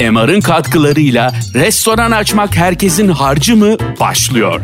MR'ın 0.00 0.40
katkılarıyla 0.40 1.32
restoran 1.54 2.10
açmak 2.10 2.56
herkesin 2.56 3.08
harcı 3.08 3.56
mı 3.56 3.76
başlıyor. 4.00 4.60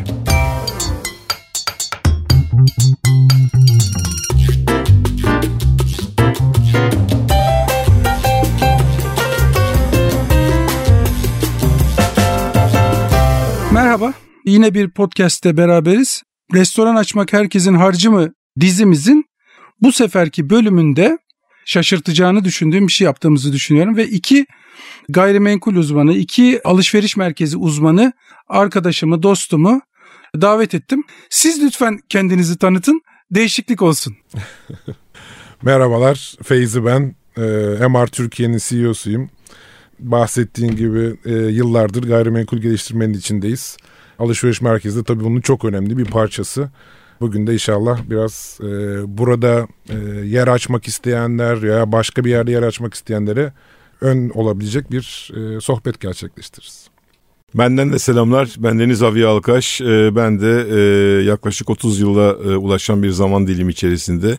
Merhaba. 13.72 14.12
Yine 14.44 14.74
bir 14.74 14.90
podcast'te 14.90 15.56
beraberiz. 15.56 16.22
Restoran 16.54 16.96
açmak 16.96 17.32
herkesin 17.32 17.74
harcı 17.74 18.10
mı 18.10 18.32
dizimizin 18.60 19.24
bu 19.80 19.92
seferki 19.92 20.50
bölümünde 20.50 21.18
şaşırtacağını 21.64 22.44
düşündüğüm 22.44 22.86
bir 22.86 22.92
şey 22.92 23.04
yaptığımızı 23.04 23.52
düşünüyorum 23.52 23.96
ve 23.96 24.06
iki 24.06 24.46
gayrimenkul 25.08 25.76
uzmanı, 25.76 26.12
iki 26.12 26.60
alışveriş 26.64 27.16
merkezi 27.16 27.56
uzmanı 27.56 28.12
arkadaşımı, 28.48 29.22
dostumu 29.22 29.80
davet 30.40 30.74
ettim. 30.74 31.04
Siz 31.30 31.62
lütfen 31.62 32.00
kendinizi 32.08 32.58
tanıtın, 32.58 33.00
değişiklik 33.30 33.82
olsun. 33.82 34.16
Merhabalar, 35.62 36.36
Feyzi 36.42 36.84
ben. 36.84 37.14
Ee, 37.38 37.88
MR 37.88 38.06
Türkiye'nin 38.06 38.58
CEO'suyum. 38.58 39.30
Bahsettiğin 39.98 40.76
gibi 40.76 41.16
e, 41.24 41.32
yıllardır 41.32 42.02
gayrimenkul 42.02 42.58
geliştirmenin 42.58 43.14
içindeyiz. 43.14 43.76
Alışveriş 44.18 44.60
merkezi 44.60 44.98
de 44.98 45.04
tabii 45.04 45.24
bunun 45.24 45.40
çok 45.40 45.64
önemli 45.64 45.98
bir 45.98 46.04
parçası. 46.04 46.70
Bugün 47.20 47.46
de 47.46 47.52
inşallah 47.52 48.10
biraz 48.10 48.58
e, 48.62 48.66
burada 49.18 49.66
e, 49.88 49.96
yer 50.26 50.48
açmak 50.48 50.88
isteyenler 50.88 51.62
ya 51.62 51.92
başka 51.92 52.24
bir 52.24 52.30
yerde 52.30 52.52
yer 52.52 52.62
açmak 52.62 52.94
isteyenlere 52.94 53.52
ön 54.00 54.30
olabilecek 54.30 54.90
bir 54.90 55.30
e, 55.36 55.60
sohbet 55.60 56.00
gerçekleştiririz. 56.00 56.90
Benden 57.54 57.92
de 57.92 57.98
selamlar. 57.98 58.54
Ben 58.58 58.78
Deniz 58.78 59.02
Avi 59.02 59.26
Alkaş. 59.26 59.80
Ee, 59.80 60.16
ben 60.16 60.40
de 60.40 60.66
e, 60.70 60.78
yaklaşık 61.24 61.70
30 61.70 62.00
yıla 62.00 62.36
e, 62.44 62.56
ulaşan 62.56 63.02
bir 63.02 63.10
zaman 63.10 63.46
dilimi 63.46 63.72
içerisinde 63.72 64.38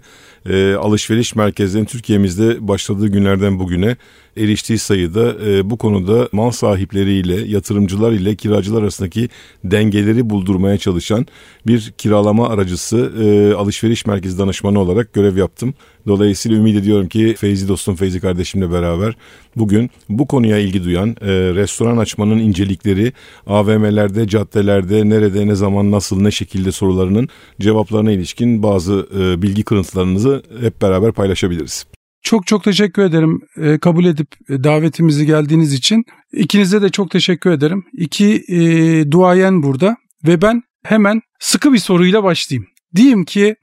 e, 0.49 0.73
alışveriş 0.73 1.35
merkezlerinin 1.35 1.87
Türkiye'mizde 1.87 2.67
başladığı 2.67 3.07
günlerden 3.07 3.59
bugüne 3.59 3.97
eriştiği 4.37 4.79
sayıda 4.79 5.35
bu 5.69 5.77
konuda 5.77 6.29
mal 6.31 6.51
sahipleriyle, 6.51 7.47
yatırımcılar 7.47 8.11
ile 8.11 8.35
kiracılar 8.35 8.81
arasındaki 8.81 9.29
dengeleri 9.63 10.29
buldurmaya 10.29 10.77
çalışan 10.77 11.25
bir 11.67 11.93
kiralama 11.97 12.49
aracısı 12.49 13.11
alışveriş 13.57 14.05
merkezi 14.05 14.39
danışmanı 14.39 14.79
olarak 14.79 15.13
görev 15.13 15.37
yaptım. 15.37 15.73
Dolayısıyla 16.07 16.57
ümit 16.57 16.75
ediyorum 16.75 17.07
ki 17.07 17.35
Feyzi 17.37 17.67
dostum 17.67 17.95
Feyzi 17.95 18.19
kardeşimle 18.19 18.71
beraber 18.71 19.15
bugün 19.55 19.89
bu 20.09 20.27
konuya 20.27 20.57
ilgi 20.57 20.83
duyan 20.83 21.09
e, 21.09 21.27
restoran 21.31 21.97
açmanın 21.97 22.39
incelikleri 22.39 23.13
AVM'lerde, 23.47 24.27
caddelerde 24.27 25.09
nerede, 25.09 25.47
ne 25.47 25.55
zaman, 25.55 25.91
nasıl, 25.91 26.21
ne 26.21 26.31
şekilde 26.31 26.71
sorularının 26.71 27.29
cevaplarına 27.61 28.11
ilişkin 28.11 28.63
bazı 28.63 29.07
e, 29.19 29.41
bilgi 29.41 29.63
kırıntılarınızı 29.63 30.43
hep 30.61 30.81
beraber 30.81 31.11
paylaşabiliriz. 31.11 31.96
Çok 32.27 32.47
çok 32.47 32.63
teşekkür 32.63 33.01
ederim 33.01 33.41
e, 33.57 33.77
kabul 33.77 34.05
edip 34.05 34.27
e, 34.49 34.63
davetimizi 34.63 35.25
geldiğiniz 35.25 35.73
için. 35.73 36.05
İkinize 36.33 36.81
de 36.81 36.89
çok 36.89 37.11
teşekkür 37.11 37.51
ederim. 37.51 37.85
İki 37.93 38.43
e, 38.47 39.11
duayen 39.11 39.63
burada 39.63 39.97
ve 40.27 40.41
ben 40.41 40.63
hemen 40.83 41.21
sıkı 41.39 41.73
bir 41.73 41.77
soruyla 41.77 42.23
başlayayım. 42.23 42.67
Diyeyim 42.95 43.25
ki 43.25 43.55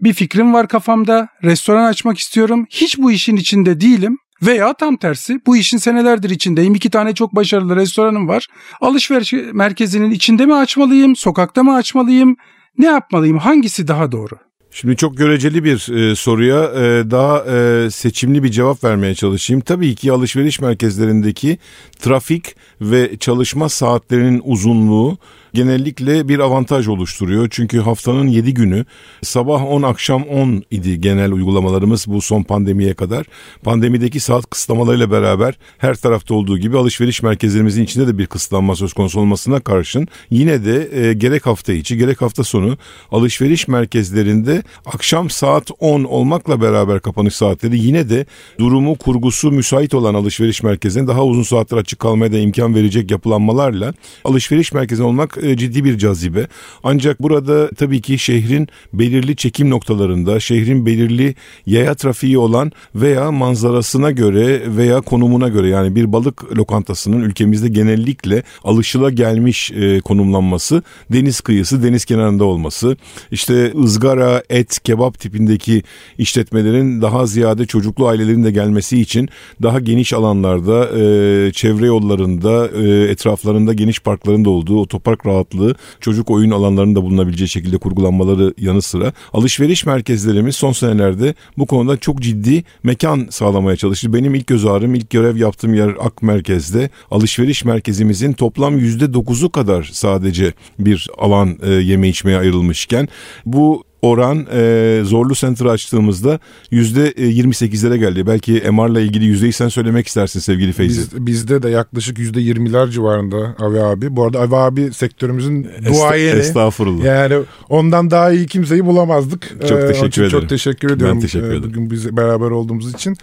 bir 0.00 0.12
fikrim 0.12 0.54
var 0.54 0.68
kafamda, 0.68 1.28
restoran 1.44 1.84
açmak 1.84 2.18
istiyorum. 2.18 2.66
Hiç 2.70 2.98
bu 2.98 3.12
işin 3.12 3.36
içinde 3.36 3.80
değilim. 3.80 4.16
Veya 4.42 4.74
tam 4.74 4.96
tersi 4.96 5.40
bu 5.46 5.56
işin 5.56 5.78
senelerdir 5.78 6.30
içindeyim. 6.30 6.74
İki 6.74 6.90
tane 6.90 7.14
çok 7.14 7.36
başarılı 7.36 7.76
restoranım 7.76 8.28
var. 8.28 8.46
Alışveriş 8.80 9.32
merkezinin 9.52 10.10
içinde 10.10 10.46
mi 10.46 10.54
açmalıyım, 10.54 11.16
sokakta 11.16 11.62
mı 11.62 11.74
açmalıyım, 11.74 12.36
ne 12.78 12.86
yapmalıyım, 12.86 13.38
hangisi 13.38 13.88
daha 13.88 14.12
doğru? 14.12 14.34
Şimdi 14.76 14.96
çok 14.96 15.16
göreceli 15.16 15.64
bir 15.64 15.92
e, 15.92 16.16
soruya 16.16 16.64
e, 16.64 17.10
daha 17.10 17.44
e, 17.44 17.90
seçimli 17.90 18.42
bir 18.42 18.50
cevap 18.50 18.84
vermeye 18.84 19.14
çalışayım. 19.14 19.60
Tabii 19.60 19.94
ki 19.94 20.12
alışveriş 20.12 20.60
merkezlerindeki 20.60 21.58
trafik 21.98 22.56
ve 22.80 23.16
çalışma 23.16 23.68
saatlerinin 23.68 24.42
uzunluğu 24.44 25.18
genellikle 25.54 26.28
bir 26.28 26.38
avantaj 26.38 26.88
oluşturuyor. 26.88 27.48
Çünkü 27.50 27.80
haftanın 27.80 28.28
7 28.28 28.54
günü 28.54 28.84
sabah 29.22 29.64
10 29.64 29.82
akşam 29.82 30.22
10 30.22 30.62
idi 30.70 31.00
genel 31.00 31.32
uygulamalarımız 31.32 32.06
bu 32.08 32.20
son 32.20 32.42
pandemiye 32.42 32.94
kadar. 32.94 33.26
Pandemideki 33.62 34.20
saat 34.20 34.50
kısıtlamalarıyla 34.50 35.10
beraber 35.10 35.58
her 35.78 35.94
tarafta 35.94 36.34
olduğu 36.34 36.58
gibi 36.58 36.78
alışveriş 36.78 37.22
merkezlerimizin 37.22 37.84
içinde 37.84 38.06
de 38.06 38.18
bir 38.18 38.26
kısıtlanma 38.26 38.76
söz 38.76 38.92
konusu 38.92 39.20
olmasına 39.20 39.60
karşın 39.60 40.08
yine 40.30 40.64
de 40.64 41.06
e, 41.08 41.12
gerek 41.12 41.46
hafta 41.46 41.72
içi 41.72 41.98
gerek 41.98 42.22
hafta 42.22 42.44
sonu 42.44 42.78
alışveriş 43.12 43.68
merkezlerinde 43.68 44.62
akşam 44.86 45.30
saat 45.30 45.70
10 45.80 46.04
olmakla 46.04 46.60
beraber 46.60 47.00
kapanış 47.00 47.34
saatleri 47.34 47.78
yine 47.78 48.08
de 48.08 48.26
durumu 48.58 48.94
kurgusu 48.94 49.50
müsait 49.50 49.94
olan 49.94 50.14
alışveriş 50.14 50.62
merkezine 50.62 51.06
daha 51.06 51.24
uzun 51.24 51.42
saatler 51.42 51.78
açık 51.78 51.98
kalmaya 51.98 52.32
da 52.32 52.38
imkan 52.38 52.74
verecek 52.74 53.10
yapılanmalarla 53.10 53.94
alışveriş 54.24 54.72
merkezi 54.72 55.02
olmak 55.02 55.43
e, 55.44 55.56
ciddi 55.56 55.84
bir 55.84 55.98
cazibe. 55.98 56.46
Ancak 56.84 57.22
burada 57.22 57.70
tabii 57.70 58.00
ki 58.00 58.18
şehrin 58.18 58.68
belirli 58.92 59.36
çekim 59.36 59.70
noktalarında, 59.70 60.40
şehrin 60.40 60.86
belirli 60.86 61.34
yaya 61.66 61.94
trafiği 61.94 62.38
olan 62.38 62.72
veya 62.94 63.32
manzarasına 63.32 64.10
göre 64.10 64.62
veya 64.76 65.00
konumuna 65.00 65.48
göre 65.48 65.68
yani 65.68 65.94
bir 65.94 66.12
balık 66.12 66.56
lokantasının 66.56 67.20
ülkemizde 67.20 67.68
genellikle 67.68 68.42
alışıla 68.64 69.10
gelmiş 69.10 69.70
e, 69.70 70.00
konumlanması 70.00 70.82
deniz 71.12 71.40
kıyısı, 71.40 71.82
deniz 71.82 72.04
kenarında 72.04 72.44
olması, 72.44 72.96
işte 73.30 73.72
ızgara, 73.82 74.42
et, 74.50 74.80
kebap 74.84 75.20
tipindeki 75.20 75.82
işletmelerin 76.18 77.02
daha 77.02 77.26
ziyade 77.26 77.66
çocuklu 77.66 78.08
ailelerin 78.08 78.44
de 78.44 78.50
gelmesi 78.50 79.00
için 79.00 79.28
daha 79.62 79.80
geniş 79.80 80.12
alanlarda, 80.12 80.88
e, 80.88 81.52
çevre 81.52 81.86
yollarında, 81.86 82.68
etraflarında 83.08 83.72
geniş 83.72 84.00
parkların 84.00 84.44
da 84.44 84.50
olduğu 84.50 84.80
otopark 84.80 85.26
rahatlığı, 85.34 85.74
çocuk 86.00 86.30
oyun 86.30 86.50
alanlarının 86.50 86.94
da 86.94 87.02
bulunabileceği 87.02 87.48
şekilde 87.48 87.78
kurgulanmaları 87.78 88.54
yanı 88.58 88.82
sıra 88.82 89.12
alışveriş 89.32 89.86
merkezlerimiz 89.86 90.56
son 90.56 90.72
senelerde 90.72 91.34
bu 91.58 91.66
konuda 91.66 91.96
çok 91.96 92.20
ciddi 92.20 92.64
mekan 92.82 93.26
sağlamaya 93.30 93.76
çalıştı. 93.76 94.12
Benim 94.12 94.34
ilk 94.34 94.46
göz 94.46 94.66
ağrım, 94.66 94.94
ilk 94.94 95.10
görev 95.10 95.36
yaptığım 95.36 95.74
yer 95.74 95.94
Ak 96.00 96.22
Merkez'de 96.22 96.90
alışveriş 97.10 97.64
merkezimizin 97.64 98.32
toplam 98.32 98.78
%9'u 98.78 99.50
kadar 99.50 99.90
sadece 99.92 100.52
bir 100.78 101.08
alan 101.18 101.58
e, 101.62 101.70
yeme 101.70 102.08
içmeye 102.08 102.38
ayrılmışken 102.38 103.08
bu 103.46 103.84
oran 104.04 104.46
e, 104.52 105.00
zorlu 105.04 105.34
center 105.34 105.66
açtığımızda 105.66 106.38
yüzde 106.70 107.10
28'lere 107.10 107.96
geldi. 107.96 108.26
Belki 108.26 108.52
MR'la 108.52 109.00
ilgili 109.00 109.24
yüzdeyi 109.24 109.52
sen 109.52 109.68
söylemek 109.68 110.06
istersin 110.06 110.40
sevgili 110.40 110.72
Feyzi. 110.72 111.00
Biz, 111.00 111.26
bizde 111.26 111.62
de 111.62 111.68
yaklaşık 111.68 112.18
yüzde 112.18 112.40
20'ler 112.40 112.90
civarında 112.90 113.56
Avi 113.58 113.80
abi. 113.80 114.16
Bu 114.16 114.24
arada 114.24 114.40
Avi 114.40 114.56
abi 114.56 114.92
sektörümüzün 114.92 115.68
duayeni. 115.86 116.38
Estağfurullah. 116.38 117.04
Yani 117.04 117.34
ondan 117.68 118.10
daha 118.10 118.32
iyi 118.32 118.46
kimseyi 118.46 118.86
bulamazdık. 118.86 119.68
Çok 119.68 119.78
ee, 119.80 119.86
teşekkür 119.86 120.22
ederim. 120.22 120.40
Çok 120.40 120.48
teşekkür 120.48 120.90
ediyorum. 120.90 121.16
Ben 121.16 121.20
teşekkür 121.20 121.46
ederim. 121.46 121.62
Bugün 121.62 121.90
biz 121.90 122.16
beraber 122.16 122.50
olduğumuz 122.50 122.94
için 122.94 123.16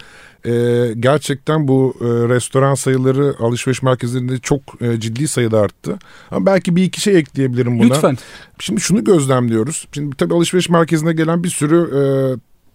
e, 0.46 0.52
gerçekten 1.00 1.68
bu 1.68 1.94
e, 2.00 2.04
restoran 2.04 2.74
sayıları 2.74 3.34
alışveriş 3.40 3.82
merkezlerinde 3.82 4.38
çok 4.38 4.60
e, 4.80 5.00
ciddi 5.00 5.28
sayıda 5.28 5.60
arttı. 5.60 5.98
Ama 6.30 6.46
belki 6.46 6.76
bir 6.76 6.82
iki 6.82 7.00
şey 7.00 7.18
ekleyebilirim 7.18 7.78
buna. 7.78 7.94
Lütfen. 7.94 8.18
Şimdi 8.58 8.80
şunu 8.80 9.04
gözlemliyoruz. 9.04 9.88
Şimdi 9.92 10.16
tabii 10.16 10.34
alışveriş 10.34 10.68
merkezine 10.72 11.12
gelen 11.12 11.44
bir 11.44 11.48
sürü 11.48 11.76
e, 11.76 12.02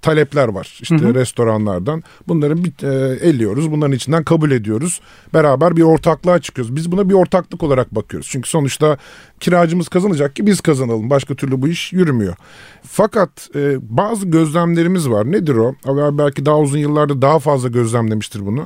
talepler 0.01 0.47
var 0.47 0.77
işte 0.81 0.95
hı 0.95 1.07
hı. 1.07 1.15
restoranlardan. 1.15 2.03
Bunları 2.27 2.63
bir, 2.63 2.83
e, 2.83 3.15
elliyoruz. 3.29 3.71
Bunların 3.71 3.95
içinden 3.95 4.23
kabul 4.23 4.51
ediyoruz. 4.51 5.01
Beraber 5.33 5.77
bir 5.77 5.81
ortaklığa 5.81 6.39
çıkıyoruz. 6.39 6.75
Biz 6.75 6.91
buna 6.91 7.09
bir 7.09 7.13
ortaklık 7.13 7.63
olarak 7.63 7.95
bakıyoruz. 7.95 8.27
Çünkü 8.31 8.49
sonuçta 8.49 8.97
kiracımız 9.39 9.87
kazanacak 9.87 10.35
ki 10.35 10.45
biz 10.45 10.61
kazanalım. 10.61 11.09
Başka 11.09 11.35
türlü 11.35 11.61
bu 11.61 11.67
iş 11.67 11.93
yürümüyor. 11.93 12.35
Fakat 12.83 13.49
e, 13.55 13.77
bazı 13.81 14.25
gözlemlerimiz 14.25 15.09
var. 15.09 15.31
Nedir 15.31 15.55
o? 15.55 15.75
Belki 16.17 16.45
daha 16.45 16.59
uzun 16.59 16.77
yıllarda 16.77 17.21
daha 17.21 17.39
fazla 17.39 17.69
gözlemlemiştir 17.69 18.45
bunu. 18.45 18.65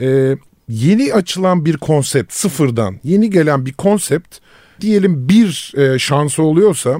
E, 0.00 0.36
yeni 0.68 1.14
açılan 1.14 1.64
bir 1.64 1.76
konsept 1.76 2.32
sıfırdan 2.32 3.00
yeni 3.04 3.30
gelen 3.30 3.66
bir 3.66 3.72
konsept 3.72 4.38
diyelim 4.80 5.28
bir 5.28 5.72
e, 5.76 5.98
şansı 5.98 6.42
oluyorsa 6.42 6.98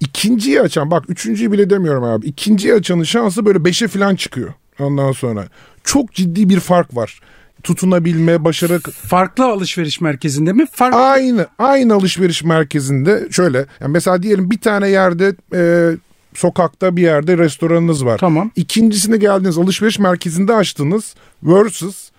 ikinciyi 0.00 0.60
açan 0.60 0.90
bak 0.90 1.04
üçüncüyü 1.08 1.52
bile 1.52 1.70
demiyorum 1.70 2.04
abi. 2.04 2.26
İkinciyi 2.26 2.74
açanın 2.74 3.02
şansı 3.02 3.46
böyle 3.46 3.64
beşe 3.64 3.88
falan 3.88 4.16
çıkıyor 4.16 4.52
ondan 4.78 5.12
sonra. 5.12 5.48
Çok 5.84 6.12
ciddi 6.12 6.48
bir 6.48 6.60
fark 6.60 6.96
var 6.96 7.20
tutunabilme, 7.66 8.44
başarı... 8.44 8.80
Farklı 8.80 9.44
alışveriş 9.44 10.00
merkezinde 10.00 10.52
mi? 10.52 10.66
Farklı. 10.72 10.98
Aynı, 10.98 11.46
aynı 11.58 11.94
alışveriş 11.94 12.44
merkezinde 12.44 13.28
şöyle. 13.30 13.58
Yani 13.58 13.92
mesela 13.92 14.22
diyelim 14.22 14.50
bir 14.50 14.58
tane 14.60 14.88
yerde 14.88 15.34
e, 15.54 15.90
sokakta 16.34 16.96
bir 16.96 17.02
yerde 17.02 17.38
restoranınız 17.38 18.04
var. 18.04 18.18
Tamam. 18.18 18.50
İkincisine 18.56 19.16
geldiniz 19.16 19.58
alışveriş 19.58 19.98
merkezinde 19.98 20.54
açtınız 20.54 21.14
versus 21.42 22.10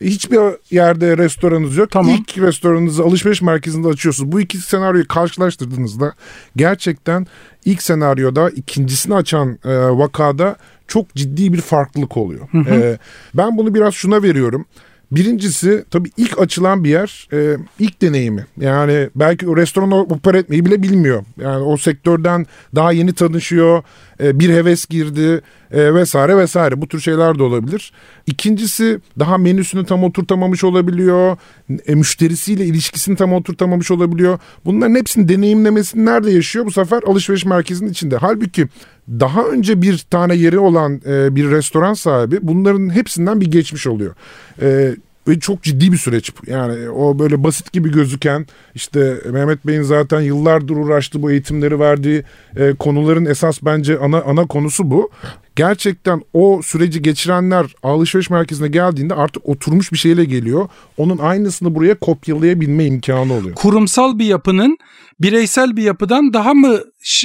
hiçbir 0.00 0.38
yerde 0.70 1.18
restoranınız 1.18 1.76
yok. 1.76 1.90
Tamam. 1.90 2.14
İlk 2.14 2.38
restoranınızı 2.38 3.02
alışveriş 3.02 3.42
merkezinde 3.42 3.88
açıyorsunuz. 3.88 4.32
Bu 4.32 4.40
iki 4.40 4.58
senaryoyu 4.58 5.08
karşılaştırdığınızda 5.08 6.14
gerçekten 6.56 7.26
ilk 7.64 7.82
senaryoda 7.82 8.50
ikincisini 8.50 9.14
açan 9.14 9.58
e, 9.64 9.74
vakada 9.74 10.56
çok 10.88 11.14
ciddi 11.14 11.52
bir 11.52 11.60
farklılık 11.60 12.16
oluyor. 12.16 12.66
E, 12.68 12.98
ben 13.34 13.58
bunu 13.58 13.74
biraz 13.74 13.94
şuna 13.94 14.22
veriyorum. 14.22 14.64
Birincisi 15.12 15.84
tabii 15.90 16.10
ilk 16.16 16.38
açılan 16.38 16.84
bir 16.84 16.90
yer 16.90 17.28
e, 17.32 17.56
ilk 17.78 18.02
deneyimi. 18.02 18.46
Yani 18.56 19.10
belki 19.14 19.48
o 19.48 19.56
restoran 19.56 19.92
opera 19.92 20.38
etmeyi 20.38 20.66
bile 20.66 20.82
bilmiyor. 20.82 21.24
Yani 21.40 21.64
o 21.64 21.76
sektörden 21.76 22.46
daha 22.74 22.92
yeni 22.92 23.12
tanışıyor. 23.12 23.82
E, 24.22 24.40
bir 24.40 24.50
heves 24.50 24.86
girdi 24.86 25.40
e, 25.70 25.94
vesaire 25.94 26.36
vesaire. 26.36 26.80
Bu 26.80 26.88
tür 26.88 27.00
şeyler 27.00 27.38
de 27.38 27.42
olabilir. 27.42 27.92
İkincisi 28.26 29.00
daha 29.18 29.38
menüsünü 29.38 29.86
tam 29.86 30.04
oturtamamış 30.04 30.64
olabiliyor. 30.64 31.36
E, 31.86 31.94
müşterisiyle 31.94 32.66
ilişkisini 32.66 33.16
tam 33.16 33.32
oturtamamış 33.32 33.90
olabiliyor. 33.90 34.38
Bunların 34.64 34.94
hepsini 34.94 35.28
deneyimlemesini 35.28 36.04
nerede 36.04 36.30
yaşıyor? 36.30 36.66
Bu 36.66 36.70
sefer 36.70 37.02
alışveriş 37.02 37.44
merkezinin 37.44 37.90
içinde. 37.90 38.16
Halbuki 38.16 38.68
daha 39.08 39.44
önce 39.44 39.82
bir 39.82 39.98
tane 39.98 40.34
yeri 40.34 40.58
olan 40.58 41.00
e, 41.06 41.36
bir 41.36 41.50
restoran 41.50 41.94
sahibi 41.94 42.38
bunların 42.42 42.94
hepsinden 42.94 43.40
bir 43.40 43.50
geçmiş 43.50 43.86
oluyor. 43.86 44.14
E, 44.62 44.96
ve 45.28 45.40
çok 45.40 45.62
ciddi 45.62 45.92
bir 45.92 45.96
süreç. 45.96 46.32
Yani 46.46 46.90
o 46.90 47.18
böyle 47.18 47.44
basit 47.44 47.72
gibi 47.72 47.92
gözüken 47.92 48.46
işte 48.74 49.16
Mehmet 49.30 49.66
Bey'in 49.66 49.82
zaten 49.82 50.20
yıllardır 50.20 50.76
uğraştığı 50.76 51.22
bu 51.22 51.30
eğitimleri 51.30 51.80
verdiği 51.80 52.24
e, 52.56 52.74
konuların 52.74 53.24
esas 53.24 53.58
bence 53.62 53.98
ana 53.98 54.22
ana 54.22 54.46
konusu 54.46 54.90
bu. 54.90 55.10
Gerçekten 55.56 56.22
o 56.32 56.60
süreci 56.62 57.02
geçirenler 57.02 57.66
alışveriş 57.82 58.30
merkezine 58.30 58.68
geldiğinde 58.68 59.14
artık 59.14 59.48
oturmuş 59.48 59.92
bir 59.92 59.98
şeyle 59.98 60.24
geliyor. 60.24 60.68
Onun 60.96 61.18
aynısını 61.18 61.74
buraya 61.74 61.94
kopyalayabilme 61.94 62.84
imkanı 62.84 63.32
oluyor. 63.32 63.54
Kurumsal 63.54 64.18
bir 64.18 64.24
yapının 64.24 64.78
bireysel 65.20 65.76
bir 65.76 65.82
yapıdan 65.82 66.32
daha 66.32 66.54
mı 66.54 66.78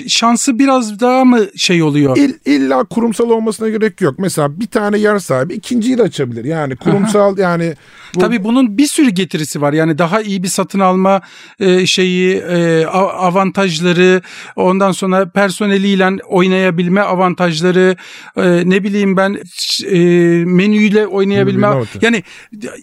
şansı 0.07 0.59
biraz 0.59 0.99
daha 0.99 1.25
mı 1.25 1.39
şey 1.57 1.83
oluyor? 1.83 2.17
İll, 2.17 2.33
illa 2.45 2.83
kurumsal 2.83 3.29
olmasına 3.29 3.69
gerek 3.69 4.01
yok. 4.01 4.19
Mesela 4.19 4.59
bir 4.59 4.67
tane 4.67 4.97
yer 4.97 5.19
sahibi 5.19 5.53
ikinciyi 5.53 5.97
de 5.97 6.01
açabilir. 6.03 6.45
Yani 6.45 6.75
kurumsal 6.75 7.37
yani 7.37 7.73
bu- 8.15 8.19
Tabii 8.19 8.43
bunun 8.43 8.77
bir 8.77 8.87
sürü 8.87 9.09
getirisi 9.09 9.61
var. 9.61 9.73
Yani 9.73 9.97
daha 9.97 10.21
iyi 10.21 10.43
bir 10.43 10.47
satın 10.47 10.79
alma 10.79 11.21
e, 11.59 11.85
şeyi, 11.85 12.35
e, 12.35 12.85
avantajları, 12.85 14.21
ondan 14.55 14.91
sonra 14.91 15.29
personeliyle 15.29 16.09
oynayabilme 16.27 17.01
avantajları, 17.01 17.95
e, 18.37 18.69
ne 18.69 18.83
bileyim 18.83 19.17
ben 19.17 19.37
e, 19.85 19.97
menüyle 20.45 21.07
oynayabilme. 21.07 21.67
Yani 22.01 22.23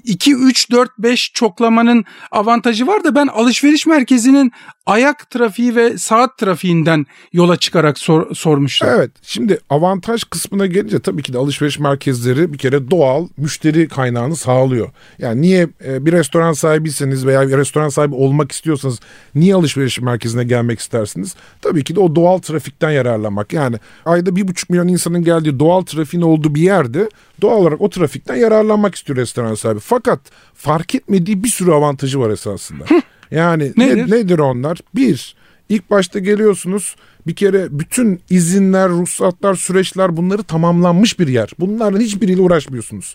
2 0.04 0.34
3 0.34 0.70
4 0.70 0.90
5 0.98 1.32
çoklamanın 1.34 2.04
avantajı 2.30 2.86
var 2.86 3.04
da 3.04 3.14
ben 3.14 3.26
alışveriş 3.26 3.86
merkezinin 3.86 4.52
ayak 4.86 5.30
trafiği 5.30 5.76
ve 5.76 5.98
saat 5.98 6.38
trafiğinden 6.38 7.06
yola 7.32 7.56
çıkarak 7.56 7.98
sor, 7.98 8.34
sormuştum. 8.34 8.88
Evet 8.90 9.10
şimdi 9.22 9.58
avantaj 9.70 10.24
kısmına 10.24 10.66
gelince 10.66 10.98
tabii 10.98 11.22
ki 11.22 11.32
de 11.32 11.38
alışveriş 11.38 11.78
merkezleri 11.78 12.52
bir 12.52 12.58
kere 12.58 12.90
doğal 12.90 13.28
müşteri 13.36 13.88
kaynağını 13.88 14.36
sağlıyor. 14.36 14.90
Yani 15.18 15.42
niye 15.42 15.68
e, 15.84 16.06
bir 16.06 16.12
restoran 16.12 16.52
sahibiyseniz 16.52 17.26
veya 17.26 17.48
bir 17.48 17.56
restoran 17.56 17.88
sahibi 17.88 18.14
olmak 18.14 18.52
istiyorsanız 18.52 19.00
niye 19.34 19.54
alışveriş 19.54 20.00
merkezine 20.00 20.44
gelmek 20.44 20.80
istersiniz? 20.80 21.34
Tabii 21.62 21.84
ki 21.84 21.96
de 21.96 22.00
o 22.00 22.14
doğal 22.14 22.38
trafikten 22.38 22.90
yararlanmak. 22.90 23.52
Yani 23.52 23.76
ayda 24.04 24.36
bir 24.36 24.48
buçuk 24.48 24.70
milyon 24.70 24.88
insanın 24.88 25.24
geldiği 25.24 25.58
doğal 25.58 25.82
trafiğin 25.82 26.22
olduğu 26.22 26.54
bir 26.54 26.62
yerde 26.62 27.08
doğal 27.40 27.56
olarak 27.56 27.80
o 27.80 27.90
trafikten 27.90 28.36
yararlanmak 28.36 28.94
istiyor 28.94 29.16
restoran 29.16 29.54
sahibi. 29.54 29.80
Fakat 29.80 30.20
fark 30.54 30.94
etmediği 30.94 31.44
bir 31.44 31.48
sürü 31.48 31.72
avantajı 31.72 32.20
var 32.20 32.30
esasında. 32.30 32.84
Yani 33.32 33.72
ne- 33.76 33.88
Nedir? 33.88 34.10
nedir 34.10 34.38
onlar? 34.38 34.78
Bir, 34.94 35.34
ilk 35.68 35.90
başta 35.90 36.18
geliyorsunuz 36.18 36.96
bir 37.26 37.34
kere 37.34 37.66
bütün 37.70 38.20
izinler, 38.30 38.88
ruhsatlar, 38.88 39.54
süreçler 39.54 40.16
bunları 40.16 40.42
tamamlanmış 40.42 41.18
bir 41.18 41.28
yer. 41.28 41.50
Bunların 41.58 42.00
hiçbiriyle 42.00 42.40
uğraşmıyorsunuz. 42.40 43.14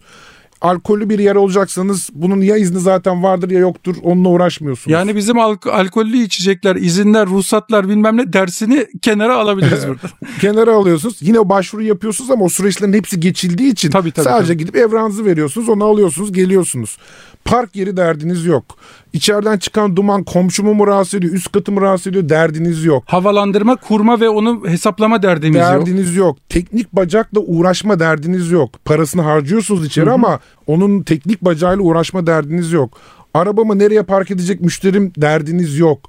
Alkollü 0.62 1.10
bir 1.10 1.19
yer 1.19 1.36
olacaksanız 1.36 2.10
bunun 2.14 2.42
ya 2.42 2.58
izni 2.58 2.80
zaten 2.80 3.24
vardır 3.24 3.50
ya 3.52 3.60
yoktur 3.60 3.96
onunla 4.04 4.30
uğraşmıyorsunuz. 4.30 4.94
Yani 4.94 5.16
bizim 5.16 5.38
alk- 5.40 5.68
alkollü 5.72 6.18
içecekler, 6.18 6.75
izinler, 6.75 7.28
ruhsatlar 7.28 7.90
bilmem 7.90 8.18
ne 8.18 8.34
dersini 8.34 8.88
kenara 9.02 9.36
alabiliriz 9.38 9.84
burada. 9.88 10.08
kenara 10.42 10.74
alıyorsunuz. 10.75 11.18
Yine 11.22 11.50
başvuru 11.50 11.84
yapıyorsunuz 11.84 12.31
ama 12.31 12.46
o 12.46 12.50
süreçlerin 12.50 12.94
hepsi 12.94 13.19
geçildiği 13.19 13.72
için 13.72 13.92
Tabii, 13.92 14.12
tabii, 14.12 14.24
sadece 14.24 14.48
tabii. 14.54 14.58
gidip 14.58 14.75
evranızı 14.75 15.25
veriyorsunuz. 15.25 15.69
Onu 15.69 15.84
alıyorsunuz, 15.86 16.34
geliyorsunuz. 16.34 16.98
Park 17.48 17.76
yeri 17.76 17.98
derdiniz 17.98 18.46
yok. 18.46 18.64
İçeriden 19.14 19.58
çıkan 19.58 19.96
duman 19.96 20.24
komşumu 20.24 20.74
mu 20.74 20.88
rahatsız 20.88 21.14
ediyor, 21.14 21.34
üst 21.34 21.52
katı 21.52 21.72
mı 21.72 21.82
rahatsız 21.82 22.08
ediyor 22.08 22.30
derdiniz 22.30 22.84
yok. 22.84 23.04
Havalandırma, 23.08 23.76
kurma 23.76 24.20
ve 24.20 24.30
onu 24.30 24.64
hesaplama 24.68 25.24
derdimiz 25.24 25.62
yok. 25.62 25.68
derdiniz 25.68 26.16
yok. 26.16 26.38
Teknik 26.50 26.94
bacakla 26.94 27.40
uğraşma 27.40 28.00
derdiniz 28.00 28.52
yok. 28.52 28.86
Parasını 28.86 29.22
harcıyorsunuz 29.22 29.86
içeri 29.86 30.12
ama 30.12 30.40
onun 30.68 31.02
teknik 31.04 31.42
bacağıyla 31.42 31.84
uğraşma 31.84 32.28
derdiniz 32.28 32.72
yok. 32.72 32.98
Arabamı 33.34 33.80
nereye 33.80 34.04
park 34.04 34.32
edecek 34.32 34.62
müşterim 34.62 35.12
derdiniz 35.18 35.78
yok. 35.78 36.00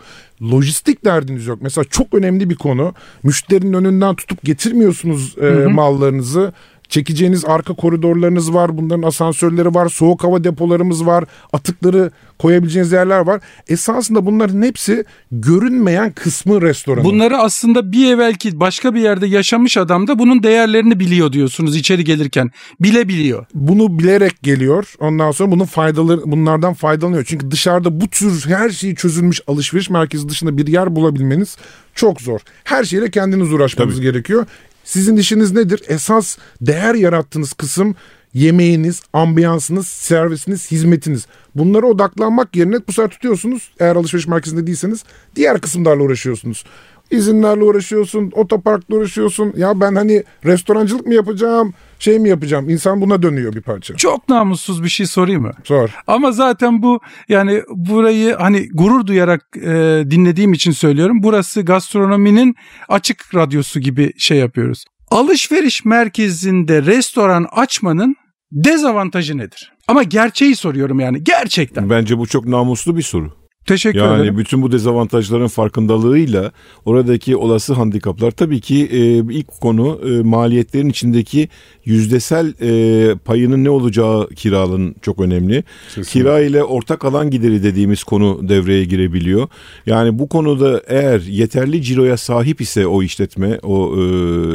Lojistik 0.42 1.04
derdiniz 1.04 1.46
yok. 1.46 1.58
Mesela 1.62 1.84
çok 1.84 2.14
önemli 2.14 2.50
bir 2.50 2.54
konu. 2.54 2.94
Müşterinin 3.22 3.72
önünden 3.72 4.14
tutup 4.14 4.42
getirmiyorsunuz 4.42 5.38
e, 5.38 5.66
mallarınızı. 5.66 6.52
Çekeceğiniz 6.88 7.44
arka 7.44 7.74
koridorlarınız 7.74 8.54
var. 8.54 8.78
Bunların 8.78 9.02
asansörleri 9.02 9.74
var. 9.74 9.88
Soğuk 9.88 10.24
hava 10.24 10.44
depolarımız 10.44 11.06
var. 11.06 11.24
Atıkları 11.52 12.10
koyabileceğiniz 12.38 12.92
yerler 12.92 13.18
var. 13.18 13.40
Esasında 13.68 14.26
bunların 14.26 14.62
hepsi 14.62 15.04
görünmeyen 15.32 16.12
kısmı 16.12 16.62
restoranın. 16.62 17.04
Bunları 17.04 17.38
aslında 17.38 17.92
bir 17.92 18.14
evvelki 18.14 18.60
başka 18.60 18.94
bir 18.94 19.00
yerde 19.00 19.26
yaşamış 19.26 19.76
adam 19.76 20.08
da 20.08 20.18
bunun 20.18 20.42
değerlerini 20.42 21.00
biliyor 21.00 21.32
diyorsunuz 21.32 21.76
içeri 21.76 22.04
gelirken. 22.04 22.50
Bile 22.80 23.08
biliyor. 23.08 23.46
bunu 23.54 23.98
bilerek 23.98 24.42
geliyor. 24.42 24.94
Ondan 25.00 25.30
sonra 25.30 25.50
bunun 25.50 25.64
faydaları 25.64 26.20
bunlardan 26.24 26.74
faydalanıyor. 26.74 27.24
Çünkü 27.24 27.50
dışarıda 27.50 28.00
bu 28.00 28.08
tür 28.08 28.46
her 28.46 28.70
şeyi 28.70 28.94
çözülmüş 28.96 29.40
alışveriş 29.46 29.90
merkezi 29.90 30.28
dışında 30.28 30.58
bir 30.58 30.66
yer 30.66 30.96
bulabilmeniz 30.96 31.56
çok 31.94 32.20
zor. 32.20 32.40
Her 32.64 32.84
şeyle 32.84 33.10
kendiniz 33.10 33.52
uğraşmanız 33.52 34.00
gerekiyor. 34.00 34.46
Sizin 34.88 35.16
işiniz 35.16 35.52
nedir? 35.52 35.82
Esas 35.88 36.38
değer 36.60 36.94
yarattığınız 36.94 37.52
kısım 37.52 37.96
yemeğiniz, 38.34 39.02
ambiyansınız, 39.12 39.88
servisiniz, 39.88 40.70
hizmetiniz. 40.70 41.26
Bunlara 41.54 41.86
odaklanmak 41.86 42.56
yerine 42.56 42.76
bu 42.88 42.92
sefer 42.92 43.10
tutuyorsunuz. 43.10 43.70
Eğer 43.80 43.96
alışveriş 43.96 44.26
merkezinde 44.26 44.66
değilseniz 44.66 45.04
diğer 45.36 45.60
kısımlarla 45.60 46.02
uğraşıyorsunuz. 46.02 46.64
İzinlerle 47.10 47.64
uğraşıyorsun, 47.64 48.30
otoparkla 48.34 48.96
uğraşıyorsun. 48.96 49.52
Ya 49.56 49.80
ben 49.80 49.94
hani 49.94 50.22
restorancılık 50.44 51.06
mı 51.06 51.14
yapacağım, 51.14 51.74
şey 51.98 52.18
mi 52.18 52.28
yapacağım? 52.28 52.68
İnsan 52.68 53.00
buna 53.00 53.22
dönüyor 53.22 53.52
bir 53.54 53.60
parça. 53.60 53.96
Çok 53.96 54.28
namussuz 54.28 54.84
bir 54.84 54.88
şey 54.88 55.06
sorayım 55.06 55.42
mı? 55.42 55.52
Zor. 55.64 55.90
Ama 56.06 56.32
zaten 56.32 56.82
bu 56.82 57.00
yani 57.28 57.62
burayı 57.68 58.34
hani 58.34 58.68
gurur 58.74 59.06
duyarak 59.06 59.56
e, 59.56 60.04
dinlediğim 60.10 60.52
için 60.52 60.70
söylüyorum. 60.70 61.22
Burası 61.22 61.62
gastronominin 61.62 62.54
açık 62.88 63.34
radyosu 63.34 63.80
gibi 63.80 64.12
şey 64.18 64.38
yapıyoruz. 64.38 64.84
Alışveriş 65.10 65.84
merkezinde 65.84 66.82
restoran 66.82 67.46
açmanın 67.52 68.16
dezavantajı 68.52 69.38
nedir? 69.38 69.72
Ama 69.88 70.02
gerçeği 70.02 70.56
soruyorum 70.56 71.00
yani 71.00 71.24
gerçekten. 71.24 71.90
Bence 71.90 72.18
bu 72.18 72.26
çok 72.26 72.46
namuslu 72.46 72.96
bir 72.96 73.02
soru. 73.02 73.37
Teşekkür 73.68 73.98
Yani 73.98 74.20
ederim. 74.20 74.38
bütün 74.38 74.62
bu 74.62 74.72
dezavantajların 74.72 75.46
farkındalığıyla 75.46 76.52
oradaki 76.84 77.36
olası 77.36 77.72
handikaplar 77.74 78.30
tabii 78.30 78.60
ki 78.60 78.88
e, 78.92 78.98
ilk 79.34 79.48
konu 79.60 80.00
e, 80.08 80.22
maliyetlerin 80.22 80.88
içindeki 80.88 81.48
yüzdesel 81.84 82.54
e, 82.60 83.14
payının 83.14 83.64
ne 83.64 83.70
olacağı 83.70 84.28
kiralın 84.28 84.94
çok 85.02 85.20
önemli. 85.20 85.64
Kira 86.06 86.40
ile 86.40 86.64
ortak 86.64 87.04
alan 87.04 87.30
gideri 87.30 87.62
dediğimiz 87.62 88.04
konu 88.04 88.48
devreye 88.48 88.84
girebiliyor. 88.84 89.48
Yani 89.86 90.18
bu 90.18 90.28
konuda 90.28 90.82
eğer 90.86 91.20
yeterli 91.20 91.82
ciroya 91.82 92.16
sahip 92.16 92.60
ise 92.60 92.86
o 92.86 93.02
işletme, 93.02 93.58
o 93.62 93.94
e, 93.96 94.00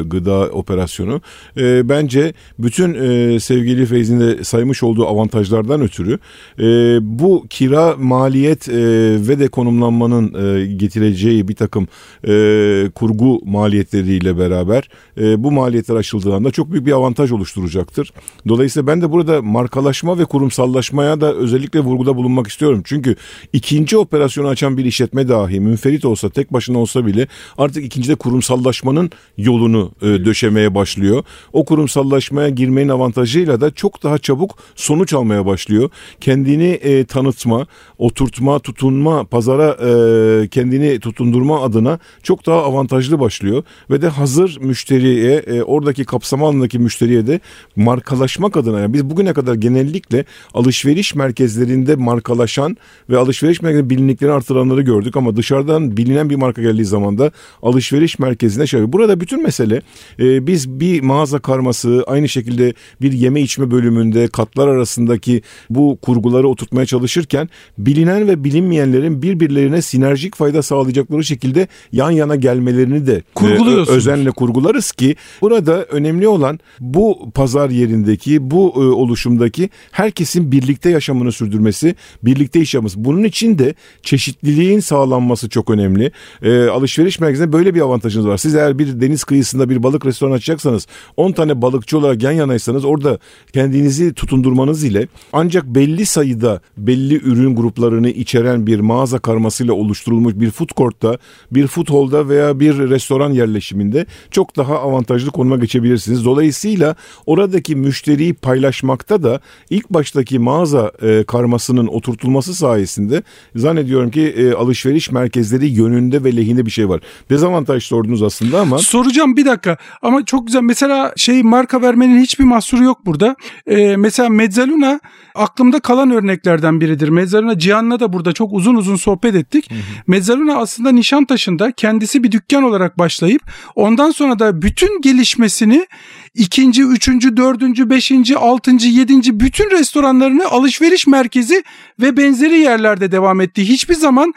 gıda 0.03 0.49
operasyonu 0.49 1.21
e, 1.57 1.89
bence 1.89 2.33
bütün 2.59 2.93
e, 2.93 3.39
sevgili 3.39 3.85
Feyz'in 3.85 4.19
de 4.19 4.43
saymış 4.43 4.83
olduğu 4.83 5.07
avantajlardan 5.07 5.81
ötürü 5.81 6.19
e, 6.59 6.63
bu 7.01 7.45
kira 7.49 7.95
maliyet 7.97 8.69
e, 8.69 9.02
ve 9.03 9.39
de 9.39 9.47
konumlanmanın 9.47 10.33
e, 10.33 10.65
getireceği 10.65 11.47
bir 11.47 11.55
takım 11.55 11.87
e, 12.27 12.89
kurgu 12.95 13.41
maliyetleriyle 13.45 14.37
beraber 14.37 14.89
e, 15.17 15.43
bu 15.43 15.51
maliyetler 15.51 15.95
aşıldığında 15.95 16.51
çok 16.51 16.71
büyük 16.71 16.85
bir 16.85 16.91
avantaj 16.91 17.31
oluşturacaktır. 17.31 18.13
Dolayısıyla 18.47 18.87
ben 18.87 19.01
de 19.01 19.11
burada 19.11 19.41
markalaşma 19.41 20.19
ve 20.19 20.25
kurumsallaşmaya 20.25 21.21
da 21.21 21.33
özellikle 21.33 21.79
vurguda 21.79 22.15
bulunmak 22.15 22.47
istiyorum. 22.47 22.81
Çünkü 22.85 23.15
ikinci 23.53 23.97
operasyonu 23.97 24.47
açan 24.47 24.77
bir 24.77 24.85
işletme 24.85 25.29
dahi 25.29 25.59
münferit 25.59 26.05
olsa 26.05 26.29
tek 26.29 26.53
başına 26.53 26.79
olsa 26.79 27.05
bile 27.05 27.27
artık 27.57 27.85
ikincide 27.85 28.15
kurumsallaşmanın 28.15 29.11
yolunu 29.37 29.91
e, 30.01 30.05
döşemeye 30.05 30.75
başlıyor. 30.75 31.23
O 31.53 31.65
kurumsallaşmaya 31.65 32.49
girmenin 32.49 32.89
avantajıyla 32.89 33.61
da 33.61 33.71
çok 33.71 34.03
daha 34.03 34.17
çabuk 34.17 34.57
sonuç 34.75 35.13
almaya 35.13 35.45
başlıyor. 35.45 35.89
Kendini 36.21 36.67
e, 36.67 37.05
tanıtma, 37.05 37.67
oturtma, 37.97 38.59
tutunma, 38.59 39.23
pazara 39.23 39.77
e, 39.81 40.47
kendini 40.47 40.99
tutundurma 40.99 41.61
adına 41.61 41.99
çok 42.23 42.45
daha 42.45 42.63
avantajlı 42.63 43.19
başlıyor. 43.19 43.63
Ve 43.89 44.01
de 44.01 44.07
hazır 44.07 44.57
müşteriye, 45.03 45.57
e, 45.57 45.63
oradaki 45.63 46.05
kapsam 46.05 46.43
alanındaki 46.43 46.79
müşteriye 46.79 47.27
de 47.27 47.39
markalaşmak 47.75 48.57
adına, 48.57 48.79
yani 48.79 48.93
biz 48.93 49.09
bugüne 49.09 49.33
kadar 49.33 49.55
genellikle 49.55 50.25
alışveriş 50.53 51.15
merkezlerinde 51.15 51.95
markalaşan 51.95 52.77
ve 53.09 53.17
alışveriş 53.17 53.61
merkezinde 53.61 53.89
bilinlikleri 53.89 54.31
artıranları 54.31 54.81
gördük 54.81 55.17
ama 55.17 55.35
dışarıdan 55.35 55.97
bilinen 55.97 56.29
bir 56.29 56.35
marka 56.35 56.61
geldiği 56.61 56.85
zaman 56.85 57.17
da 57.17 57.31
alışveriş 57.61 58.19
merkezine 58.19 58.67
şey. 58.67 58.93
Burada 58.93 59.19
bütün 59.19 59.43
mesele 59.43 59.81
e, 60.19 60.47
biz 60.47 60.69
bir 60.69 61.01
mağaza 61.01 61.39
karması 61.39 62.03
aynı 62.07 62.29
şekilde 62.29 62.73
bir 63.01 63.11
yeme 63.11 63.41
içme 63.41 63.71
bölümünde 63.71 64.27
katlar 64.27 64.67
arasındaki 64.67 65.41
bu 65.69 65.97
kurguları 66.01 66.47
oturtmaya 66.47 66.85
çalışırken 66.85 67.49
bilinen 67.77 68.27
ve 68.27 68.43
bilinmeyenlerin 68.43 69.21
birbirlerine 69.21 69.81
sinerjik 69.81 70.35
fayda 70.35 70.61
sağlayacakları 70.61 71.23
şekilde 71.23 71.67
yan 71.91 72.11
yana 72.11 72.35
gelmelerini 72.35 73.07
de 73.07 73.23
e, 73.41 73.91
özenle 73.91 74.31
kurgularız 74.31 74.92
ki 74.97 75.15
burada 75.41 75.83
önemli 75.83 76.27
olan 76.27 76.59
bu 76.79 77.31
pazar 77.33 77.69
yerindeki 77.69 78.51
bu 78.51 78.73
e, 78.75 78.79
oluşumdaki 78.79 79.69
herkesin 79.91 80.51
birlikte 80.51 80.89
yaşamını 80.89 81.31
sürdürmesi, 81.31 81.95
birlikte 82.23 82.59
iş 82.59 82.73
yapması. 82.73 83.05
Bunun 83.05 83.23
için 83.23 83.59
de 83.59 83.75
çeşitliliğin 84.03 84.79
sağlanması 84.79 85.49
çok 85.49 85.69
önemli. 85.69 86.11
E, 86.41 86.63
alışveriş 86.63 87.19
merkezinde 87.19 87.53
böyle 87.53 87.75
bir 87.75 87.81
avantajınız 87.81 88.27
var. 88.27 88.37
Siz 88.37 88.55
eğer 88.55 88.79
bir 88.79 89.01
deniz 89.01 89.23
kıyısında 89.23 89.69
bir 89.69 89.83
balık 89.83 90.05
restoran 90.05 90.31
açacaksanız 90.31 90.87
10 91.17 91.31
tane 91.31 91.61
balıkçı 91.61 91.97
olarak 91.97 92.23
yan 92.23 92.31
yanaysanız 92.31 92.85
orada 92.85 93.19
kendinizi 93.53 94.13
tutundurmanız 94.13 94.83
ile 94.83 95.07
ancak 95.33 95.65
belli 95.65 96.05
sayıda 96.05 96.61
belli 96.77 97.15
ürün 97.15 97.55
gruplarını 97.55 98.09
içeren 98.09 98.67
bir 98.67 98.79
mağaza 98.79 99.19
karmasıyla 99.19 99.73
oluşturulmuş 99.73 100.33
bir 100.35 100.51
food 100.51 100.69
court'ta, 100.77 101.17
bir 101.51 101.67
food 101.67 101.89
hall'da 101.89 102.29
veya 102.29 102.59
bir 102.59 102.77
restoran 102.77 103.31
yerleşiminde 103.31 104.05
çok 104.31 104.57
daha 104.57 104.82
avantajlı 104.83 105.31
konuma 105.31 105.57
geçebilirsiniz. 105.57 106.25
Dolayısıyla 106.25 106.95
oradaki 107.25 107.75
müşteriyi 107.75 108.33
paylaşmakta 108.33 109.23
da 109.23 109.39
ilk 109.69 109.89
baştaki 109.89 110.39
mağaza 110.39 110.91
e, 111.01 111.23
karmasının 111.23 111.87
oturtulması 111.87 112.55
sayesinde 112.55 113.23
zannediyorum 113.55 114.11
ki 114.11 114.21
e, 114.21 114.53
alışveriş 114.53 115.11
merkezleri 115.11 115.67
yönünde 115.67 116.23
ve 116.23 116.35
lehinde 116.35 116.65
bir 116.65 116.71
şey 116.71 116.89
var. 116.89 117.01
Dezavantaj 117.29 117.83
sordunuz 117.83 118.23
aslında 118.23 118.61
ama. 118.61 118.77
Soracağım 118.77 119.37
bir 119.37 119.45
dakika 119.45 119.77
ama 120.01 120.25
çok 120.25 120.47
güzel. 120.47 120.61
Mesela 120.61 121.13
şey 121.17 121.43
marka 121.43 121.81
vermenin 121.81 122.21
hiçbir 122.21 122.43
mahsuru 122.43 122.83
yok 122.83 123.05
burada. 123.05 123.35
Ee, 123.67 123.95
mesela 123.97 124.29
Mezzaluna 124.29 124.99
aklımda 125.35 125.79
kalan 125.79 126.11
örneklerden 126.11 126.81
biridir. 126.81 127.09
Mezzaluna 127.09 127.59
Cihan'la 127.59 127.99
da 127.99 128.13
burada 128.13 128.33
çok 128.33 128.53
uzun 128.53 128.75
uzun 128.75 128.95
sohbet 128.95 129.35
ettik. 129.35 129.69
Mezzaluna 130.07 130.57
aslında 130.57 130.91
Nişantaşı'nda 130.91 131.71
kendisi 131.71 132.23
bir 132.23 132.31
dükkan 132.31 132.63
olarak 132.63 132.99
başlayıp 132.99 133.41
ondan 133.75 134.11
sonra 134.11 134.39
da 134.39 134.61
bütün 134.61 134.72
gelişmesini 135.01 135.87
ikinci, 136.33 136.83
üçüncü, 136.83 137.37
dördüncü, 137.37 137.89
beşinci, 137.89 138.37
altıncı, 138.37 138.87
yedinci 138.87 139.39
bütün 139.39 139.71
restoranlarını 139.71 140.45
alışveriş 140.45 141.07
merkezi 141.07 141.63
ve 142.01 142.17
benzeri 142.17 142.57
yerlerde 142.59 143.11
devam 143.11 143.41
etti. 143.41 143.69
Hiçbir 143.69 143.95
zaman 143.95 144.33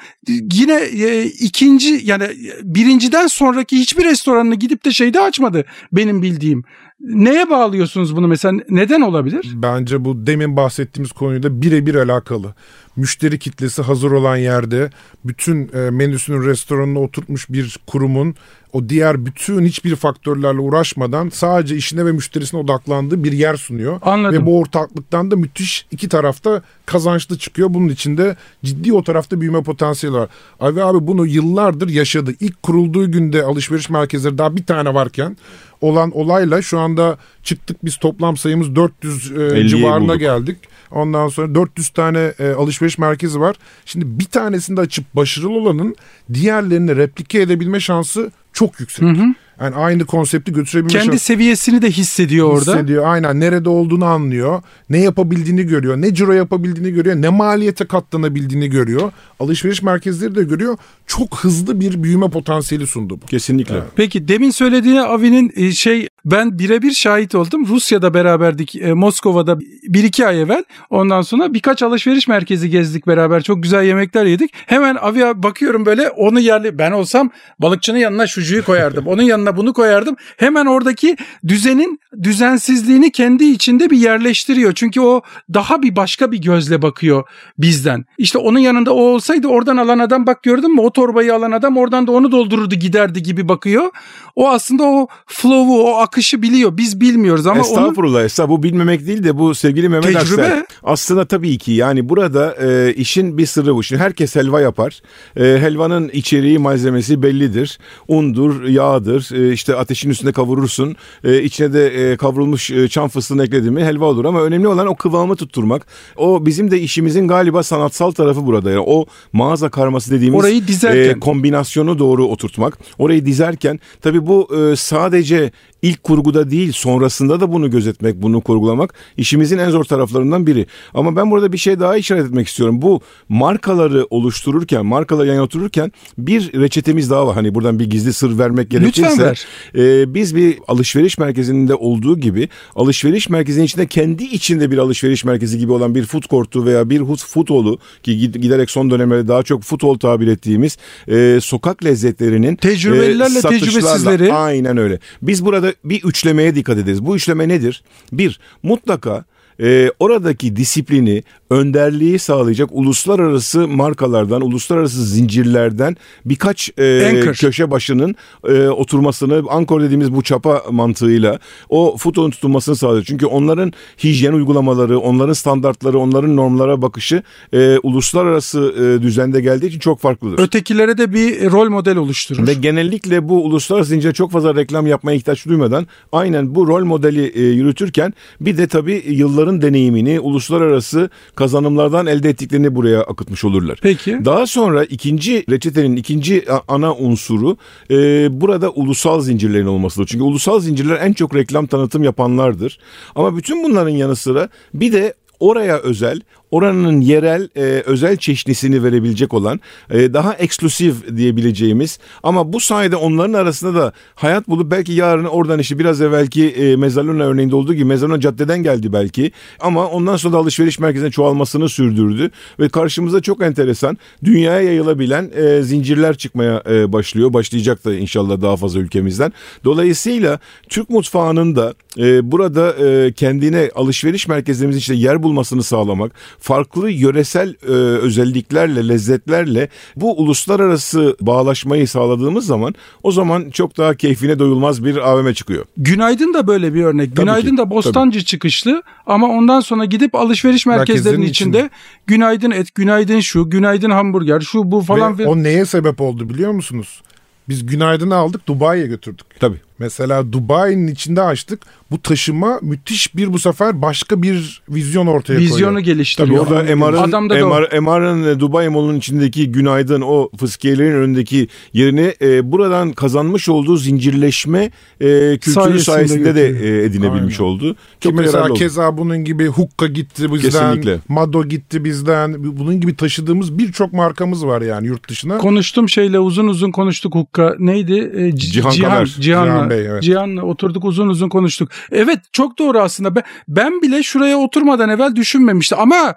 yine 0.53 0.75
e, 0.75 1.25
ikinci 1.25 2.01
yani 2.05 2.29
birinciden 2.63 3.27
sonraki 3.27 3.79
hiçbir 3.79 4.05
restoranını 4.05 4.55
gidip 4.55 4.85
de 4.85 4.91
şeyde 4.91 5.21
açmadı 5.21 5.65
benim 5.93 6.23
bildiğim. 6.23 6.65
Neye 7.01 7.51
bağlıyorsunuz 7.51 8.17
bunu 8.17 8.29
mesela? 8.29 8.61
Neden 8.71 9.01
olabilir? 9.01 9.53
Bence 9.55 10.05
bu 10.05 10.27
demin 10.27 10.57
bahsettiğimiz 10.57 11.13
konuyla 11.13 11.63
birebir 11.63 11.95
alakalı. 11.95 12.55
Müşteri 12.97 13.39
kitlesi 13.39 13.83
hazır 13.83 14.11
olan 14.11 14.37
yerde 14.37 14.91
bütün 15.25 15.71
e, 15.75 15.91
menüsünün 15.91 16.45
restoranına 16.45 17.01
oturtmuş 17.01 17.51
bir 17.51 17.79
kurumun 17.87 18.35
o 18.77 18.89
diğer 18.89 19.27
bütün 19.27 19.65
hiçbir 19.65 19.97
faktörlerle 19.97 20.61
uğraşmadan 20.61 21.29
sadece 21.29 21.77
işine 21.77 22.07
ve 22.07 22.13
müşterisine 22.13 22.61
odaklandığı 22.61 23.25
bir 23.25 23.33
yer 23.33 23.57
sunuyor. 23.57 23.99
Anladım. 24.03 24.43
Ve 24.43 24.47
bu 24.47 24.59
ortaklıktan 24.59 25.31
da 25.31 25.37
müthiş 25.37 25.87
iki 25.91 26.09
tarafta 26.09 26.63
kazançlı 26.87 27.39
çıkıyor. 27.39 27.75
Bunun 27.75 27.89
içinde 27.89 28.37
ciddi 28.65 28.93
o 28.93 29.05
tarafta 29.05 29.41
büyüme 29.41 29.63
potansiyeli 29.63 30.17
var. 30.17 30.29
Abi 30.61 30.83
abi 30.83 31.07
bunu 31.07 31.27
yıllardır 31.27 31.89
yaşadı. 31.89 32.35
İlk 32.41 32.63
kurulduğu 32.63 33.13
günde 33.13 33.43
alışveriş 33.43 33.91
merkezleri 33.91 34.39
daha 34.39 34.57
bir 34.57 34.65
tane 34.65 34.95
varken 34.95 35.37
olan 35.81 36.11
olayla 36.11 36.63
şu 36.63 36.79
anda 36.79 37.19
çıktık 37.43 37.85
biz 37.85 37.97
toplam 37.97 38.37
sayımız 38.37 38.77
400 38.77 39.33
e, 39.33 39.69
civarına 39.69 40.09
bulduk. 40.09 40.21
geldik. 40.21 40.59
Ondan 40.91 41.29
sonra 41.29 41.55
400 41.55 41.89
tane 41.89 42.33
e, 42.39 42.51
alışveriş 42.51 42.99
merkezi 42.99 43.41
var. 43.41 43.57
Şimdi 43.85 44.19
bir 44.19 44.25
tanesini 44.25 44.77
de 44.77 44.81
açıp 44.81 45.05
başarılı 45.15 45.59
olanın 45.59 45.97
diğerlerini 46.35 46.97
replike 46.97 47.41
edebilme 47.41 47.81
şansı 47.81 48.31
çok 48.53 48.81
yüksek. 48.81 49.05
Hı 49.05 49.11
hı. 49.11 49.25
Yani 49.61 49.77
aynı 49.77 50.05
konsepti 50.05 50.53
götürebilme 50.53 50.93
Kendi 50.93 51.07
şansı. 51.07 51.25
seviyesini 51.25 51.83
de 51.83 51.91
hissediyor 51.91 52.49
orada. 52.49 52.73
Hissediyor 52.75 53.05
aynen. 53.07 53.41
Nerede 53.41 53.69
olduğunu 53.69 54.05
anlıyor. 54.05 54.63
Ne 54.91 54.99
yapabildiğini 54.99 55.63
görüyor. 55.63 55.97
Ne 55.97 56.15
ciro 56.15 56.33
yapabildiğini 56.33 56.93
görüyor. 56.93 57.17
Ne 57.17 57.29
maliyete 57.29 57.85
katlanabildiğini 57.87 58.71
görüyor. 58.71 59.13
Alışveriş 59.41 59.83
merkezleri 59.83 60.35
de 60.35 60.45
görüyor. 60.45 60.77
Çok 61.07 61.39
hızlı 61.39 61.81
bir 61.81 62.03
büyüme 62.03 62.31
potansiyeli 62.31 62.87
sundu 62.87 63.19
bu. 63.23 63.27
Kesinlikle. 63.27 63.75
Evet. 63.75 63.87
Peki 63.97 64.29
demin 64.29 64.51
söylediğine 64.51 65.01
Avi'nin 65.01 65.53
e, 65.57 65.73
şey 65.73 66.09
ben 66.27 66.59
birebir 66.59 66.93
şahit 66.93 67.35
oldum. 67.35 67.67
Rusya'da 67.67 68.15
beraberdik 68.15 68.77
e, 68.77 68.93
Moskova'da 68.93 69.61
bir 69.83 70.05
iki 70.05 70.27
ay 70.27 70.43
evvel. 70.43 70.65
Ondan 70.91 71.23
sonra 71.23 71.55
birkaç 71.55 71.83
alışveriş 71.83 72.29
merkezi 72.29 72.71
gezdik 72.71 73.07
beraber. 73.07 73.43
Çok 73.43 73.63
güzel 73.63 73.85
yemekler 73.85 74.25
yedik. 74.25 74.51
Hemen 74.55 74.95
Avi'ye 74.95 75.43
bakıyorum 75.43 75.87
böyle 75.87 76.11
onu 76.11 76.41
yerli. 76.41 76.79
Ben 76.79 76.93
olsam 76.93 77.31
balıkçının 77.59 77.99
yanına 77.99 78.27
şucuyu 78.27 78.65
koyardım. 78.65 79.07
Onun 79.07 79.23
yanına 79.23 79.57
bunu 79.57 79.73
koyardım. 79.73 80.17
Hemen 80.37 80.67
oradaki 80.67 81.17
düzenin 81.49 82.01
düzensizliğini 82.23 83.13
kendi 83.13 83.45
içinde 83.45 83.91
bir 83.91 83.99
yerleştiriyor. 83.99 84.73
Çünkü 84.75 85.01
o 85.01 85.23
daha 85.55 85.83
bir 85.83 85.97
başka 85.97 86.33
bir 86.33 86.39
gözle 86.39 86.83
bakıyor 86.83 87.25
bizden. 87.59 88.05
İşte 88.19 88.39
onun 88.39 88.59
yanında 88.59 88.95
o 88.95 89.01
olsaydı 89.01 89.49
oradan 89.49 89.77
alan 89.77 89.99
adam 89.99 90.27
bak 90.27 90.43
gördün 90.43 90.75
mü 90.75 90.81
o 90.81 90.91
torbayı 90.91 91.35
alan 91.35 91.53
adam 91.53 91.77
oradan 91.77 92.07
da 92.07 92.13
onu 92.13 92.33
doldururdu 92.33 92.75
giderdi 92.75 93.23
gibi 93.23 93.49
bakıyor. 93.49 93.91
O 94.37 94.49
aslında 94.49 94.85
o 94.85 95.09
flow'u 95.27 95.83
o 95.83 95.97
akışı 96.17 96.43
biliyor. 96.43 96.77
Biz 96.77 97.01
bilmiyoruz 97.01 97.47
ama 97.47 97.61
Estağfurullah 97.61 98.19
onu... 98.19 98.25
estağfurullah 98.25 98.59
bu 98.59 98.63
bilmemek 98.63 99.07
değil 99.07 99.25
de 99.25 99.39
bu 99.39 99.55
sevgili 99.55 99.89
Mehmet 99.89 100.05
Tecrübe. 100.05 100.43
Aksel 100.43 100.65
aslında 100.83 101.25
tabii 101.25 101.59
ki 101.59 101.73
yani 101.73 102.09
burada 102.09 102.57
e, 102.63 102.95
işin 102.95 103.39
bir 103.39 103.47
sırrı 103.47 103.75
bu. 103.75 103.83
Şimdi 103.83 104.03
herkes 104.03 104.37
helva 104.37 104.61
yapar. 104.61 105.03
E, 105.37 105.43
helvanın 105.43 106.09
içeriği 106.09 106.59
malzemesi 106.59 107.23
bellidir. 107.23 107.79
Undur, 108.09 108.65
yağdır. 108.65 109.35
E, 109.35 109.53
işte 109.53 109.77
ateşin 109.77 110.11
üstünde 110.11 110.33
kavurursun. 110.33 110.97
E, 111.25 111.43
içine 111.43 111.73
de 111.73 112.13
e, 112.13 112.17
kavrulmuş 112.17 112.71
e, 112.71 112.89
çam 112.89 113.09
fıstığını 113.09 113.45
ekledin 113.45 113.73
mi 113.73 113.85
helva 113.85 114.05
olur 114.05 114.25
ama 114.25 114.43
önemli 114.43 114.69
olan 114.69 114.87
o 114.87 114.97
kıvamı 114.97 115.37
tutturmak. 115.37 115.87
O 116.17 116.47
bizim 116.47 116.71
de 116.71 116.81
işimizin 116.81 117.29
galiba 117.29 117.63
sanatsal 117.63 118.11
tarafı 118.11 118.47
burada. 118.47 118.71
Yani 118.71 118.85
o 118.87 119.07
mağaza 119.33 119.69
karması 119.69 120.11
dediğimiz 120.11 120.41
Orayı 120.41 120.67
dizerken. 120.67 121.17
E, 121.17 121.21
kombinasyonu 121.21 121.99
doğru 121.99 122.27
oturtmak. 122.27 122.79
Orayı 122.99 123.27
dizerken 123.27 123.81
tabii 124.01 124.27
bu 124.27 124.49
e, 124.57 124.77
sadece 124.77 125.51
ilk 125.83 125.96
kurguda 126.03 126.51
değil 126.51 126.73
sonrasında 126.73 127.41
da 127.41 127.53
bunu 127.53 127.71
gözetmek, 127.71 128.23
bunu 128.23 128.41
kurgulamak 128.41 128.95
işimizin 129.17 129.59
en 129.59 129.71
zor 129.71 129.85
taraflarından 129.85 130.47
biri. 130.47 130.67
Ama 130.95 131.17
ben 131.17 131.31
burada 131.31 131.53
bir 131.53 131.59
şey 131.59 131.81
daha 131.81 131.97
işaret 131.97 132.27
etmek 132.27 132.49
istiyorum. 132.49 132.83
Bu 132.83 133.01
markaları 133.29 134.07
oluştururken, 134.11 134.87
markaları 134.87 135.29
yan 135.29 135.39
otururken 135.39 135.93
bir 136.19 136.53
reçetemiz 136.53 137.11
daha 137.11 137.27
var. 137.27 137.35
Hani 137.35 137.55
buradan 137.55 137.79
bir 137.79 137.91
gizli 137.91 138.13
sır 138.13 138.39
vermek 138.39 138.71
gerekirse. 138.71 139.11
Lütfen 139.11 139.27
ver. 139.27 139.47
E, 139.77 140.15
biz 140.15 140.37
bir 140.37 140.59
alışveriş 140.69 141.19
merkezinde 141.19 141.75
olduğu 141.75 142.21
gibi 142.21 142.49
alışveriş 142.75 143.29
merkezinin 143.29 143.65
içinde 143.65 143.87
kendi 143.87 144.25
içinde 144.25 144.71
bir 144.71 144.79
alışveriş 144.79 145.25
merkezi 145.25 145.59
gibi 145.59 145.73
olan 145.73 145.95
bir 145.95 146.05
food 146.05 146.23
court'u 146.23 146.65
veya 146.65 146.91
bir 146.91 147.05
food 147.17 147.51
hall'u 147.51 147.79
ki 148.03 148.31
giderek 148.31 148.71
son 148.71 148.91
dönemlerde 148.91 149.29
daha 149.29 149.43
çok 149.43 149.63
food 149.63 149.83
hall 149.83 149.95
tabir 149.95 150.27
ettiğimiz 150.27 150.79
e, 151.09 151.39
sokak 151.43 151.85
lezzetlerinin 151.85 152.57
tecrübelilerle 152.57 153.39
e, 153.39 153.43
tecrübesizleri 153.43 154.33
aynen 154.33 154.77
öyle. 154.77 154.99
Biz 155.23 155.45
burada 155.45 155.73
bir 155.91 156.05
üçlemeye 156.05 156.55
dikkat 156.55 156.79
ederiz. 156.79 157.07
Bu 157.07 157.17
üçleme 157.17 157.49
nedir? 157.49 157.85
Bir, 158.13 158.41
mutlaka 158.63 159.25
e, 159.61 159.91
oradaki 160.01 160.57
disiplini, 160.57 161.23
önderliği 161.51 162.19
sağlayacak 162.19 162.69
uluslararası 162.73 163.69
markalardan, 163.69 164.41
uluslararası 164.41 165.05
zincirlerden 165.05 165.97
birkaç 166.25 166.71
e, 166.79 167.07
Anchor. 167.07 167.35
köşe 167.35 167.71
başının 167.71 168.15
e, 168.49 168.69
oturmasını, 168.69 169.43
ankor 169.51 169.83
dediğimiz 169.83 170.15
bu 170.15 170.23
çapa 170.23 170.63
mantığıyla 170.71 171.39
o 171.69 171.97
futonun 171.97 172.31
tutulmasını 172.31 172.77
sağlıyor. 172.77 173.05
Çünkü 173.05 173.27
onların 173.27 173.73
hijyen 174.05 174.33
uygulamaları, 174.33 174.99
onların 174.99 175.33
standartları, 175.33 175.99
onların 175.99 176.37
normlara 176.37 176.83
bakışı 176.83 177.23
e, 177.53 177.79
uluslararası 177.83 178.75
e, 178.79 179.03
düzende 179.03 179.41
geldiği 179.41 179.67
için 179.67 179.79
çok 179.79 180.01
farklıdır. 180.01 180.39
Ötekilere 180.39 180.99
de 180.99 181.13
bir 181.13 181.51
rol 181.51 181.69
model 181.69 181.97
oluşturur. 181.97 182.47
Ve 182.47 182.55
genellikle 182.55 183.29
bu 183.29 183.45
uluslararası 183.45 183.91
zincire 183.91 184.13
çok 184.13 184.33
fazla 184.33 184.55
reklam 184.55 184.87
yapmaya 184.87 185.15
ihtiyaç 185.15 185.47
duymadan 185.47 185.87
aynen 186.13 186.55
bu 186.55 186.69
rol 186.69 186.85
modeli 186.85 187.27
e, 187.27 187.43
yürütürken 187.43 188.15
bir 188.41 188.59
de 188.59 188.67
tabii 188.67 189.03
yılların 189.47 189.63
deneyimini 189.63 190.21
uluslararası 190.21 191.11
kazanımlardan 191.35 192.07
elde 192.07 192.29
ettiklerini 192.29 192.75
buraya 192.75 193.01
akıtmış 193.01 193.45
olurlar. 193.45 193.79
Peki. 193.83 194.25
Daha 194.25 194.47
sonra 194.47 194.85
ikinci 194.85 195.45
reçetenin 195.51 195.97
ikinci 195.97 196.45
ana 196.69 196.95
unsuru 196.95 197.57
e, 197.91 197.97
burada 198.41 198.71
ulusal 198.71 199.21
zincirlerin 199.21 199.67
olmasıdır. 199.67 200.07
Çünkü 200.07 200.25
ulusal 200.25 200.61
zincirler 200.61 200.97
en 201.01 201.13
çok 201.13 201.35
reklam 201.35 201.67
tanıtım 201.67 202.05
yapanlardır. 202.05 202.79
Ama 203.15 203.37
bütün 203.37 203.65
bunların 203.65 203.91
yanı 203.97 204.17
sıra 204.17 204.49
bir 204.75 204.93
de 204.93 205.15
oraya 205.41 205.79
özel, 205.79 206.21
oranın 206.51 207.01
yerel 207.01 207.49
e, 207.57 207.61
özel 207.63 208.17
çeşnisini 208.17 208.83
verebilecek 208.85 209.35
olan 209.35 209.61
e, 209.91 210.15
daha 210.15 210.35
eksklusif 210.35 211.17
diyebileceğimiz 211.17 211.99
ama 212.23 212.53
bu 212.53 212.61
sayede 212.61 212.97
onların 212.97 213.33
arasında 213.33 213.81
da 213.81 213.93
hayat 214.15 214.49
bulup 214.49 214.71
belki 214.71 214.93
yarın 214.93 215.25
oradan 215.25 215.59
işte 215.59 215.79
biraz 215.79 216.01
evvelki 216.01 216.49
e, 216.49 216.77
Mezzaluna 216.77 217.25
örneğinde 217.25 217.57
olduğu 217.57 217.75
gibi 217.75 217.85
Mezzaluna 217.85 218.21
caddeden 218.21 218.63
geldi 218.63 218.93
belki 218.93 219.33
ama 219.61 219.87
ondan 219.87 220.17
sonra 220.17 220.35
da 220.35 220.39
alışveriş 220.39 220.79
merkezine 220.79 221.11
çoğalmasını 221.11 221.69
sürdürdü 221.69 222.31
ve 222.61 222.69
karşımıza 222.69 223.21
çok 223.21 223.43
enteresan 223.43 223.99
dünyaya 224.25 224.61
yayılabilen 224.61 225.31
e, 225.37 225.63
zincirler 225.63 226.17
çıkmaya 226.17 226.63
e, 226.71 226.93
başlıyor. 226.93 227.33
Başlayacak 227.33 227.85
da 227.85 227.95
inşallah 227.95 228.43
daha 228.43 228.57
fazla 228.57 228.81
ülkemizden. 228.81 229.33
Dolayısıyla 229.65 230.39
Türk 230.69 230.91
mutfağının 230.91 231.57
da 231.57 231.75
e, 231.99 232.33
burada 232.33 232.73
e, 232.73 233.13
kendine 233.13 233.71
alışveriş 233.75 234.29
merkezlerimizin 234.29 234.81
içinde 234.81 234.99
yer 234.99 235.23
bulmasını 235.23 235.63
sağlamak, 235.63 236.13
farklı 236.39 236.91
yöresel 236.91 237.49
e, 237.49 237.73
özelliklerle, 237.73 238.89
lezzetlerle 238.89 239.69
bu 239.97 240.21
uluslararası 240.21 241.17
bağlaşmayı 241.21 241.89
sağladığımız 241.89 242.47
zaman 242.47 242.75
o 243.03 243.13
zaman 243.13 243.51
çok 243.51 243.77
daha 243.77 243.95
keyfine 243.95 244.39
doyulmaz 244.39 244.85
bir 244.85 244.97
AVM 244.97 245.33
çıkıyor. 245.33 245.65
Günaydın 245.77 246.35
da 246.35 246.47
böyle 246.47 246.75
bir 246.75 246.85
örnek. 246.85 247.17
Tabii 247.17 247.27
Günaydın 247.27 247.51
ki, 247.51 247.57
da 247.57 247.71
Bostancı 247.71 248.25
çıkışlı 248.25 248.83
ama 249.07 249.29
ondan 249.29 249.61
sonra 249.61 249.85
gidip 249.85 250.15
alışveriş 250.15 250.67
merkezlerinin 250.67 251.05
Merkezlerin 251.05 251.31
içinde 251.31 251.59
içinde. 251.59 251.71
günaydın 252.07 252.51
et, 252.51 252.75
günaydın 252.75 253.21
şu, 253.21 253.51
günaydın 253.51 253.91
hamburger, 253.91 254.41
şu 254.41 254.71
bu 254.71 254.81
falan 254.81 255.19
Ve 255.19 255.27
o 255.27 255.43
neye 255.43 255.65
sebep 255.65 256.01
oldu 256.01 256.29
biliyor 256.29 256.53
musunuz? 256.53 257.03
Biz 257.49 257.67
günaydın'ı 257.67 258.15
aldık 258.17 258.47
Dubai'ye 258.49 258.87
götürdük. 258.87 259.27
Tabii. 259.41 259.61
Mesela 259.79 260.33
Dubai'nin 260.33 260.87
içinde 260.87 261.23
açtık. 261.23 261.61
Bu 261.91 262.03
taşıma 262.03 262.59
müthiş 262.63 263.17
bir 263.17 263.33
bu 263.33 263.39
sefer 263.39 263.83
başka 263.83 264.23
bir 264.23 264.63
vizyon 264.69 265.07
ortaya 265.07 265.39
Vizyonu 265.39 265.61
koyuyor. 265.63 265.81
geliştiriyor. 265.81 266.45
Tabii 266.47 266.55
orada 266.55 266.77
MR'ın. 266.77 267.83
MR, 267.83 268.27
e, 268.31 268.41
Dubai 268.41 268.69
Mall'un 268.69 268.97
içindeki 268.97 269.53
günaydın 269.53 270.01
o 270.01 270.31
fıskiyelerin 270.39 270.93
önündeki 270.93 271.49
yerini 271.73 272.15
e, 272.23 272.53
buradan 272.53 272.93
kazanmış 272.93 273.49
olduğu 273.49 273.77
zincirleşme 273.77 274.71
e, 275.01 275.39
kültürü 275.39 275.53
Sayesinde 275.53 275.83
sayesinde, 275.83 276.35
de 276.35 276.49
e, 276.49 276.85
edinebilmiş 276.85 277.41
Aynen. 277.41 277.51
oldu. 277.53 277.75
Ki 277.75 277.79
Çok 278.01 278.13
da 278.19 278.23
mesela 278.23 278.45
oldu. 278.45 278.55
keza 278.55 278.99
bunun 278.99 279.25
gibi 279.25 279.47
Hukka 279.47 279.87
gitti 279.87 280.33
bizden, 280.33 280.51
Kesinlikle. 280.51 280.99
Mado 281.09 281.45
gitti 281.45 281.85
bizden. 281.85 282.59
Bunun 282.59 282.81
gibi 282.81 282.97
taşıdığımız 282.97 283.59
birçok 283.59 283.93
markamız 283.93 284.47
var 284.47 284.63
yani 284.63 284.87
yurt 284.87 285.09
dışına. 285.11 285.39
Konuştum 285.39 285.89
şeyle 285.89 286.19
uzun 286.19 286.49
uzun 286.49 286.71
konuştuk 286.71 287.15
Hukka. 287.15 287.55
Neydi? 287.59 288.13
C- 288.37 288.53
Cihan 288.53 288.71
Cihan, 288.71 288.91
Kamer. 288.91 289.07
Cihan'la, 289.21 289.47
Cihan 289.53 289.66
Bey, 289.71 289.87
evet. 289.87 290.03
Cihan'la 290.03 290.43
oturduk 290.43 290.85
uzun 290.85 291.09
uzun 291.09 291.29
konuştuk. 291.29 291.69
Evet 291.91 292.19
çok 292.33 292.59
doğru 292.59 292.79
aslında. 292.79 293.15
Ben, 293.15 293.23
ben 293.49 293.83
bile 293.83 294.03
şuraya 294.03 294.39
oturmadan 294.39 294.89
evvel 294.89 295.17
düşünmemiştim. 295.17 295.79
Ama 295.81 296.15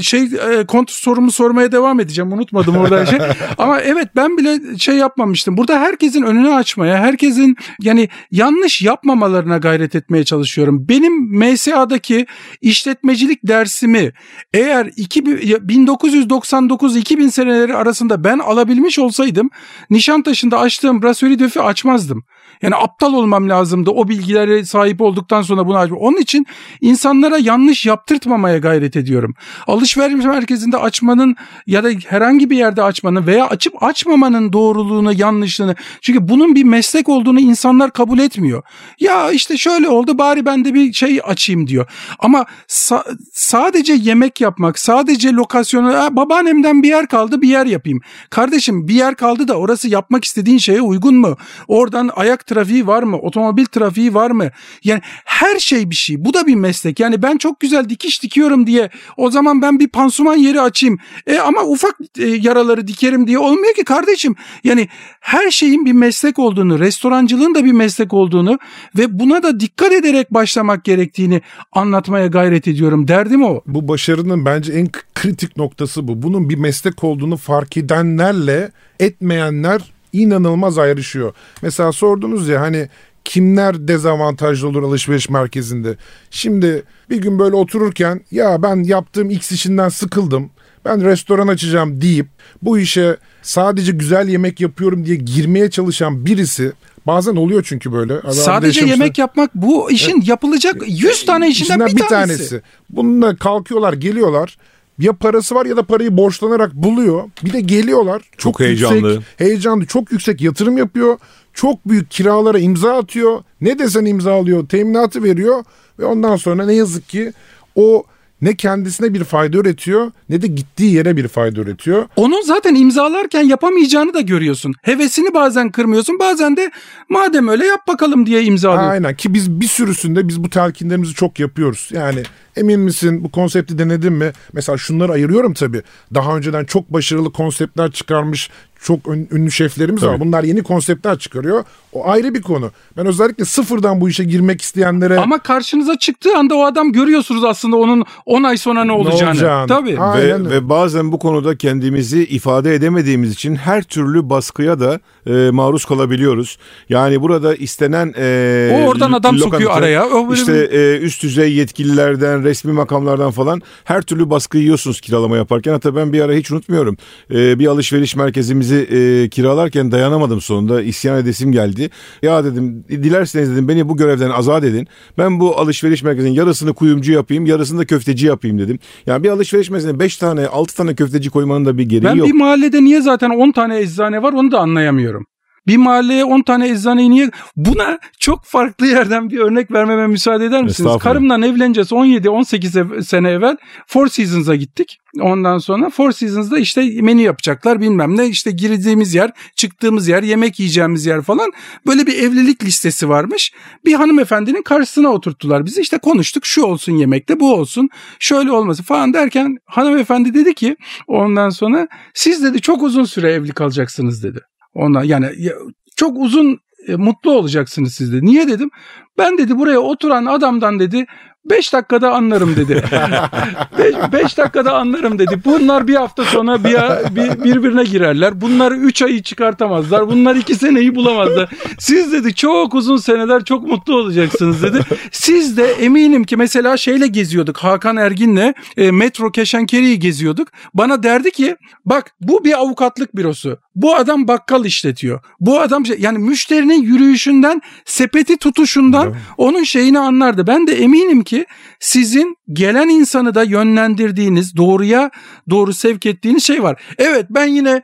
şey 0.00 0.22
e, 0.22 0.66
kontrol 0.66 0.92
sorumu 0.94 1.32
sormaya 1.32 1.72
devam 1.72 2.00
edeceğim. 2.00 2.32
Unutmadım 2.32 2.76
orada 2.76 3.06
şey. 3.06 3.18
Ama 3.58 3.80
evet 3.80 4.08
ben 4.16 4.38
bile 4.38 4.78
şey 4.78 4.96
yapmamıştım. 4.96 5.56
Burada 5.56 5.80
herkesin 5.80 6.22
önünü 6.22 6.54
açmaya, 6.54 6.98
herkesin 6.98 7.56
yani 7.80 8.08
yanlış 8.30 8.82
yapmamalarına 8.82 9.58
gayret 9.58 9.94
etmeye 9.94 10.24
çalışıyorum. 10.24 10.88
Benim 10.88 11.38
MSA'daki 11.38 12.26
işletmecilik 12.60 13.40
dersimi 13.44 14.12
eğer 14.54 14.90
2000 14.96 15.32
1999-2000 15.36 17.30
seneleri 17.30 17.74
arasında 17.74 18.24
ben 18.24 18.38
alabilmiş 18.38 18.98
olsaydım 18.98 19.50
Nişantaşı'nda 19.90 20.58
açtığım 20.58 21.02
Brasserie 21.02 21.38
Döf'ü 21.38 21.60
açmazdım. 21.60 22.24
Yani 22.62 22.74
aptal 22.76 23.14
olmam 23.14 23.48
lazımdı 23.48 23.90
o 23.90 24.08
bilgilere 24.08 24.64
sahip 24.64 25.00
olduktan 25.00 25.42
sonra 25.42 25.66
bunu 25.66 25.78
açmak. 25.78 26.02
Onun 26.02 26.16
için 26.20 26.46
insanlara 26.80 27.38
yanlış 27.38 27.86
yaptırtmamaya 27.86 28.58
gayret 28.58 28.96
ediyorum. 28.96 29.34
Alışveriş 29.66 30.24
merkezinde 30.24 30.76
açmanın 30.76 31.36
ya 31.66 31.84
da 31.84 31.88
herhangi 32.06 32.50
bir 32.50 32.56
yerde 32.56 32.82
açmanın 32.82 33.26
veya 33.26 33.46
açıp 33.46 33.82
açmamanın 33.82 34.52
doğruluğunu, 34.52 35.12
yanlışlığını. 35.12 35.74
Çünkü 36.00 36.28
bunun 36.28 36.54
bir 36.54 36.64
meslek 36.64 37.08
olduğunu 37.08 37.40
insanlar 37.40 37.92
kabul 37.92 38.18
etmiyor. 38.18 38.62
Ya 39.00 39.30
işte 39.30 39.56
şöyle 39.56 39.88
oldu 39.88 40.18
bari 40.18 40.46
ben 40.46 40.64
de 40.64 40.74
bir 40.74 40.92
şey 40.92 41.20
açayım 41.24 41.66
diyor. 41.66 41.86
Ama 42.18 42.46
sa- 42.68 43.18
sadece 43.32 43.92
yemek 43.92 44.40
yapmak, 44.40 44.78
sadece 44.78 45.32
lokasyonu, 45.32 45.94
"Ha, 45.94 46.16
babaannemden 46.16 46.82
bir 46.82 46.88
yer 46.88 47.06
kaldı 47.06 47.42
bir 47.42 47.48
yer 47.48 47.66
yapayım. 47.66 48.00
Kardeşim 48.30 48.88
bir 48.88 48.94
yer 48.94 49.14
kaldı 49.14 49.48
da 49.48 49.54
orası 49.54 49.88
yapmak 49.88 50.24
istediğin 50.24 50.58
şeye 50.58 50.82
uygun 50.82 51.14
mu? 51.14 51.36
Oradan 51.68 52.10
ayak 52.16 52.46
trafiği 52.54 52.86
var 52.86 53.02
mı? 53.02 53.16
Otomobil 53.16 53.64
trafiği 53.64 54.14
var 54.14 54.30
mı? 54.30 54.50
Yani 54.84 55.00
her 55.24 55.58
şey 55.58 55.90
bir 55.90 55.94
şey. 55.94 56.24
Bu 56.24 56.34
da 56.34 56.46
bir 56.46 56.54
meslek. 56.54 57.00
Yani 57.00 57.22
ben 57.22 57.36
çok 57.36 57.60
güzel 57.60 57.88
dikiş 57.88 58.22
dikiyorum 58.22 58.66
diye 58.66 58.90
o 59.16 59.30
zaman 59.30 59.62
ben 59.62 59.78
bir 59.78 59.88
pansuman 59.88 60.36
yeri 60.36 60.60
açayım. 60.60 60.98
E 61.26 61.38
ama 61.38 61.64
ufak 61.64 61.94
e, 62.18 62.26
yaraları 62.26 62.88
dikerim 62.88 63.26
diye 63.26 63.38
olmuyor 63.38 63.74
ki 63.74 63.84
kardeşim. 63.84 64.34
Yani 64.64 64.88
her 65.20 65.50
şeyin 65.50 65.86
bir 65.86 65.92
meslek 65.92 66.38
olduğunu, 66.38 66.78
restorancılığın 66.78 67.54
da 67.54 67.64
bir 67.64 67.72
meslek 67.72 68.12
olduğunu 68.12 68.58
ve 68.98 69.18
buna 69.18 69.42
da 69.42 69.60
dikkat 69.60 69.92
ederek 69.92 70.34
başlamak 70.34 70.84
gerektiğini 70.84 71.42
anlatmaya 71.72 72.26
gayret 72.26 72.68
ediyorum. 72.68 73.08
Derdim 73.08 73.44
o. 73.44 73.60
Bu 73.66 73.88
başarının 73.88 74.44
bence 74.44 74.72
en 74.72 74.88
kritik 75.14 75.56
noktası 75.56 76.08
bu. 76.08 76.22
Bunun 76.22 76.48
bir 76.48 76.58
meslek 76.58 77.04
olduğunu 77.04 77.36
fark 77.36 77.76
edenlerle 77.76 78.70
etmeyenler 79.00 79.92
inanılmaz 80.12 80.78
ayrışıyor. 80.78 81.34
Mesela 81.62 81.92
sordunuz 81.92 82.48
ya 82.48 82.60
hani 82.60 82.88
kimler 83.24 83.88
dezavantajlı 83.88 84.68
olur 84.68 84.82
alışveriş 84.82 85.30
merkezinde. 85.30 85.96
Şimdi 86.30 86.82
bir 87.10 87.16
gün 87.16 87.38
böyle 87.38 87.56
otururken 87.56 88.20
ya 88.30 88.62
ben 88.62 88.82
yaptığım 88.84 89.30
X 89.30 89.52
işinden 89.52 89.88
sıkıldım. 89.88 90.50
Ben 90.84 91.04
restoran 91.04 91.48
açacağım 91.48 92.00
deyip 92.00 92.26
bu 92.62 92.78
işe 92.78 93.16
sadece 93.42 93.92
güzel 93.92 94.28
yemek 94.28 94.60
yapıyorum 94.60 95.06
diye 95.06 95.16
girmeye 95.16 95.70
çalışan 95.70 96.26
birisi 96.26 96.72
bazen 97.06 97.36
oluyor 97.36 97.64
çünkü 97.68 97.92
böyle. 97.92 98.12
Adam 98.12 98.32
Sadece 98.32 98.86
yemek 98.86 99.18
yapmak 99.18 99.54
bu 99.54 99.90
işin 99.90 100.22
yapılacak 100.26 100.76
100 100.86 101.24
tane 101.24 101.48
işinden, 101.48 101.86
İçinden 101.86 102.04
bir, 102.04 102.08
tanesi. 102.08 102.62
Bununla 102.90 103.36
kalkıyorlar 103.36 103.92
geliyorlar. 103.92 104.56
Ya 104.98 105.12
parası 105.12 105.54
var 105.54 105.66
ya 105.66 105.76
da 105.76 105.82
parayı 105.82 106.16
borçlanarak 106.16 106.74
buluyor. 106.74 107.30
Bir 107.44 107.52
de 107.52 107.60
geliyorlar. 107.60 108.22
Çok, 108.22 108.38
Çok 108.38 108.60
heyecanlı. 108.60 109.12
Yüksek, 109.12 109.40
heyecanlı. 109.40 109.86
Çok 109.86 110.12
yüksek 110.12 110.40
yatırım 110.40 110.78
yapıyor. 110.78 111.18
Çok 111.54 111.88
büyük 111.88 112.10
kiralara 112.10 112.58
imza 112.58 112.96
atıyor. 112.96 113.42
Ne 113.60 113.78
desen 113.78 114.04
imza 114.04 114.32
alıyor. 114.32 114.68
Teminatı 114.68 115.22
veriyor. 115.22 115.64
Ve 115.98 116.04
ondan 116.04 116.36
sonra 116.36 116.66
ne 116.66 116.74
yazık 116.74 117.08
ki 117.08 117.32
o 117.74 118.04
ne 118.42 118.56
kendisine 118.56 119.14
bir 119.14 119.24
fayda 119.24 119.58
üretiyor 119.58 120.12
ne 120.28 120.42
de 120.42 120.46
gittiği 120.46 120.94
yere 120.94 121.16
bir 121.16 121.28
fayda 121.28 121.60
üretiyor. 121.60 122.06
Onun 122.16 122.42
zaten 122.42 122.74
imzalarken 122.74 123.42
yapamayacağını 123.42 124.14
da 124.14 124.20
görüyorsun. 124.20 124.74
Hevesini 124.82 125.34
bazen 125.34 125.70
kırmıyorsun 125.70 126.18
bazen 126.18 126.56
de 126.56 126.70
madem 127.08 127.48
öyle 127.48 127.66
yap 127.66 127.88
bakalım 127.88 128.26
diye 128.26 128.42
imzalıyorsun. 128.44 128.90
Aynen 128.90 129.16
ki 129.16 129.34
biz 129.34 129.50
bir 129.60 129.66
sürüsünde 129.66 130.28
biz 130.28 130.44
bu 130.44 130.50
telkinlerimizi 130.50 131.14
çok 131.14 131.40
yapıyoruz. 131.40 131.88
Yani 131.92 132.22
emin 132.56 132.80
misin 132.80 133.24
bu 133.24 133.30
konsepti 133.30 133.78
denedin 133.78 134.12
mi? 134.12 134.32
Mesela 134.52 134.78
şunları 134.78 135.12
ayırıyorum 135.12 135.54
tabii. 135.54 135.82
Daha 136.14 136.36
önceden 136.36 136.64
çok 136.64 136.92
başarılı 136.92 137.32
konseptler 137.32 137.90
çıkarmış 137.90 138.50
çok 138.82 139.08
ün- 139.08 139.28
ünlü 139.32 139.50
şeflerimiz 139.50 140.02
var. 140.02 140.08
Tabii. 140.16 140.20
Bunlar 140.26 140.44
yeni 140.44 140.62
konseptler 140.62 141.18
çıkarıyor. 141.18 141.64
O 141.92 142.08
ayrı 142.08 142.34
bir 142.34 142.42
konu. 142.42 142.70
Ben 142.96 143.06
özellikle 143.06 143.44
sıfırdan 143.44 144.00
bu 144.00 144.08
işe 144.08 144.24
girmek 144.24 144.62
isteyenlere 144.62 145.18
Ama 145.18 145.38
karşınıza 145.38 145.98
çıktığı 145.98 146.36
anda 146.36 146.54
o 146.54 146.64
adam 146.64 146.92
görüyorsunuz 146.92 147.44
aslında 147.44 147.76
onun 147.76 148.04
10 148.26 148.42
ay 148.42 148.56
sonra 148.56 148.84
ne 148.84 148.92
olacağını. 148.92 149.30
olacağını. 149.30 149.66
Tabii. 149.66 149.96
Ve, 149.96 150.00
Aynen 150.00 150.40
öyle. 150.46 150.50
ve 150.50 150.68
bazen 150.68 151.12
bu 151.12 151.18
konuda 151.18 151.56
kendimizi 151.56 152.24
ifade 152.24 152.74
edemediğimiz 152.74 153.32
için 153.32 153.54
her 153.56 153.82
türlü 153.82 154.30
baskıya 154.30 154.80
da 154.80 155.00
e, 155.26 155.50
maruz 155.50 155.84
kalabiliyoruz. 155.84 156.58
Yani 156.88 157.22
burada 157.22 157.54
istenen 157.54 158.14
e, 158.18 158.70
O 158.74 158.88
oradan 158.88 159.12
adam 159.12 159.38
sokuyor 159.38 159.60
lokanta, 159.62 159.78
araya. 159.78 160.06
O 160.06 160.28
böyle 160.28 160.40
işte 160.40 160.52
e, 160.72 160.98
üst 160.98 161.22
düzey 161.22 161.52
yetkililerden, 161.54 162.44
resmi 162.44 162.72
makamlardan 162.72 163.30
falan 163.30 163.62
her 163.84 164.02
türlü 164.02 164.30
baskı 164.30 164.58
yiyorsunuz 164.58 165.00
kiralama 165.00 165.36
yaparken. 165.36 165.72
Hatta 165.72 165.96
ben 165.96 166.12
bir 166.12 166.20
ara 166.20 166.32
hiç 166.32 166.50
unutmuyorum. 166.50 166.96
Ee, 167.30 167.58
bir 167.58 167.66
alışveriş 167.66 168.16
merkezimizi 168.16 168.71
e, 168.76 169.28
kiralarken 169.28 169.92
dayanamadım 169.92 170.40
sonunda. 170.40 170.82
isyan 170.82 171.18
edesim 171.18 171.52
geldi. 171.52 171.90
Ya 172.22 172.44
dedim 172.44 172.84
dilerseniz 172.88 173.50
dedim 173.50 173.68
beni 173.68 173.88
bu 173.88 173.96
görevden 173.96 174.30
azat 174.30 174.64
edin. 174.64 174.88
Ben 175.18 175.40
bu 175.40 175.58
alışveriş 175.58 176.02
merkezinin 176.02 176.32
yarısını 176.32 176.74
kuyumcu 176.74 177.12
yapayım, 177.12 177.46
yarısını 177.46 177.78
da 177.78 177.84
köfteci 177.84 178.26
yapayım 178.26 178.58
dedim. 178.58 178.78
Yani 179.06 179.22
bir 179.24 179.28
alışveriş 179.28 179.70
merkezine 179.70 179.98
5 179.98 180.16
tane, 180.16 180.46
6 180.46 180.76
tane 180.76 180.94
köfteci 180.94 181.30
koymanın 181.30 181.64
da 181.64 181.78
bir 181.78 181.82
gereği 181.88 182.04
Ben 182.04 182.14
yok. 182.14 182.26
bir 182.28 182.32
mahallede 182.32 182.84
niye 182.84 183.00
zaten 183.02 183.30
10 183.30 183.52
tane 183.52 183.78
eczane 183.80 184.22
var 184.22 184.32
onu 184.32 184.52
da 184.52 184.58
anlayamıyorum. 184.60 185.26
Bir 185.66 185.76
mahalleye 185.76 186.24
10 186.24 186.42
tane 186.42 186.68
eczaneyi 186.68 187.10
niye... 187.10 187.30
Buna 187.56 187.98
çok 188.18 188.44
farklı 188.44 188.86
yerden 188.86 189.30
bir 189.30 189.38
örnek 189.38 189.70
vermeme 189.70 190.06
müsaade 190.06 190.44
eder 190.44 190.62
misiniz? 190.62 190.90
Karımla 191.02 191.46
evleneceğiz 191.46 191.92
17-18 191.92 192.80
ev- 192.80 193.00
sene 193.02 193.30
evvel 193.30 193.56
Four 193.86 194.06
Seasons'a 194.08 194.54
gittik. 194.56 194.98
Ondan 195.20 195.58
sonra 195.58 195.90
Four 195.90 196.12
Seasons'da 196.12 196.58
işte 196.58 196.82
menü 197.00 197.22
yapacaklar 197.22 197.80
bilmem 197.80 198.16
ne 198.16 198.26
işte 198.26 198.50
girdiğimiz 198.50 199.14
yer, 199.14 199.30
çıktığımız 199.56 200.08
yer, 200.08 200.22
yemek 200.22 200.60
yiyeceğimiz 200.60 201.06
yer 201.06 201.22
falan. 201.22 201.50
Böyle 201.86 202.06
bir 202.06 202.18
evlilik 202.18 202.64
listesi 202.64 203.08
varmış. 203.08 203.52
Bir 203.84 203.92
hanımefendinin 203.92 204.62
karşısına 204.62 205.08
oturttular 205.08 205.66
bizi. 205.66 205.80
işte 205.80 205.98
konuştuk 205.98 206.46
şu 206.46 206.62
olsun 206.62 206.92
yemekte 206.92 207.40
bu 207.40 207.54
olsun 207.54 207.88
şöyle 208.18 208.52
olması 208.52 208.82
falan 208.82 209.14
derken 209.14 209.56
hanımefendi 209.66 210.34
dedi 210.34 210.54
ki 210.54 210.76
ondan 211.06 211.50
sonra 211.50 211.88
siz 212.14 212.42
dedi 212.42 212.60
çok 212.60 212.82
uzun 212.82 213.04
süre 213.04 213.32
evli 213.32 213.52
kalacaksınız 213.52 214.22
dedi. 214.22 214.40
Ona 214.74 215.04
yani 215.04 215.26
ya- 215.38 215.54
çok 215.96 216.16
uzun 216.18 216.58
e, 216.88 216.96
mutlu 216.96 217.30
olacaksınız 217.32 217.94
siz 217.94 218.12
dedi. 218.12 218.26
Niye 218.26 218.48
dedim? 218.48 218.70
Ben 219.18 219.38
dedi 219.38 219.58
buraya 219.58 219.78
oturan 219.78 220.26
adamdan 220.26 220.78
dedi 220.80 221.06
5 221.44 221.72
dakikada 221.72 222.12
anlarım 222.14 222.56
dedi. 222.56 222.84
5 224.12 224.38
dakikada 224.38 224.72
anlarım 224.74 225.18
dedi. 225.18 225.40
Bunlar 225.44 225.88
bir 225.88 225.94
hafta 225.94 226.24
sonra 226.24 226.64
bir, 226.64 226.74
bir- 227.16 227.44
birbirine 227.44 227.84
girerler. 227.84 228.40
Bunlar 228.40 228.72
3 228.72 229.02
ayı 229.02 229.22
çıkartamazlar. 229.22 230.08
Bunlar 230.08 230.36
2 230.36 230.54
seneyi 230.54 230.94
bulamazlar. 230.94 231.50
Siz 231.78 232.12
dedi 232.12 232.34
çok 232.34 232.74
uzun 232.74 232.96
seneler 232.96 233.44
çok 233.44 233.68
mutlu 233.68 233.94
olacaksınız 233.96 234.62
dedi. 234.62 234.78
Siz 235.12 235.56
de 235.56 235.64
eminim 235.72 236.24
ki 236.24 236.36
mesela 236.36 236.76
şeyle 236.76 237.06
geziyorduk. 237.06 237.56
Hakan 237.58 237.96
Ergin'le 237.96 238.54
e, 238.76 238.90
metro 238.90 239.30
Keşankeri'yi 239.30 239.98
geziyorduk. 239.98 240.48
Bana 240.74 241.02
derdi 241.02 241.30
ki 241.30 241.56
bak 241.84 242.14
bu 242.20 242.44
bir 242.44 242.58
avukatlık 242.58 243.16
bürosu. 243.16 243.58
Bu 243.74 243.96
adam 243.96 244.28
bakkal 244.28 244.64
işletiyor. 244.64 245.20
Bu 245.40 245.60
adam 245.60 245.86
şey- 245.86 245.96
yani 245.98 246.18
müşterinin 246.18 246.82
yürüyüşünden, 246.82 247.60
sepeti 247.84 248.36
tutuşundan 248.36 249.06
onun 249.36 249.62
şeyini 249.62 249.98
anlardı. 249.98 250.46
Ben 250.46 250.66
de 250.66 250.72
eminim 250.82 251.24
ki 251.24 251.46
sizin 251.80 252.36
gelen 252.52 252.88
insanı 252.88 253.34
da 253.34 253.42
yönlendirdiğiniz, 253.42 254.56
doğruya 254.56 255.10
doğru 255.50 255.72
sevk 255.74 256.06
ettiğiniz 256.06 256.44
şey 256.44 256.62
var. 256.62 256.82
Evet 256.98 257.26
ben 257.30 257.46
yine 257.46 257.82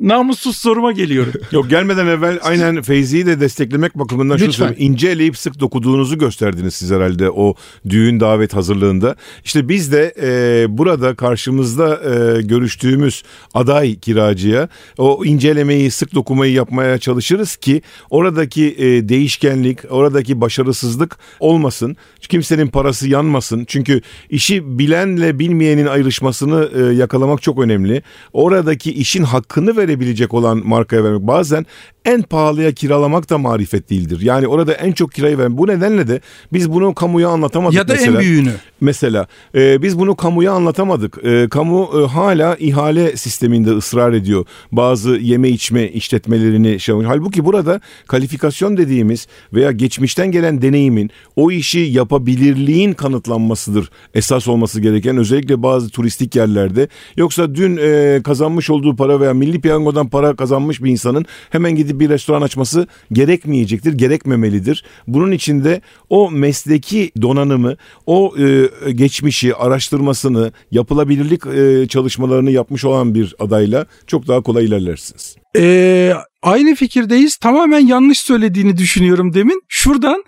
namussuz 0.00 0.56
soruma 0.56 0.92
geliyorum. 0.92 1.32
Yok 1.52 1.70
gelmeden 1.70 2.06
evvel 2.06 2.38
aynen 2.42 2.82
Feyzi'yi 2.82 3.26
de 3.26 3.40
desteklemek 3.40 3.98
bakımından 3.98 4.36
şunu 4.36 4.48
Lütfen. 4.48 4.66
söyleyeyim. 4.66 4.92
İnce 4.92 5.08
eleyip 5.08 5.38
sık 5.38 5.60
dokuduğunuzu 5.60 6.18
gösterdiniz 6.18 6.74
siz 6.74 6.90
herhalde 6.90 7.30
o 7.30 7.54
düğün 7.88 8.20
davet 8.20 8.54
hazırlığında. 8.54 9.16
İşte 9.44 9.68
biz 9.68 9.92
de 9.92 10.14
e, 10.22 10.78
burada 10.78 11.14
karşımızda 11.14 11.94
e, 11.94 12.42
görüştüğümüz 12.42 13.22
aday 13.54 13.96
kiracıya 13.98 14.68
o 14.98 15.24
incelemeyi 15.24 15.90
sık 15.90 16.14
dokumayı 16.14 16.52
yapmaya 16.52 16.98
çalışırız 16.98 17.56
ki 17.56 17.82
oradaki 18.10 18.74
e, 18.78 19.08
değişkenlik, 19.08 19.78
oradaki 19.90 20.40
başarısızlık 20.40 21.18
olmasın. 21.40 21.96
Kimsenin 22.20 22.66
parası 22.66 23.08
yanmasın. 23.08 23.64
Çünkü 23.68 24.00
işi 24.30 24.78
bilenle 24.78 25.38
bilmeyenin 25.38 25.86
ayrışmasını 25.86 26.70
e, 26.74 26.94
yakalamak 26.94 27.42
çok 27.42 27.58
önemli. 27.58 28.02
Oradaki 28.32 28.92
işin 28.92 29.22
hakkını 29.22 29.71
verebilecek 29.76 30.34
olan 30.34 30.62
markaya 30.66 31.04
vermek. 31.04 31.22
Bazen 31.22 31.66
en 32.04 32.22
pahalıya 32.22 32.72
kiralamak 32.72 33.30
da 33.30 33.38
marifet 33.38 33.90
değildir. 33.90 34.20
Yani 34.20 34.46
orada 34.46 34.72
en 34.72 34.92
çok 34.92 35.12
kirayı 35.12 35.38
veren. 35.38 35.58
Bu 35.58 35.66
nedenle 35.66 36.08
de 36.08 36.20
biz 36.52 36.72
bunu 36.72 36.94
kamuya 36.94 37.28
anlatamadık 37.28 37.76
ya 37.76 37.88
da 37.88 37.92
mesela. 37.92 38.12
en 38.12 38.20
büyüğünü. 38.20 38.52
Mesela 38.80 39.26
e, 39.54 39.82
biz 39.82 39.98
bunu 39.98 40.16
kamuya 40.16 40.52
anlatamadık. 40.52 41.24
E, 41.24 41.48
kamu 41.48 41.90
e, 41.94 42.06
hala 42.06 42.56
ihale 42.56 43.16
sisteminde 43.16 43.70
ısrar 43.70 44.12
ediyor. 44.12 44.46
Bazı 44.72 45.10
yeme 45.10 45.48
içme 45.48 45.88
işletmelerini 45.88 46.80
şey 46.80 46.94
Halbuki 47.02 47.44
burada 47.44 47.80
kalifikasyon 48.06 48.76
dediğimiz 48.76 49.26
veya 49.52 49.72
geçmişten 49.72 50.30
gelen 50.30 50.62
deneyimin 50.62 51.10
o 51.36 51.50
işi 51.50 51.78
yapabilirliğin 51.78 52.92
kanıtlanmasıdır 52.92 53.90
esas 54.14 54.48
olması 54.48 54.80
gereken 54.80 55.16
özellikle 55.16 55.62
bazı 55.62 55.90
turistik 55.90 56.36
yerlerde. 56.36 56.88
Yoksa 57.16 57.54
dün 57.54 57.76
e, 57.76 58.20
kazanmış 58.24 58.70
olduğu 58.70 58.96
para 58.96 59.20
veya 59.20 59.34
milli 59.34 59.60
piyangodan 59.62 60.08
para 60.08 60.36
kazanmış 60.36 60.82
bir 60.82 60.90
insanın 60.90 61.26
hemen 61.50 61.76
gidip 61.76 62.00
bir 62.00 62.08
restoran 62.08 62.42
açması 62.42 62.86
gerekmeyecektir, 63.12 63.92
gerekmemelidir. 63.92 64.84
Bunun 65.06 65.32
içinde 65.32 65.80
o 66.10 66.30
mesleki 66.30 67.10
donanımı, 67.22 67.76
o 68.06 68.34
e, 68.38 68.92
geçmişi, 68.92 69.54
araştırmasını, 69.54 70.52
yapılabilirlik 70.70 71.46
e, 71.46 71.88
çalışmalarını 71.88 72.50
yapmış 72.50 72.84
olan 72.84 73.14
bir 73.14 73.34
adayla 73.38 73.86
çok 74.06 74.28
daha 74.28 74.40
kolay 74.40 74.64
ilerlersiniz. 74.64 75.36
Ee, 75.56 76.12
aynı 76.42 76.74
fikirdeyiz. 76.74 77.36
Tamamen 77.36 77.86
yanlış 77.86 78.20
söylediğini 78.20 78.76
düşünüyorum 78.76 79.34
demin. 79.34 79.62
Şuradan 79.68 80.24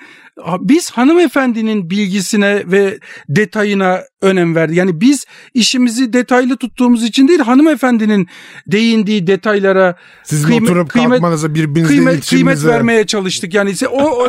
biz 0.61 0.91
hanımefendinin 0.91 1.91
bilgisine 1.91 2.63
ve 2.67 2.99
detayına 3.29 4.01
önem 4.23 4.55
verdik. 4.55 4.77
Yani 4.77 5.01
biz 5.01 5.25
işimizi 5.55 6.13
detaylı 6.13 6.57
tuttuğumuz 6.57 7.05
için 7.05 7.29
değil 7.29 7.41
hanımefendinin 7.41 8.27
değindiği 8.67 9.27
detaylara 9.27 9.97
Sizin 10.25 10.49
kıymet- 10.49 10.63
oturup 10.71 10.91
kıymet- 10.91 11.11
kalkmanıza 11.11 11.55
birbirinizle 11.55 11.95
kıymet, 11.97 12.29
kıymet 12.29 12.65
vermeye 12.65 13.07
çalıştık. 13.07 13.55
Yani 13.55 13.71
se- 13.71 13.87
o, 13.87 14.03
o- 14.25 14.29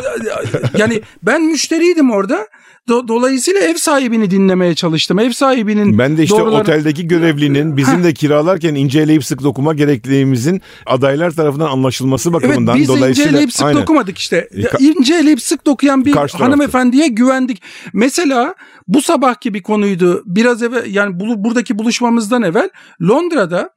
yani 0.78 1.02
ben 1.22 1.42
müşteriydim 1.42 2.10
orada. 2.10 2.48
Do- 2.88 3.08
dolayısıyla 3.08 3.60
ev 3.60 3.74
sahibini 3.74 4.30
dinlemeye 4.30 4.74
çalıştım. 4.74 5.18
Ev 5.18 5.30
sahibinin 5.30 5.98
Ben 5.98 6.16
de 6.16 6.22
işte 6.24 6.36
doğruları- 6.38 6.60
oteldeki 6.60 7.08
görevlinin 7.08 7.76
bizim 7.76 8.04
de 8.04 8.14
kiralarken 8.14 8.74
inceleyip 8.74 9.24
sık 9.24 9.42
dokuma 9.42 9.74
gerekliliğimizin 9.74 10.62
adaylar 10.86 11.30
tarafından 11.30 11.66
anlaşılması 11.70 12.32
bakımından 12.32 12.76
Evet 12.76 12.88
biz 12.88 12.88
dolayısıyla 12.88 13.30
inceleyip 13.30 13.52
sık 13.52 13.66
Aynen. 13.66 13.82
dokumadık 13.82 14.18
işte. 14.18 14.48
İnceleyip 14.78 15.42
sık 15.42 15.66
dokuyan 15.66 16.04
bir 16.04 16.12
Karşı 16.12 16.32
tarafta. 16.38 16.52
hanımefendiye 16.52 17.08
güvendik. 17.08 17.62
Mesela 17.92 18.54
bu 18.88 19.02
sabahki 19.02 19.54
bir 19.54 19.62
konuydu. 19.62 20.22
Biraz 20.26 20.62
evvel 20.62 20.94
yani 20.94 21.20
bu, 21.20 21.44
buradaki 21.44 21.78
buluşmamızdan 21.78 22.42
evvel 22.42 22.70
Londra'da 23.02 23.70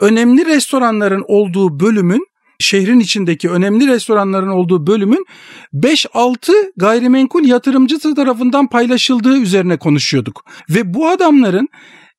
önemli 0.00 0.46
restoranların 0.46 1.24
olduğu 1.28 1.80
bölümün 1.80 2.26
şehrin 2.58 3.00
içindeki 3.00 3.50
önemli 3.50 3.86
restoranların 3.86 4.48
olduğu 4.48 4.86
bölümün 4.86 5.26
5-6 5.74 6.72
gayrimenkul 6.76 7.44
yatırımcısı 7.44 8.14
tarafından 8.14 8.66
paylaşıldığı 8.66 9.38
üzerine 9.38 9.76
konuşuyorduk. 9.76 10.44
Ve 10.70 10.94
bu 10.94 11.08
adamların 11.08 11.68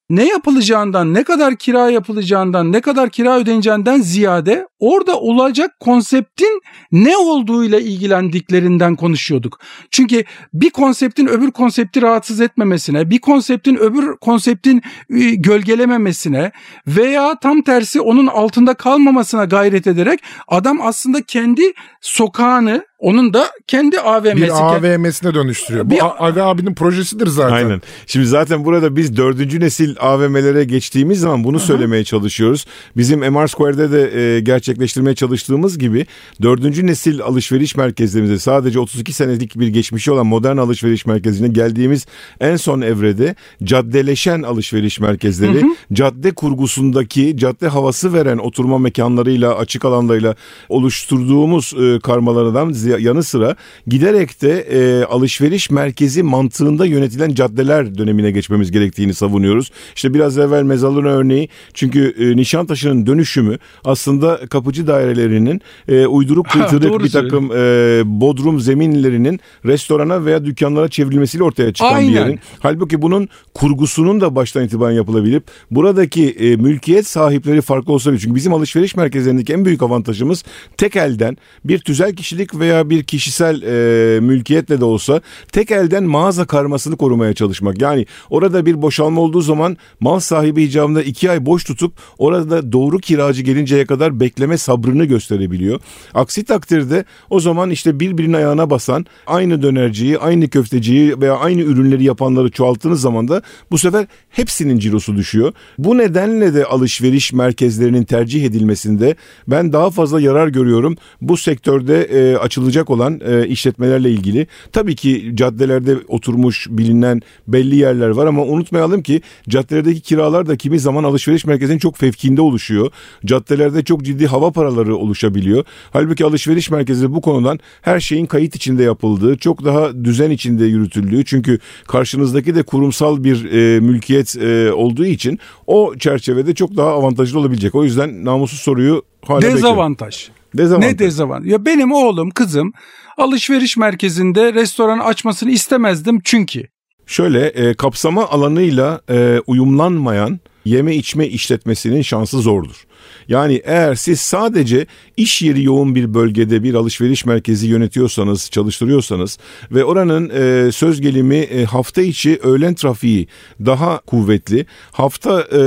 ne 0.10 0.28
yapılacağından, 0.28 1.13
ne 1.13 1.24
kadar 1.24 1.56
kira 1.56 1.89
yapılacağından, 1.89 2.72
ne 2.72 2.82
kadar 2.82 3.10
kira 3.10 3.38
ödeneceğinden 3.38 4.02
ziyade 4.02 4.67
orada 4.80 5.20
olacak 5.20 5.80
konseptin 5.80 6.62
ne 6.91 7.17
olduğuyla 7.17 7.80
ilgilendiklerinden 7.80 8.96
konuşuyorduk. 8.96 9.60
Çünkü 9.91 10.24
bir 10.54 10.70
konseptin 10.70 11.28
öbür 11.28 11.52
konsepti 11.52 12.02
rahatsız 12.02 12.41
etmemesine, 12.41 13.10
bir 13.10 13.20
konseptin 13.20 13.76
öbür 13.76 14.17
konseptin 14.17 14.82
e, 15.10 15.36
gölgelememesine 15.36 16.52
veya 16.88 17.39
tam 17.39 17.62
tersi 17.62 18.02
onun 18.02 18.28
altında 18.28 18.74
kalmamasına 18.74 19.46
gayret 19.46 19.88
ederek 19.88 20.20
adam 20.48 20.80
aslında 20.82 21.22
kendi 21.22 21.74
sokağını, 22.02 22.86
onun 22.99 23.33
da 23.33 23.47
kendi 23.67 23.99
AVM'si. 23.99 24.36
bir 24.36 24.49
AVM'sine 24.49 25.33
dönüştürüyor. 25.33 25.86
Bu 25.86 25.89
Bir- 25.89 26.05
A- 26.05 26.19
Ali 26.19 26.41
abinin 26.43 26.73
projesidir 26.75 27.27
zaten. 27.27 27.55
Aynen. 27.55 27.81
Şimdi 28.07 28.25
zaten 28.25 28.65
burada 28.65 28.95
biz 28.95 29.17
dördüncü 29.17 29.60
nesil 29.60 29.95
AVM'lere 29.99 30.63
geçtiğimiz 30.63 31.19
zaman 31.19 31.43
bunu 31.43 31.60
söylemeye 31.60 32.03
çalışıyoruz. 32.03 32.65
Bizim 32.97 33.19
MR 33.19 33.47
Square'de 33.47 33.91
de 33.91 34.21
e, 34.21 34.39
gerçekleştirmeye 34.39 35.15
çalıştığımız 35.15 35.77
gibi 35.79 36.05
dördüncü 36.41 36.88
nesil 36.88 37.21
alışveriş 37.21 37.75
merkezlerimizde 37.75 38.39
sadece 38.39 38.79
32 38.79 39.13
senelik 39.13 39.60
bir 39.60 39.67
geçmişi 39.67 40.12
olan 40.12 40.25
modern 40.27 40.57
alışveriş 40.57 41.05
merkezine 41.05 41.47
geldiğimiz 41.47 42.05
en 42.39 42.55
son 42.55 42.81
evrede 42.81 43.36
caddeleşen 43.63 44.41
alışveriş 44.43 44.99
merkezleri 44.99 45.63
cadde 45.93 46.31
kurgusundaki 46.31 47.38
cadde 47.38 47.67
havası 47.67 48.13
veren 48.13 48.38
oturma 48.38 48.77
mekanlarıyla 48.77 49.55
açık 49.55 49.86
alanlarıyla 49.86 50.36
oluşturduğumuz 50.69 51.73
e, 51.79 51.99
karmalardan 51.99 52.71
yanı 52.89 53.23
sıra 53.23 53.56
giderek 53.88 54.41
de 54.41 54.60
e, 54.60 55.04
alışveriş 55.04 55.69
merkezi 55.69 56.23
mantığında 56.23 56.86
yönetilen 56.86 57.34
caddeler 57.34 57.97
dönemine 57.97 58.32
geçmemiz 58.32 58.71
gerektiğini 58.71 59.13
savunuyoruz. 59.13 59.71
İşte 59.95 60.13
biraz 60.13 60.38
evvel 60.38 60.63
mezalın 60.63 61.06
örneği 61.06 61.50
çünkü 61.73 62.15
e, 62.19 62.38
Nişantaşı'nın 62.38 63.08
dönüşümü 63.08 63.58
aslında 63.86 64.39
kapıcı 64.50 64.88
dairelerinin 64.88 65.62
e, 65.88 66.06
uyduruk 66.06 66.50
kıytırık 66.50 67.04
bir 67.04 67.10
takım 67.10 67.52
e, 67.52 68.02
bodrum 68.06 68.60
zeminlerinin 68.60 69.39
restorana 69.65 70.26
veya 70.26 70.45
dükkanlara 70.45 70.88
çevrilmesiyle 70.89 71.43
ortaya 71.43 71.73
çıkan 71.73 71.93
Aynen. 71.93 72.10
bir 72.10 72.19
yerin. 72.19 72.39
Halbuki 72.60 73.02
bunun 73.02 73.30
kurgusunun 73.54 74.21
da 74.21 74.36
baştan 74.36 74.63
itibaren 74.63 74.95
yapılabilip 74.95 75.43
buradaki 75.71 76.30
e, 76.30 76.56
mülkiyet 76.56 77.08
sahipleri 77.08 77.62
farklı 77.62 77.93
olsa 77.93 78.12
bile. 78.12 78.19
Çünkü 78.19 78.36
bizim 78.36 78.54
alışveriş 78.54 78.95
merkezlerindeki 78.95 79.54
en 79.54 79.65
büyük 79.65 79.82
avantajımız 79.82 80.43
tek 80.78 80.95
elden 80.95 81.38
bir 81.65 81.80
tüzel 81.80 82.15
kişilik 82.15 82.60
veya 82.60 82.77
bir 82.86 83.04
kişisel 83.04 83.62
e, 83.62 84.20
mülkiyetle 84.20 84.80
de 84.80 84.86
olsa 84.86 85.22
tek 85.52 85.72
elden 85.72 86.04
mağaza 86.04 86.46
karmasını 86.46 86.98
korumaya 86.98 87.34
çalışmak. 87.34 87.82
Yani 87.82 88.06
orada 88.30 88.66
bir 88.66 88.82
boşalma 88.82 89.22
olduğu 89.22 89.42
zaman 89.42 89.78
mal 90.00 90.20
sahibi 90.20 90.63
icabında 90.63 91.04
iki 91.04 91.32
ay 91.32 91.46
boş 91.46 91.63
tutup 91.63 91.94
orada 92.18 92.72
doğru 92.72 93.00
kiracı 93.00 93.42
gelinceye 93.42 93.86
kadar 93.86 94.20
bekleme 94.20 94.58
sabrını 94.58 95.06
gösterebiliyor. 95.06 95.80
Aksi 96.13 96.46
takdirde 96.46 97.06
o 97.30 97.40
zaman 97.40 97.70
işte 97.70 98.00
birbirinin 98.00 98.34
ayağına 98.34 98.70
basan 98.70 99.06
aynı 99.28 99.62
dönerciyi, 99.62 100.18
aynı 100.18 100.50
köfteciyi 100.50 101.22
veya 101.22 101.38
aynı 101.38 101.62
ürünleri 101.62 102.04
yapanları 102.04 102.52
çoğalttığınız 102.52 103.02
zaman 103.02 103.28
da 103.28 103.42
bu 103.72 103.78
sefer 103.78 104.08
hepsinin 104.30 104.80
cirosu 104.80 105.16
düşüyor. 105.16 105.54
Bu 105.78 105.98
nedenle 105.98 106.54
de 106.54 106.66
alışveriş 106.66 107.34
merkezlerinin 107.34 108.04
tercih 108.04 108.46
edilmesinde 108.46 109.16
ben 109.48 109.74
daha 109.74 109.90
fazla 109.90 110.22
yarar 110.22 110.48
görüyorum. 110.48 110.98
Bu 111.22 111.38
sektörde 111.38 112.04
e, 112.04 112.38
açılacak 112.38 112.66
olan 112.89 113.21
e, 113.25 113.47
işletmelerle 113.47 114.12
ilgili. 114.12 114.47
Tabii 114.71 114.95
ki 114.95 115.32
caddelerde 115.36 115.97
oturmuş 116.08 116.67
bilinen 116.69 117.21
belli 117.47 117.75
yerler 117.75 118.10
var 118.10 118.25
ama 118.27 118.43
unutmayalım 118.43 119.01
ki 119.01 119.21
caddelerdeki 119.49 120.01
kiralar 120.01 120.47
da 120.47 120.58
kimi 120.58 120.80
zaman 120.80 121.03
alışveriş 121.03 121.45
merkezinin 121.45 121.80
çok 121.80 121.97
fevkinde 121.97 122.41
oluşuyor. 122.41 122.91
Caddelerde 123.25 123.84
çok 123.84 124.06
ciddi 124.06 124.27
hava 124.27 124.51
paraları 124.51 124.95
oluşabiliyor. 124.95 125.65
Halbuki 125.91 126.25
alışveriş 126.25 126.69
merkezi 126.69 127.13
bu 127.13 127.21
konudan 127.21 127.60
her 127.82 127.99
şeyin 127.99 128.25
kayıt 128.25 128.56
içinde 128.56 128.84
yapıldığı, 128.84 129.38
çok 129.38 129.65
daha 129.65 130.06
düzen 130.06 130.32
içinde 130.32 130.65
yürütüldüğü. 130.65 131.25
Çünkü 131.25 131.60
karşınızdaki 131.88 132.56
de 132.56 132.63
kurumsal 132.63 133.23
bir 133.23 133.51
e, 133.51 133.80
mülkiyet 133.80 134.36
e, 134.36 134.73
olduğu 134.73 135.06
için 135.06 135.39
o 135.67 135.95
çerçevede 135.99 136.56
çok 136.56 136.77
daha 136.77 136.89
avantajlı 136.89 137.39
olabilecek. 137.39 137.75
O 137.75 137.84
yüzden 137.84 138.25
namussuz 138.25 138.60
soruyu 138.60 139.03
hala 139.25 139.41
bekliyorum. 139.56 140.37
Dezavantaj. 140.58 140.91
Ne 140.91 141.00
dezavantaj? 141.00 141.52
Ya 141.52 141.65
benim 141.65 141.91
oğlum, 141.91 142.30
kızım 142.30 142.74
alışveriş 143.17 143.78
merkezinde 143.78 144.54
restoran 144.54 145.00
açmasını 145.00 145.52
istemezdim 145.52 146.22
çünkü. 146.24 146.63
Şöyle 147.06 147.48
e, 147.48 147.74
kapsama 147.74 148.30
alanıyla 148.30 149.02
e, 149.10 149.39
uyumlanmayan 149.48 150.39
yeme 150.67 150.95
içme 150.95 151.27
işletmesinin 151.27 152.01
şansı 152.01 152.41
zordur. 152.41 152.88
Yani 153.27 153.62
eğer 153.65 153.95
siz 153.95 154.21
sadece 154.21 154.86
iş 155.17 155.41
yeri 155.41 155.63
yoğun 155.63 155.95
bir 155.95 156.13
bölgede 156.13 156.63
bir 156.63 156.73
alışveriş 156.73 157.25
merkezi 157.25 157.67
yönetiyorsanız, 157.67 158.49
çalıştırıyorsanız 158.49 159.38
ve 159.71 159.84
oranın 159.84 160.30
e, 160.30 160.71
söz 160.71 161.01
gelimi 161.01 161.36
e, 161.36 161.65
hafta 161.65 162.01
içi 162.01 162.39
öğlen 162.43 162.73
trafiği 162.73 163.27
daha 163.65 163.99
kuvvetli, 163.99 164.65
hafta 164.91 165.41
e, 165.41 165.62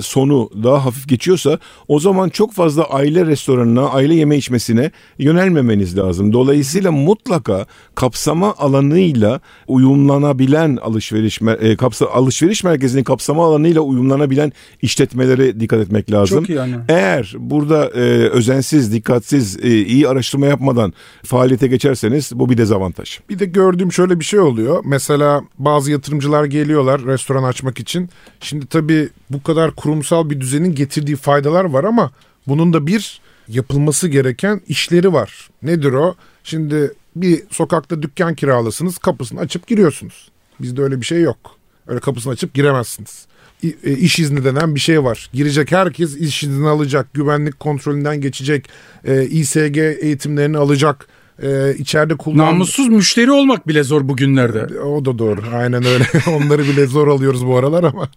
sonu 0.00 0.50
daha 0.62 0.84
hafif 0.84 1.08
geçiyorsa 1.08 1.58
o 1.88 1.98
zaman 1.98 2.28
çok 2.28 2.52
fazla 2.52 2.84
aile 2.84 3.26
restoranına, 3.26 3.88
aile 3.88 4.14
yeme 4.14 4.36
içmesine 4.36 4.90
yönelmemeniz 5.18 5.98
lazım. 5.98 6.32
Dolayısıyla 6.32 6.92
mutlaka 6.92 7.66
kapsama 7.94 8.54
alanıyla 8.58 9.40
uyumlanabilen 9.68 10.76
alışveriş 10.82 11.40
e, 11.60 11.76
kapsa 11.76 12.06
alışveriş 12.06 12.64
merkezinin 12.64 13.04
kapsama 13.04 13.46
alanıyla 13.46 13.80
uyumlanabilen 13.80 14.21
işletmelere 14.82 15.60
dikkat 15.60 15.80
etmek 15.80 16.12
lazım. 16.12 16.38
Çok 16.38 16.50
iyi 16.50 16.56
yani. 16.56 16.76
Eğer 16.88 17.34
burada 17.38 17.90
e, 17.90 18.00
özensiz, 18.28 18.92
dikkatsiz, 18.92 19.58
e, 19.62 19.84
iyi 19.84 20.08
araştırma 20.08 20.46
yapmadan 20.46 20.92
faaliyete 21.24 21.66
geçerseniz 21.66 22.30
bu 22.34 22.50
bir 22.50 22.58
dezavantaj. 22.58 23.20
Bir 23.28 23.38
de 23.38 23.44
gördüğüm 23.44 23.92
şöyle 23.92 24.20
bir 24.20 24.24
şey 24.24 24.40
oluyor. 24.40 24.82
Mesela 24.84 25.42
bazı 25.58 25.90
yatırımcılar 25.90 26.44
geliyorlar 26.44 27.04
restoran 27.04 27.42
açmak 27.42 27.80
için. 27.80 28.10
Şimdi 28.40 28.66
tabii 28.66 29.08
bu 29.30 29.42
kadar 29.42 29.70
kurumsal 29.70 30.30
bir 30.30 30.40
düzenin 30.40 30.74
getirdiği 30.74 31.16
faydalar 31.16 31.64
var 31.64 31.84
ama 31.84 32.10
bunun 32.46 32.72
da 32.72 32.86
bir 32.86 33.20
yapılması 33.48 34.08
gereken 34.08 34.60
işleri 34.68 35.12
var. 35.12 35.48
Nedir 35.62 35.92
o? 35.92 36.14
Şimdi 36.44 36.92
bir 37.16 37.42
sokakta 37.50 38.02
dükkan 38.02 38.34
kiralasınız, 38.34 38.98
kapısını 38.98 39.40
açıp 39.40 39.66
giriyorsunuz. 39.66 40.30
Bizde 40.60 40.82
öyle 40.82 41.00
bir 41.00 41.06
şey 41.06 41.20
yok. 41.20 41.36
Öyle 41.86 42.00
kapısını 42.00 42.32
açıp 42.32 42.54
giremezsiniz. 42.54 43.26
E, 43.62 43.92
İş 43.92 44.18
izni 44.18 44.44
denen 44.44 44.74
bir 44.74 44.80
şey 44.80 45.04
var. 45.04 45.30
Girecek 45.32 45.72
herkes 45.72 46.16
iş 46.16 46.42
izni 46.42 46.68
alacak, 46.68 47.14
güvenlik 47.14 47.60
kontrolünden 47.60 48.20
geçecek, 48.20 48.68
e, 49.04 49.24
İSG 49.24 49.76
eğitimlerini 49.78 50.58
alacak, 50.58 51.06
e, 51.42 51.74
içeride 51.78 52.14
kullan... 52.16 52.38
Namussuz 52.46 52.88
müşteri 52.88 53.30
olmak 53.30 53.68
bile 53.68 53.82
zor 53.82 54.08
bugünlerde. 54.08 54.80
O 54.80 55.04
da 55.04 55.18
doğru. 55.18 55.40
Aynen 55.54 55.84
öyle. 55.84 56.04
Onları 56.36 56.62
bile 56.62 56.86
zor 56.86 57.08
alıyoruz 57.08 57.46
bu 57.46 57.56
aralar 57.56 57.84
ama. 57.84 58.08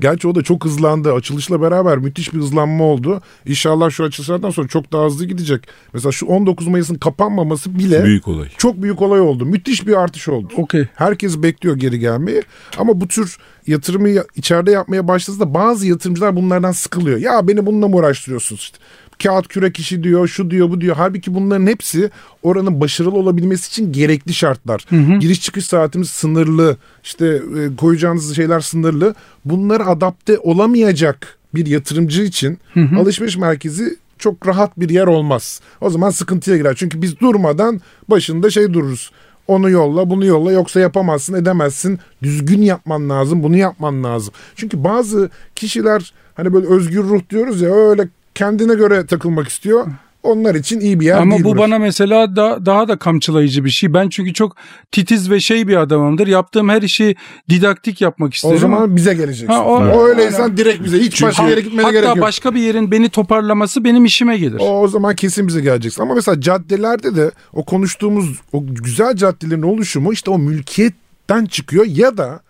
Gerçi 0.00 0.28
o 0.28 0.34
da 0.34 0.42
çok 0.42 0.64
hızlandı. 0.64 1.12
Açılışla 1.12 1.60
beraber 1.62 1.98
müthiş 1.98 2.34
bir 2.34 2.38
hızlanma 2.38 2.84
oldu. 2.84 3.22
İnşallah 3.46 3.90
şu 3.90 4.04
açılışlardan 4.04 4.50
sonra 4.50 4.68
çok 4.68 4.92
daha 4.92 5.04
hızlı 5.06 5.24
gidecek. 5.24 5.68
Mesela 5.94 6.12
şu 6.12 6.26
19 6.26 6.68
Mayıs'ın 6.68 6.94
kapanmaması 6.94 7.78
bile 7.78 8.04
Büyük 8.04 8.28
olay. 8.28 8.48
çok 8.58 8.82
büyük 8.82 9.02
olay 9.02 9.20
oldu. 9.20 9.44
Müthiş 9.46 9.86
bir 9.86 10.00
artış 10.02 10.28
oldu. 10.28 10.52
Okey. 10.56 10.86
Herkes 10.94 11.42
bekliyor 11.42 11.76
geri 11.76 11.98
gelmeyi. 11.98 12.42
Ama 12.78 13.00
bu 13.00 13.08
tür 13.08 13.36
yatırımı 13.66 14.08
ya- 14.08 14.24
içeride 14.36 14.70
yapmaya 14.70 15.08
başladığında 15.08 15.54
bazı 15.54 15.86
yatırımcılar 15.86 16.36
bunlardan 16.36 16.72
sıkılıyor. 16.72 17.18
Ya 17.18 17.48
beni 17.48 17.66
bununla 17.66 17.88
mı 17.88 17.96
uğraştırıyorsunuz 17.96 18.60
işte. 18.60 18.78
Kağıt 19.22 19.48
kürek 19.48 19.78
işi 19.78 20.02
diyor, 20.04 20.28
şu 20.28 20.50
diyor, 20.50 20.70
bu 20.70 20.80
diyor. 20.80 20.96
Halbuki 20.96 21.34
bunların 21.34 21.66
hepsi 21.66 22.10
oranın 22.42 22.80
başarılı 22.80 23.16
olabilmesi 23.16 23.68
için 23.68 23.92
gerekli 23.92 24.34
şartlar. 24.34 24.86
Giriş 25.20 25.40
çıkış 25.40 25.66
saatimiz 25.66 26.10
sınırlı. 26.10 26.76
İşte 27.04 27.26
e, 27.26 27.76
koyacağınız 27.76 28.36
şeyler 28.36 28.60
sınırlı. 28.60 29.14
Bunları 29.44 29.86
adapte 29.86 30.38
olamayacak 30.38 31.38
bir 31.54 31.66
yatırımcı 31.66 32.22
için 32.22 32.58
alışveriş 32.98 33.36
merkezi 33.36 33.96
çok 34.18 34.46
rahat 34.46 34.80
bir 34.80 34.88
yer 34.88 35.06
olmaz. 35.06 35.60
O 35.80 35.90
zaman 35.90 36.10
sıkıntıya 36.10 36.56
girer. 36.56 36.74
Çünkü 36.74 37.02
biz 37.02 37.20
durmadan 37.20 37.80
başında 38.08 38.50
şey 38.50 38.72
dururuz. 38.74 39.10
Onu 39.48 39.70
yolla, 39.70 40.10
bunu 40.10 40.24
yolla 40.24 40.52
yoksa 40.52 40.80
yapamazsın, 40.80 41.34
edemezsin. 41.34 41.98
Düzgün 42.22 42.62
yapman 42.62 43.08
lazım, 43.10 43.42
bunu 43.42 43.56
yapman 43.56 44.04
lazım. 44.04 44.34
Çünkü 44.56 44.84
bazı 44.84 45.30
kişiler 45.54 46.12
hani 46.34 46.52
böyle 46.52 46.66
özgür 46.66 47.02
ruh 47.02 47.20
diyoruz 47.30 47.60
ya 47.60 47.70
öyle 47.70 48.08
kendine 48.34 48.74
göre 48.74 49.06
takılmak 49.06 49.48
istiyor. 49.48 49.86
Onlar 50.22 50.54
için 50.54 50.80
iyi 50.80 51.00
bir 51.00 51.06
yer 51.06 51.18
Ama 51.18 51.30
değil 51.30 51.44
bu 51.44 51.48
burası. 51.48 51.58
bana 51.62 51.78
mesela 51.78 52.36
da, 52.36 52.66
daha 52.66 52.88
da 52.88 52.96
kamçılayıcı 52.96 53.64
bir 53.64 53.70
şey. 53.70 53.94
Ben 53.94 54.08
çünkü 54.08 54.32
çok 54.32 54.56
titiz 54.92 55.30
ve 55.30 55.40
şey 55.40 55.68
bir 55.68 55.76
adamımdır. 55.76 56.26
Yaptığım 56.26 56.68
her 56.68 56.82
işi 56.82 57.16
didaktik 57.48 58.00
yapmak 58.00 58.34
isterim. 58.34 58.56
o 58.56 58.58
zaman 58.58 58.96
bize 58.96 59.14
geleceksin. 59.14 59.46
Ha, 59.46 59.64
o- 59.64 59.76
o, 59.84 60.04
öyleysen 60.08 60.56
direkt 60.56 60.84
bize. 60.84 60.98
Hiç 60.98 61.22
başka 61.22 61.48
yere 61.48 61.60
gitmeye 61.60 61.82
Hatta 61.82 61.92
gerek 61.92 62.08
yok. 62.08 62.20
başka 62.20 62.54
bir 62.54 62.60
yerin 62.60 62.90
beni 62.90 63.08
toparlaması 63.08 63.84
benim 63.84 64.04
işime 64.04 64.38
gelir. 64.38 64.56
O, 64.60 64.80
o 64.80 64.88
zaman 64.88 65.14
kesin 65.14 65.48
bize 65.48 65.60
geleceksin. 65.60 66.02
Ama 66.02 66.14
mesela 66.14 66.40
caddelerde 66.40 67.16
de 67.16 67.30
o 67.52 67.64
konuştuğumuz 67.64 68.40
o 68.52 68.66
güzel 68.66 69.16
caddelerin 69.16 69.62
oluşumu 69.62 70.12
işte 70.12 70.30
o 70.30 70.38
mülkiyetten 70.38 71.44
çıkıyor 71.46 71.84
ya 71.88 72.16
da 72.16 72.40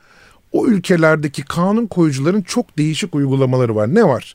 o 0.52 0.66
ülkelerdeki 0.66 1.42
kanun 1.44 1.86
koyucuların 1.86 2.42
çok 2.42 2.78
değişik 2.78 3.14
uygulamaları 3.14 3.76
var. 3.76 3.94
Ne 3.94 4.04
var? 4.04 4.34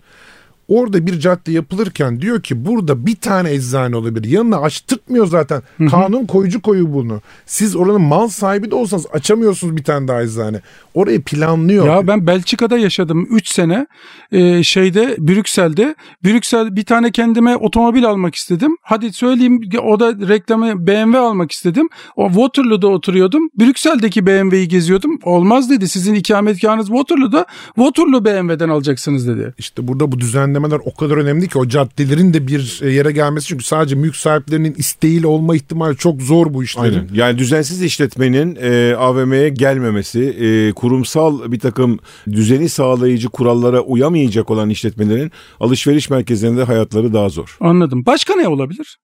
Orada 0.67 1.07
bir 1.07 1.19
cadde 1.19 1.51
yapılırken 1.51 2.21
diyor 2.21 2.41
ki 2.41 2.65
burada 2.65 3.05
bir 3.05 3.15
tane 3.15 3.53
eczane 3.53 3.95
olabilir. 3.95 4.29
Yanına 4.29 4.57
açtırtmıyor 4.57 5.27
zaten. 5.27 5.61
Kanun 5.89 6.25
koyucu 6.25 6.61
koyu 6.61 6.93
bunu. 6.93 7.21
Siz 7.45 7.75
oranın 7.75 8.01
mal 8.01 8.27
sahibi 8.27 8.71
de 8.71 8.75
olsanız 8.75 9.05
açamıyorsunuz 9.13 9.77
bir 9.77 9.83
tane 9.83 10.07
daha 10.07 10.23
eczane. 10.23 10.61
Orayı 10.93 11.21
planlıyor. 11.21 11.87
Ya 11.87 12.07
ben 12.07 12.27
Belçika'da 12.27 12.77
yaşadım 12.77 13.27
3 13.31 13.47
sene. 13.47 13.87
Ee, 14.31 14.63
şeyde 14.63 15.15
Brüksel'de. 15.19 15.95
Brüksel 16.23 16.75
bir 16.75 16.85
tane 16.85 17.11
kendime 17.11 17.55
otomobil 17.55 18.05
almak 18.05 18.35
istedim. 18.35 18.77
Hadi 18.81 19.13
söyleyeyim 19.13 19.61
o 19.83 19.99
da 19.99 20.13
reklamı 20.27 20.87
BMW 20.87 21.19
almak 21.19 21.51
istedim. 21.51 21.89
O 22.15 22.27
Waterloo'da 22.27 22.87
oturuyordum. 22.87 23.49
Brüksel'deki 23.59 24.27
BMW'yi 24.27 24.67
geziyordum. 24.67 25.19
Olmaz 25.23 25.69
dedi. 25.69 25.87
Sizin 25.87 26.13
ikametgahınız 26.13 26.87
Waterloo'da. 26.87 27.45
Waterloo 27.75 28.25
BMW'den 28.25 28.69
alacaksınız 28.69 29.27
dedi. 29.27 29.53
İşte 29.57 29.87
burada 29.87 30.11
bu 30.11 30.19
düzenlemeler 30.57 30.81
o 30.85 30.93
kadar 30.93 31.17
önemli 31.17 31.47
ki 31.47 31.57
o 31.57 31.67
caddelerin 31.67 32.33
de 32.33 32.47
bir 32.47 32.79
e, 32.83 32.89
yere 32.89 33.11
gelmesi. 33.11 33.47
Çünkü 33.47 33.63
sadece 33.63 33.95
mülk 33.95 34.15
sahiplerinin 34.15 34.73
isteğiyle 34.77 35.27
olma 35.27 35.55
ihtimali 35.55 35.97
çok 35.97 36.21
zor 36.21 36.53
bu 36.53 36.63
işlerin. 36.63 36.93
Aynen. 36.93 37.09
Yani 37.13 37.37
düzensiz 37.37 37.81
işletmenin 37.81 38.57
e, 38.61 38.95
AVM'ye 38.95 39.49
gelmemesi, 39.49 40.21
e, 40.21 40.73
kurumsal 40.73 41.51
bir 41.51 41.59
takım 41.59 41.99
düzeni 42.31 42.69
sağlayıcı 42.69 43.29
kurallara 43.29 43.81
uyamayacak 43.81 44.49
olan 44.49 44.69
işletmelerin 44.69 45.31
alışveriş 45.59 46.09
merkezlerinde 46.09 46.63
hayatları 46.63 47.13
daha 47.13 47.29
zor. 47.29 47.57
Anladım. 47.59 48.05
Başka 48.05 48.35
ne 48.35 48.47
olabilir? 48.47 48.97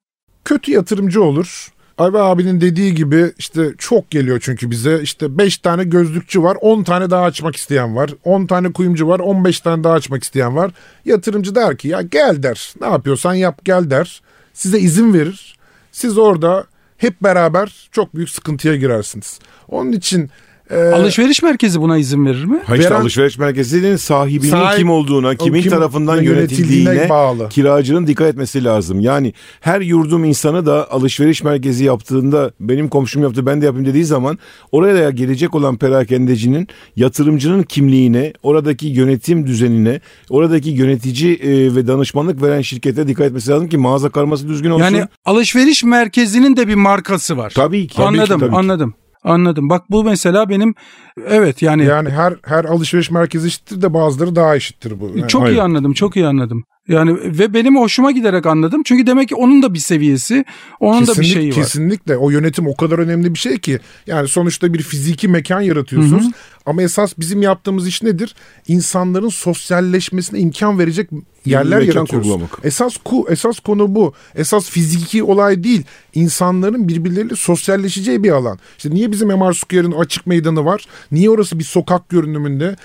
Kötü 0.45 0.71
yatırımcı 0.71 1.23
olur. 1.23 1.67
Ayva 2.03 2.23
abinin 2.23 2.61
dediği 2.61 2.95
gibi 2.95 3.31
işte 3.37 3.73
çok 3.77 4.11
geliyor 4.11 4.39
çünkü 4.43 4.71
bize 4.71 5.01
işte 5.01 5.37
5 5.37 5.57
tane 5.57 5.83
gözlükçü 5.83 6.43
var 6.43 6.57
10 6.61 6.83
tane 6.83 7.09
daha 7.09 7.23
açmak 7.23 7.55
isteyen 7.55 7.95
var 7.95 8.09
10 8.23 8.45
tane 8.45 8.73
kuyumcu 8.73 9.07
var 9.07 9.19
15 9.19 9.59
tane 9.59 9.83
daha 9.83 9.93
açmak 9.93 10.23
isteyen 10.23 10.55
var. 10.55 10.71
Yatırımcı 11.05 11.55
der 11.55 11.77
ki 11.77 11.87
ya 11.87 12.01
gel 12.01 12.43
der 12.43 12.73
ne 12.81 12.87
yapıyorsan 12.87 13.33
yap 13.33 13.65
gel 13.65 13.89
der 13.89 14.21
size 14.53 14.79
izin 14.79 15.13
verir. 15.13 15.57
Siz 15.91 16.17
orada 16.17 16.65
hep 16.97 17.23
beraber 17.23 17.89
çok 17.91 18.15
büyük 18.15 18.29
sıkıntıya 18.29 18.75
girersiniz. 18.75 19.39
Onun 19.67 19.91
için 19.91 20.29
e, 20.69 20.75
Alışveriş 20.75 21.43
merkezi 21.43 21.81
buna 21.81 21.97
izin 21.97 22.25
verir 22.25 22.45
mi? 22.45 22.59
Ha 22.65 22.75
işte 22.75 22.89
Veren- 22.89 23.01
alışveriş 23.01 23.37
merkezinin 23.37 23.95
sahibinin 23.95 24.51
Sahip- 24.51 24.77
kim 24.77 24.89
olduğuna, 24.89 25.35
kimin 25.35 25.61
kim 25.61 25.71
tarafından 25.71 26.21
yönetildiğine 26.21 27.09
bağlı. 27.09 27.49
kiracının 27.49 28.07
dikkat 28.07 28.27
etmesi 28.27 28.63
lazım. 28.63 28.99
Yani 28.99 29.33
her 29.61 29.81
yurdum 29.81 30.23
insanı 30.23 30.65
da 30.65 30.91
alışveriş 30.91 31.43
merkezi 31.43 31.83
yaptığında 31.85 32.51
benim 32.59 32.87
komşum 32.89 33.23
yaptı 33.23 33.45
ben 33.45 33.61
de 33.61 33.65
yapayım 33.65 33.85
dediği 33.87 34.05
zaman 34.05 34.37
oraya 34.71 35.09
gelecek 35.09 35.55
olan 35.55 35.77
perakendecinin 35.77 36.67
yatırımcının 36.95 37.63
kimliğine, 37.63 38.33
oradaki 38.43 38.87
yönetim 38.87 39.47
düzenine, 39.47 40.01
oradaki 40.29 40.69
yönetici 40.69 41.33
e, 41.35 41.75
ve 41.75 41.87
danışmanlık 41.87 42.41
veren 42.41 42.61
şirkete 42.61 43.07
dikkat 43.07 43.25
etmesi 43.27 43.51
lazım 43.51 43.69
ki 43.69 43.77
mağaza 43.77 44.09
karması 44.09 44.47
düzgün 44.47 44.69
olsun. 44.69 44.83
Yani 44.83 45.07
alışveriş 45.25 45.83
merkezinin 45.83 46.57
de 46.57 46.67
bir 46.67 46.75
markası 46.75 47.37
var. 47.37 47.53
tabii 47.55 47.87
ki. 47.87 47.95
tabii 47.95 48.05
ki, 48.15 48.21
anladım, 48.21 48.39
tabii 48.39 48.51
ki. 48.51 48.57
anladım. 48.57 48.93
Anladım. 49.23 49.69
Bak 49.69 49.83
bu 49.89 50.03
mesela 50.03 50.49
benim 50.49 50.75
evet 51.27 51.61
yani, 51.61 51.85
yani 51.85 52.09
her 52.09 52.33
her 52.45 52.65
alışveriş 52.65 53.11
merkezi 53.11 53.47
eşittir 53.47 53.81
de 53.81 53.93
bazıları 53.93 54.35
daha 54.35 54.55
eşittir 54.55 54.99
bu. 54.99 55.11
Yani- 55.15 55.27
çok 55.27 55.41
iyi 55.41 55.45
Aynen. 55.45 55.59
anladım. 55.59 55.93
Çok 55.93 56.15
iyi 56.15 56.27
anladım. 56.27 56.63
Yani 56.87 57.17
ve 57.39 57.53
benim 57.53 57.75
hoşuma 57.75 58.11
giderek 58.11 58.45
anladım. 58.45 58.81
Çünkü 58.85 59.07
demek 59.07 59.29
ki 59.29 59.35
onun 59.35 59.63
da 59.63 59.73
bir 59.73 59.79
seviyesi, 59.79 60.45
onun 60.79 61.07
da 61.07 61.11
bir 61.11 61.15
Kesinlik- 61.15 61.33
şeyi 61.33 61.49
var. 61.49 61.55
Kesinlikle 61.55 62.17
o 62.17 62.29
yönetim 62.29 62.67
o 62.67 62.75
kadar 62.75 62.99
önemli 62.99 63.33
bir 63.33 63.39
şey 63.39 63.57
ki 63.59 63.79
yani 64.07 64.27
sonuçta 64.27 64.73
bir 64.73 64.81
fiziki 64.81 65.27
mekan 65.27 65.61
yaratıyorsunuz 65.61 66.27
ama 66.65 66.81
esas 66.81 67.13
bizim 67.19 67.41
yaptığımız 67.41 67.87
iş 67.87 68.03
nedir? 68.03 68.35
İnsanların 68.67 69.29
sosyalleşmesine 69.29 70.39
imkan 70.39 70.79
verecek 70.79 71.09
yerler 71.45 71.81
yaratıyoruz. 71.81 72.09
kurgulamak. 72.09 72.59
Esas 72.63 72.97
ku 72.97 73.25
esas 73.29 73.59
konu 73.59 73.95
bu. 73.95 74.13
Esas 74.35 74.69
fiziki 74.69 75.23
olay 75.23 75.63
değil. 75.63 75.83
İnsanların 76.15 76.87
birbirleriyle 76.87 77.35
sosyalleşeceği 77.35 78.23
bir 78.23 78.31
alan. 78.31 78.59
İşte 78.77 78.89
niye 78.89 79.11
bizim 79.11 79.27
MR 79.27 79.53
Square'ın 79.53 79.91
açık 79.91 80.27
meydanı 80.27 80.65
var? 80.65 80.85
Niye 81.11 81.29
orası 81.29 81.59
bir 81.59 81.63
sokak 81.63 82.09
görünümünde? 82.09 82.75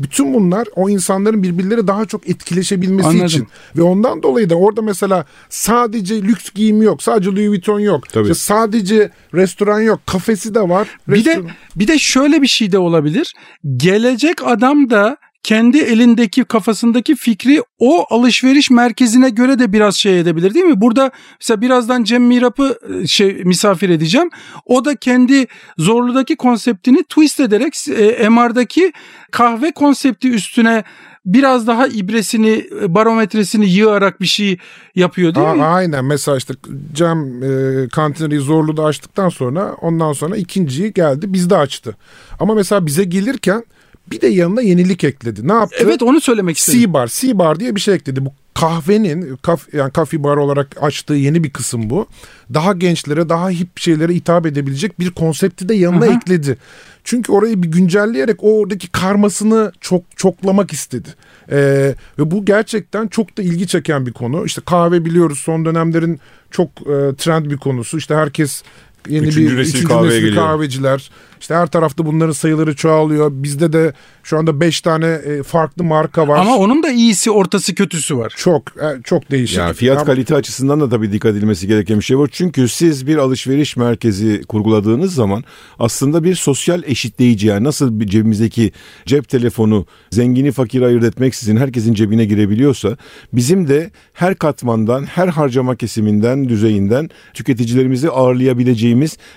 Bütün 0.00 0.34
bunlar 0.34 0.68
o 0.76 0.88
insanların 0.90 1.42
birbirleri 1.42 1.86
daha 1.86 2.04
çok 2.04 2.28
etkileşebilmesi 2.30 3.08
Anladım. 3.08 3.26
için. 3.26 3.46
Ve 3.76 3.82
ondan 3.82 4.22
dolayı 4.22 4.50
da 4.50 4.54
orada 4.54 4.82
mesela 4.82 5.24
sadece 5.48 6.22
lüks 6.22 6.50
giyim 6.54 6.82
yok. 6.82 7.02
Sadece 7.02 7.30
Louis 7.30 7.48
Vuitton 7.48 7.80
yok. 7.80 8.08
Tabii. 8.08 8.22
İşte 8.22 8.34
sadece 8.34 9.10
restoran 9.34 9.80
yok. 9.80 10.00
Kafesi 10.06 10.54
de 10.54 10.60
var. 10.68 10.88
Bir 11.08 11.24
de 11.24 11.30
restoran- 11.30 11.50
bir 11.76 11.88
de 11.88 11.98
şöyle 11.98 12.42
bir 12.42 12.46
şey 12.46 12.72
de 12.72 12.78
olabilir. 12.78 13.34
Gelecek 13.76 14.46
adam 14.46 14.90
da 14.90 15.16
kendi 15.44 15.78
elindeki 15.78 16.44
kafasındaki 16.44 17.14
fikri 17.16 17.62
o 17.78 18.06
alışveriş 18.14 18.70
merkezine 18.70 19.30
göre 19.30 19.58
de 19.58 19.72
biraz 19.72 19.96
şey 19.96 20.20
edebilir 20.20 20.54
değil 20.54 20.64
mi? 20.64 20.80
Burada 20.80 21.10
mesela 21.40 21.60
birazdan 21.60 22.04
Cem 22.04 22.22
Mirap'ı 22.24 22.78
e, 23.02 23.06
şey 23.06 23.34
misafir 23.44 23.88
edeceğim. 23.88 24.30
O 24.66 24.84
da 24.84 24.96
kendi 24.96 25.46
Zorlu'daki 25.78 26.36
konseptini 26.36 27.02
twist 27.02 27.40
ederek 27.40 27.74
e, 27.88 28.28
MR'daki 28.28 28.92
kahve 29.30 29.72
konsepti 29.72 30.30
üstüne 30.30 30.84
biraz 31.26 31.66
daha 31.66 31.86
ibresini, 31.86 32.66
e, 32.82 32.94
barometresini 32.94 33.70
yığarak 33.70 34.20
bir 34.20 34.26
şey 34.26 34.58
yapıyor 34.94 35.34
değil 35.34 35.50
A- 35.50 35.54
mi? 35.54 35.62
aynen 35.64 36.04
mesela 36.04 36.36
işte 36.36 36.54
Cem 36.94 37.42
e, 37.42 37.88
kantineri 37.88 38.38
Zorlu'da 38.38 38.84
açtıktan 38.84 39.28
sonra 39.28 39.74
ondan 39.80 40.12
sonra 40.12 40.36
ikinciyi 40.36 40.92
geldi 40.92 41.32
bizde 41.32 41.56
açtı. 41.56 41.96
Ama 42.40 42.54
mesela 42.54 42.86
bize 42.86 43.04
gelirken 43.04 43.64
bir 44.10 44.20
de 44.20 44.26
yanına 44.26 44.62
yenilik 44.62 45.04
ekledi. 45.04 45.48
Ne 45.48 45.52
yaptı? 45.52 45.76
Evet 45.80 46.02
onu 46.02 46.20
söylemek 46.20 46.56
istedim. 46.56 46.80
C-Bar, 46.80 47.06
C-Bar 47.06 47.60
diye 47.60 47.76
bir 47.76 47.80
şey 47.80 47.94
ekledi. 47.94 48.24
Bu 48.24 48.32
kahvenin 48.54 49.36
kaf, 49.36 49.74
yani 49.74 49.92
kafi 49.92 50.24
bar 50.24 50.36
olarak 50.36 50.76
açtığı 50.80 51.14
yeni 51.14 51.44
bir 51.44 51.50
kısım 51.50 51.90
bu. 51.90 52.06
Daha 52.54 52.72
gençlere, 52.72 53.28
daha 53.28 53.50
hip 53.50 53.78
şeylere 53.78 54.14
hitap 54.14 54.46
edebilecek 54.46 55.00
bir 55.00 55.10
konsepti 55.10 55.68
de 55.68 55.74
yanına 55.74 56.04
Aha. 56.04 56.14
ekledi. 56.14 56.58
Çünkü 57.04 57.32
orayı 57.32 57.62
bir 57.62 57.68
güncelleyerek 57.68 58.36
oradaki 58.40 58.88
karmasını 58.88 59.72
çok 59.80 60.02
çoklamak 60.16 60.72
istedi. 60.72 61.08
Ee, 61.50 61.94
ve 62.18 62.30
bu 62.30 62.44
gerçekten 62.44 63.08
çok 63.08 63.38
da 63.38 63.42
ilgi 63.42 63.66
çeken 63.66 64.06
bir 64.06 64.12
konu. 64.12 64.44
İşte 64.46 64.62
kahve 64.66 65.04
biliyoruz 65.04 65.38
son 65.38 65.64
dönemlerin 65.64 66.20
çok 66.50 66.68
e, 66.68 67.14
trend 67.18 67.46
bir 67.50 67.56
konusu. 67.56 67.98
İşte 67.98 68.14
herkes 68.14 68.62
yeni 69.08 69.26
Üçüncü 69.26 69.52
bir 69.52 69.60
nesil 69.60 69.70
üçüncü 69.70 69.88
kahveye 69.88 70.10
nesil 70.10 70.20
geliyor. 70.26 70.46
kahveciler. 70.46 71.10
İşte 71.40 71.54
her 71.54 71.66
tarafta 71.66 72.06
bunların 72.06 72.32
sayıları 72.32 72.76
çoğalıyor. 72.76 73.30
Bizde 73.32 73.72
de 73.72 73.92
şu 74.22 74.38
anda 74.38 74.60
5 74.60 74.80
tane 74.80 75.06
e, 75.06 75.42
farklı 75.42 75.84
marka 75.84 76.28
var. 76.28 76.38
Ama 76.38 76.56
onun 76.56 76.82
da 76.82 76.90
iyisi 76.90 77.30
ortası 77.30 77.74
kötüsü 77.74 78.16
var. 78.18 78.34
çok 78.36 78.62
e, 78.76 79.02
çok 79.04 79.30
değişik. 79.30 79.58
Yani 79.58 79.74
fiyat 79.74 79.96
Ama- 79.96 80.06
kalite 80.06 80.34
açısından 80.34 80.80
da 80.80 80.88
tabii 80.88 81.12
dikkat 81.12 81.32
edilmesi 81.36 81.66
gereken 81.66 81.98
bir 81.98 82.04
şey 82.04 82.18
var. 82.18 82.28
Çünkü 82.32 82.68
siz 82.68 83.06
bir 83.06 83.16
alışveriş 83.16 83.76
merkezi 83.76 84.42
kurguladığınız 84.48 85.14
zaman 85.14 85.44
aslında 85.78 86.24
bir 86.24 86.34
sosyal 86.34 86.82
eşitleyici 86.86 87.46
yani 87.46 87.64
nasıl 87.64 88.00
bir 88.00 88.06
cebimizdeki 88.06 88.72
cep 89.06 89.28
telefonu 89.28 89.86
zengini 90.10 90.52
fakiri 90.52 90.86
ayırt 90.86 91.04
etmeksizin 91.04 91.56
herkesin 91.56 91.94
cebine 91.94 92.24
girebiliyorsa 92.24 92.96
bizim 93.32 93.68
de 93.68 93.90
her 94.12 94.34
katmandan 94.34 95.04
her 95.04 95.28
harcama 95.28 95.76
kesiminden 95.76 96.48
düzeyinden 96.48 97.10
tüketicilerimizi 97.34 98.10
ağırlayabileceğimiz 98.10 98.93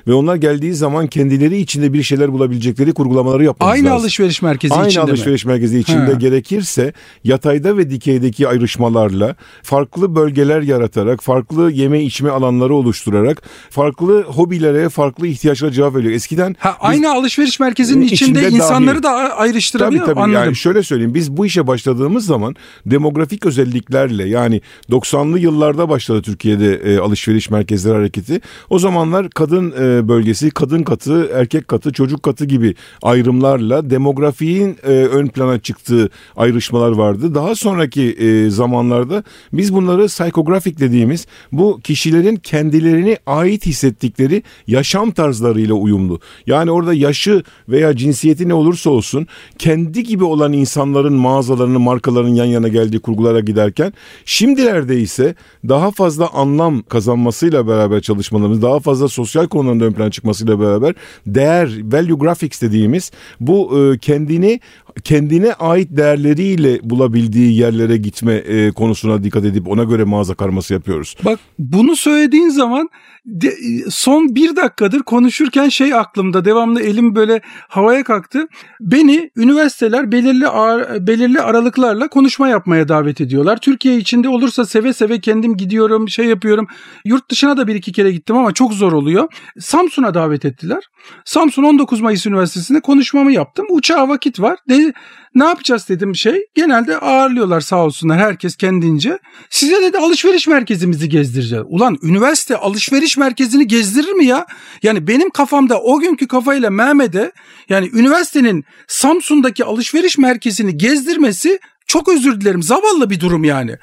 ve 0.08 0.14
onlar 0.14 0.36
geldiği 0.36 0.74
zaman 0.74 1.08
kendileri 1.08 1.58
içinde 1.58 1.94
bir 1.94 2.04
şeyler 2.04 2.34
bulabilecekleri 2.34 2.94
kurgulamaları 2.94 3.44
yapmamız 3.44 3.74
Aynı 3.74 3.86
lazım. 3.86 4.00
alışveriş 4.02 4.42
merkezi 4.42 4.74
Aynı 4.74 4.88
içinde 4.88 5.04
mi? 5.06 5.10
alışveriş 5.10 5.46
merkezi 5.46 5.80
içinde 5.80 6.12
Ha. 6.12 6.12
gerekirse 6.12 6.94
yatayda 7.24 7.78
ve 7.78 7.90
dikeydeki 7.90 8.48
ayrışmalarla 8.48 9.36
farklı 9.64 10.16
bölgeler 10.16 10.62
yaratarak, 10.62 11.24
farklı 11.24 11.72
yeme 11.72 12.04
içme 12.04 12.30
alanları 12.30 12.74
oluşturarak, 12.76 13.42
farklı 13.70 14.24
hobilere, 14.24 14.90
farklı 14.90 15.28
ihtiyaçlara 15.28 15.72
cevap 15.72 15.96
veriyor. 15.96 16.14
Eskiden 16.14 16.56
Ha, 16.60 16.70
biz- 16.70 16.90
aynı 16.90 17.12
alışveriş 17.14 17.60
merkezinin 17.60 18.02
İçinde 18.06 18.16
içinde, 18.40 18.42
dahil. 18.44 18.56
insanları 18.56 19.04
da 19.04 19.10
a- 19.12 19.28
Tabii 19.30 19.34
ayrıştırabiliyor. 19.42 20.06
tabii 20.06 20.20
Anladım. 20.20 20.44
yani 20.44 20.56
şöyle 20.56 20.84
söyleyeyim 20.84 21.14
biz 21.14 21.38
bu 21.38 21.46
işe 21.46 21.68
başladığımız 21.68 22.26
zaman 22.26 22.56
demografik 22.86 23.46
özelliklerle 23.46 24.30
yani 24.30 24.62
90'lı 24.92 25.40
yıllarda 25.40 25.90
başladı 25.90 26.22
Türkiye'de 26.22 26.74
e, 26.76 26.98
alışveriş 27.00 27.50
merkezleri 27.50 27.94
hareketi. 27.96 28.42
O 28.70 28.80
zamanlar 28.80 29.30
kadın 29.30 29.47
e, 29.56 30.08
bölgesi, 30.08 30.50
kadın 30.52 30.84
katı, 30.84 31.30
erkek 31.34 31.68
katı, 31.68 31.94
çocuk 31.94 32.24
katı 32.24 32.46
gibi 32.46 32.76
ayrımlarla 33.02 33.90
demografiğin 33.90 34.78
e, 34.84 34.92
ön 34.92 35.28
plana 35.28 35.60
çıktığı 35.60 36.10
ayrışmalar 36.36 36.92
vardı. 36.92 37.36
Daha 37.36 37.56
sonraki 37.56 38.12
e, 38.12 38.50
zamanlarda 38.50 39.24
biz 39.54 39.74
bunları 39.74 40.08
psikografik 40.08 40.80
dediğimiz 40.80 41.28
bu 41.52 41.80
kişilerin 41.84 42.36
kendilerini 42.36 43.18
ait 43.26 43.66
hissettikleri 43.66 44.44
yaşam 44.68 45.12
tarzlarıyla 45.12 45.76
uyumlu. 45.76 46.20
Yani 46.48 46.72
orada 46.72 46.94
yaşı 46.94 47.44
veya 47.70 47.96
cinsiyeti 47.96 48.50
ne 48.50 48.54
olursa 48.54 48.90
olsun 48.90 49.28
kendi 49.58 50.04
gibi 50.04 50.24
olan 50.24 50.54
insanların 50.54 51.14
mağazalarının 51.14 51.82
markalarının 51.82 52.36
yan 52.36 52.46
yana 52.46 52.68
geldiği 52.68 53.00
kurgulara 53.00 53.40
giderken 53.40 53.94
şimdilerde 54.26 55.00
ise 55.00 55.36
daha 55.70 55.92
fazla 55.92 56.30
anlam 56.34 56.82
kazanmasıyla 56.82 57.68
beraber 57.68 58.02
çalışmalarımız 58.02 58.62
daha 58.62 58.80
fazla 58.80 59.08
sosyal 59.08 59.37
konuların 59.46 59.80
ön 59.80 59.94
plana 59.94 60.12
çıkmasıyla 60.12 60.60
beraber 60.60 60.94
değer 61.26 61.70
value 61.84 62.18
graphics 62.18 62.62
dediğimiz 62.62 63.12
bu 63.40 63.80
e, 63.80 63.98
kendini 63.98 64.60
kendine 65.04 65.54
ait 65.54 65.88
değerleriyle 65.92 66.80
bulabildiği 66.84 67.58
yerlere 67.60 67.98
gitme 67.98 68.34
e, 68.34 68.72
konusuna 68.72 69.24
dikkat 69.24 69.46
edip 69.46 69.68
ona 69.68 69.84
göre 69.84 70.04
mağaza 70.04 70.36
karması 70.36 70.74
yapıyoruz. 70.74 71.16
Bak 71.26 71.40
bunu 71.60 71.96
söylediğin 71.96 72.50
zaman 72.50 72.90
de- 73.26 73.56
son 73.90 74.36
bir 74.36 74.56
dakikadır 74.56 75.00
konuşurken 75.04 75.70
şey 75.70 75.94
aklımda 75.94 76.46
devamlı 76.46 76.82
elim 76.82 77.16
böyle 77.16 77.42
havaya 77.68 78.04
kalktı. 78.04 78.48
Beni 78.82 79.32
üniversiteler 79.36 80.12
belirli 80.12 80.48
ar- 80.48 81.08
belirli 81.08 81.42
aralıklarla 81.42 82.08
konuşma 82.08 82.48
yapmaya 82.48 82.88
davet 82.88 83.22
ediyorlar. 83.22 83.58
Türkiye 83.62 83.98
içinde 83.98 84.30
olursa 84.30 84.66
seve 84.66 84.94
seve 84.94 85.20
kendim 85.20 85.58
gidiyorum 85.58 86.10
şey 86.10 86.26
yapıyorum. 86.26 86.68
Yurt 87.06 87.32
dışına 87.32 87.58
da 87.58 87.68
bir 87.68 87.76
iki 87.76 87.92
kere 87.92 88.12
gittim 88.12 88.38
ama 88.38 88.54
çok 88.54 88.74
zor 88.74 88.92
oluyor. 88.92 89.28
Samsun'a 89.60 90.14
davet 90.14 90.46
ettiler. 90.46 90.84
Samsun 91.26 91.64
19 91.64 92.02
Mayıs 92.02 92.26
Üniversitesi'nde 92.26 92.80
konuşmamı 92.82 93.32
yaptım. 93.32 93.66
Uçağa 93.70 94.10
vakit 94.10 94.40
var. 94.40 94.58
De, 94.70 94.87
ne 95.36 95.44
yapacağız 95.46 95.90
dedim 95.90 96.16
şey. 96.16 96.46
Genelde 96.56 96.98
ağırlıyorlar 96.98 97.62
sağ 97.62 97.86
olsunlar 97.86 98.20
herkes 98.20 98.56
kendince. 98.56 99.20
Size 99.50 99.82
dedi 99.82 99.98
alışveriş 99.98 100.48
merkezimizi 100.48 101.10
gezdireceğiz. 101.10 101.66
Ulan 101.68 101.98
üniversite 102.04 102.58
alışveriş 102.58 103.18
merkezini 103.18 103.68
gezdirir 103.68 104.12
mi 104.12 104.26
ya? 104.26 104.46
Yani 104.84 105.08
benim 105.08 105.30
kafamda 105.30 105.82
o 105.82 106.00
günkü 106.00 106.28
kafayla 106.28 106.70
Mehmet'e 106.70 107.32
yani 107.70 107.90
üniversitenin 107.94 108.66
Samsun'daki 108.88 109.66
alışveriş 109.66 110.18
merkezini 110.18 110.78
gezdirmesi 110.78 111.60
çok 111.88 112.10
özür 112.10 112.42
dilerim 112.42 112.64
zavallı 112.64 113.10
bir 113.10 113.20
durum 113.20 113.44
yani. 113.44 113.76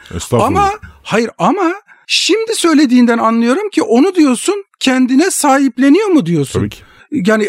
Ama 0.47 0.71
hayır 1.03 1.31
ama 1.38 1.75
Şimdi 2.07 2.57
söylediğinden 2.57 3.19
anlıyorum 3.19 3.71
ki 3.71 3.83
onu 3.83 4.14
diyorsun 4.14 4.64
kendine 4.81 5.31
sahipleniyor 5.31 6.09
mu 6.09 6.27
diyorsun? 6.27 6.61
Tabii 6.61 6.71
ki. 6.71 6.79
Yani 7.27 7.48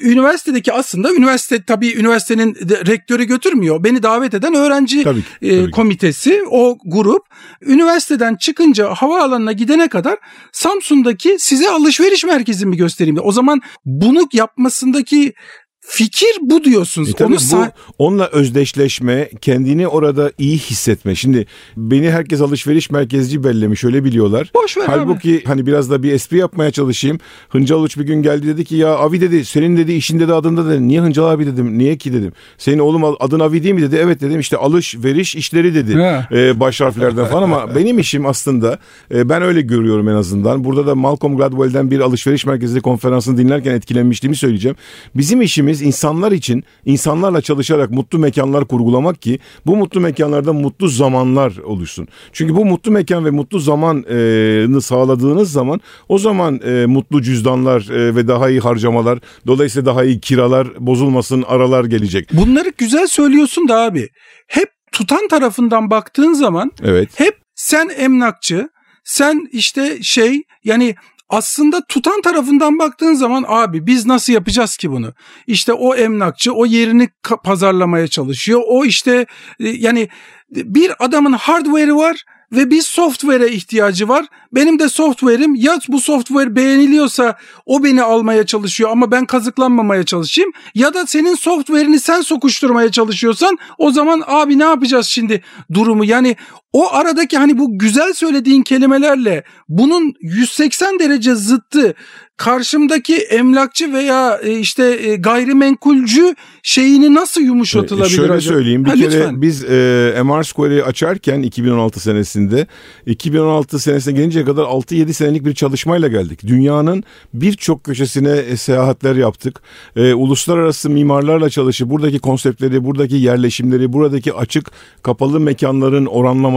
üniversitedeki 0.00 0.72
aslında 0.72 1.14
üniversite 1.14 1.64
tabii 1.64 1.94
üniversitenin 1.94 2.54
rektörü 2.86 3.24
götürmüyor. 3.24 3.84
Beni 3.84 4.02
davet 4.02 4.34
eden 4.34 4.54
öğrenci 4.54 5.02
Tabii 5.02 5.22
ki, 5.22 5.28
e, 5.42 5.50
tabii 5.50 5.64
ki. 5.64 5.70
komitesi 5.70 6.42
o 6.50 6.78
grup 6.84 7.22
üniversiteden 7.62 8.36
çıkınca 8.36 8.94
havaalanına 8.94 9.52
gidene 9.52 9.88
kadar 9.88 10.18
Samsun'daki 10.52 11.36
size 11.38 11.70
alışveriş 11.70 12.24
merkezi 12.24 12.66
mi 12.66 12.76
göstereyim 12.76 13.16
de. 13.16 13.20
O 13.20 13.32
zaman 13.32 13.60
bunu 13.84 14.28
yapmasındaki 14.32 15.32
fikir 15.80 16.36
bu 16.40 16.64
diyorsunuz. 16.64 17.08
E 17.08 17.12
tabii 17.12 17.36
Onu 17.52 17.66
bu 17.98 18.04
onunla 18.04 18.26
özdeşleşme, 18.26 19.30
kendini 19.40 19.88
orada 19.88 20.32
iyi 20.38 20.58
hissetme. 20.58 21.14
Şimdi 21.14 21.46
beni 21.76 22.10
herkes 22.10 22.40
alışveriş 22.40 22.90
merkezci 22.90 23.44
bellemiş, 23.44 23.84
öyle 23.84 24.04
biliyorlar. 24.04 24.50
Boş 24.54 24.76
ver 24.76 24.82
abi. 24.82 24.90
Halbuki 24.90 25.42
hani 25.46 25.66
biraz 25.66 25.90
da 25.90 26.02
bir 26.02 26.12
espri 26.12 26.38
yapmaya 26.38 26.70
çalışayım. 26.70 27.18
Hıncal 27.48 27.82
Uç 27.82 27.98
bir 27.98 28.04
gün 28.04 28.22
geldi 28.22 28.46
dedi 28.46 28.64
ki 28.64 28.76
ya 28.76 28.96
Avi 28.96 29.20
dedi 29.20 29.44
senin 29.44 29.76
dedi 29.76 29.92
işinde 29.92 30.28
de 30.28 30.34
adında 30.34 30.70
dedi. 30.70 30.88
Niye 30.88 31.00
Hıncal 31.00 31.24
abi 31.30 31.46
dedim. 31.46 31.78
Niye 31.78 31.96
ki 31.96 32.12
dedim. 32.12 32.32
Senin 32.58 32.78
oğlum 32.78 33.16
adın 33.20 33.40
Avi 33.40 33.62
değil 33.62 33.74
mi 33.74 33.82
dedi. 33.82 33.98
Evet 34.02 34.20
dedim 34.20 34.40
işte 34.40 34.56
alışveriş 34.56 35.34
işleri 35.34 35.74
dedi. 35.74 35.92
Ee, 36.32 36.60
baş 36.60 36.80
harflerden 36.80 37.26
falan 37.26 37.42
ama 37.42 37.74
benim 37.74 37.98
işim 37.98 38.26
aslında 38.26 38.78
e, 39.14 39.28
ben 39.28 39.42
öyle 39.42 39.60
görüyorum 39.60 40.08
en 40.08 40.14
azından. 40.14 40.64
Burada 40.64 40.86
da 40.86 40.94
Malcolm 40.94 41.36
Gladwell'den 41.36 41.90
bir 41.90 42.00
alışveriş 42.00 42.46
merkezi 42.46 42.80
konferansını 42.80 43.38
dinlerken 43.38 43.74
etkilenmişliğimi 43.74 44.36
söyleyeceğim. 44.36 44.76
Bizim 45.14 45.42
işimiz 45.42 45.77
insanlar 45.82 46.32
için 46.32 46.64
insanlarla 46.84 47.40
çalışarak 47.40 47.90
mutlu 47.90 48.18
mekanlar 48.18 48.68
kurgulamak 48.68 49.22
ki 49.22 49.38
bu 49.66 49.76
mutlu 49.76 50.00
mekanlarda 50.00 50.52
mutlu 50.52 50.88
zamanlar 50.88 51.56
oluşsun. 51.56 52.08
Çünkü 52.32 52.56
bu 52.56 52.64
mutlu 52.64 52.90
mekan 52.92 53.24
ve 53.24 53.30
mutlu 53.30 53.58
zamanı 53.58 54.82
sağladığınız 54.82 55.52
zaman 55.52 55.80
o 56.08 56.18
zaman 56.18 56.60
e, 56.64 56.86
mutlu 56.86 57.22
cüzdanlar 57.22 57.90
e, 57.90 58.16
ve 58.16 58.28
daha 58.28 58.50
iyi 58.50 58.60
harcamalar 58.60 59.18
dolayısıyla 59.46 59.86
daha 59.86 60.04
iyi 60.04 60.20
kiralar 60.20 60.68
bozulmasın 60.78 61.42
aralar 61.42 61.84
gelecek. 61.84 62.28
Bunları 62.32 62.72
güzel 62.78 63.06
söylüyorsun 63.06 63.68
da 63.68 63.80
abi. 63.80 64.08
Hep 64.48 64.68
tutan 64.92 65.28
tarafından 65.28 65.90
baktığın 65.90 66.32
zaman 66.32 66.70
Evet. 66.82 67.08
hep 67.14 67.34
sen 67.54 67.88
emlakçı, 67.88 68.68
sen 69.04 69.48
işte 69.52 69.98
şey 70.02 70.42
yani 70.64 70.94
aslında 71.28 71.84
tutan 71.88 72.22
tarafından 72.22 72.78
baktığın 72.78 73.14
zaman 73.14 73.44
abi 73.48 73.86
biz 73.86 74.06
nasıl 74.06 74.32
yapacağız 74.32 74.76
ki 74.76 74.90
bunu? 74.90 75.12
İşte 75.46 75.72
o 75.72 75.94
emlakçı 75.94 76.52
o 76.52 76.66
yerini 76.66 77.08
pazarlamaya 77.44 78.08
çalışıyor. 78.08 78.62
O 78.66 78.84
işte 78.84 79.26
e, 79.60 79.68
yani 79.68 80.08
bir 80.50 81.04
adamın 81.04 81.32
hardware'ı 81.32 81.96
var 81.96 82.24
ve 82.52 82.70
bir 82.70 82.82
software'e 82.82 83.52
ihtiyacı 83.52 84.08
var. 84.08 84.26
Benim 84.52 84.78
de 84.78 84.88
software'im 84.88 85.54
ya 85.54 85.78
bu 85.88 86.00
software 86.00 86.56
beğeniliyorsa 86.56 87.38
o 87.66 87.84
beni 87.84 88.02
almaya 88.02 88.46
çalışıyor 88.46 88.90
ama 88.90 89.10
ben 89.10 89.26
kazıklanmamaya 89.26 90.04
çalışayım 90.04 90.52
ya 90.74 90.94
da 90.94 91.06
senin 91.06 91.34
software'ini 91.34 92.00
sen 92.00 92.20
sokuşturmaya 92.20 92.90
çalışıyorsan 92.90 93.58
o 93.78 93.90
zaman 93.90 94.22
abi 94.26 94.58
ne 94.58 94.64
yapacağız 94.64 95.06
şimdi 95.06 95.42
durumu 95.72 96.04
yani 96.04 96.36
o 96.72 96.92
aradaki 96.92 97.38
hani 97.38 97.58
bu 97.58 97.78
güzel 97.78 98.12
söylediğin 98.12 98.62
kelimelerle 98.62 99.44
bunun 99.68 100.14
180 100.20 100.98
derece 100.98 101.34
zıttı 101.34 101.94
karşımdaki 102.36 103.16
emlakçı 103.16 103.92
veya 103.92 104.38
e, 104.42 104.58
işte 104.58 104.84
e, 105.02 105.16
gayrimenkulcü 105.16 106.34
şeyini 106.62 107.14
nasıl 107.14 107.40
yumuşatılabilir 107.40 108.16
Şöyle 108.16 108.32
acaba? 108.32 108.54
söyleyeyim 108.54 108.84
bir 108.84 108.90
Ha, 108.90 108.96
kere 108.96 109.06
lütfen. 109.06 109.42
biz 109.42 109.64
e, 109.64 110.14
MR 110.24 110.42
Square'i 110.42 110.84
açarken 110.84 111.42
2016 111.42 112.00
senesinde 112.00 112.66
2016 113.06 113.78
senesine 113.78 114.14
gelinceye 114.14 114.44
kadar 114.44 114.62
6-7 114.64 115.12
senelik 115.12 115.44
bir 115.44 115.54
çalışmayla 115.54 116.08
geldik. 116.08 116.46
Dünyanın 116.46 117.04
birçok 117.34 117.84
köşesine 117.84 118.30
e, 118.30 118.56
seyahatler 118.56 119.16
yaptık. 119.16 119.60
E, 119.96 120.14
uluslararası 120.14 120.90
mimarlarla 120.90 121.50
çalışıp 121.50 121.90
buradaki 121.90 122.18
konseptleri, 122.18 122.84
buradaki 122.84 123.16
yerleşimleri, 123.16 123.92
buradaki 123.92 124.32
açık 124.34 124.70
kapalı 125.02 125.40
mekanların 125.40 126.06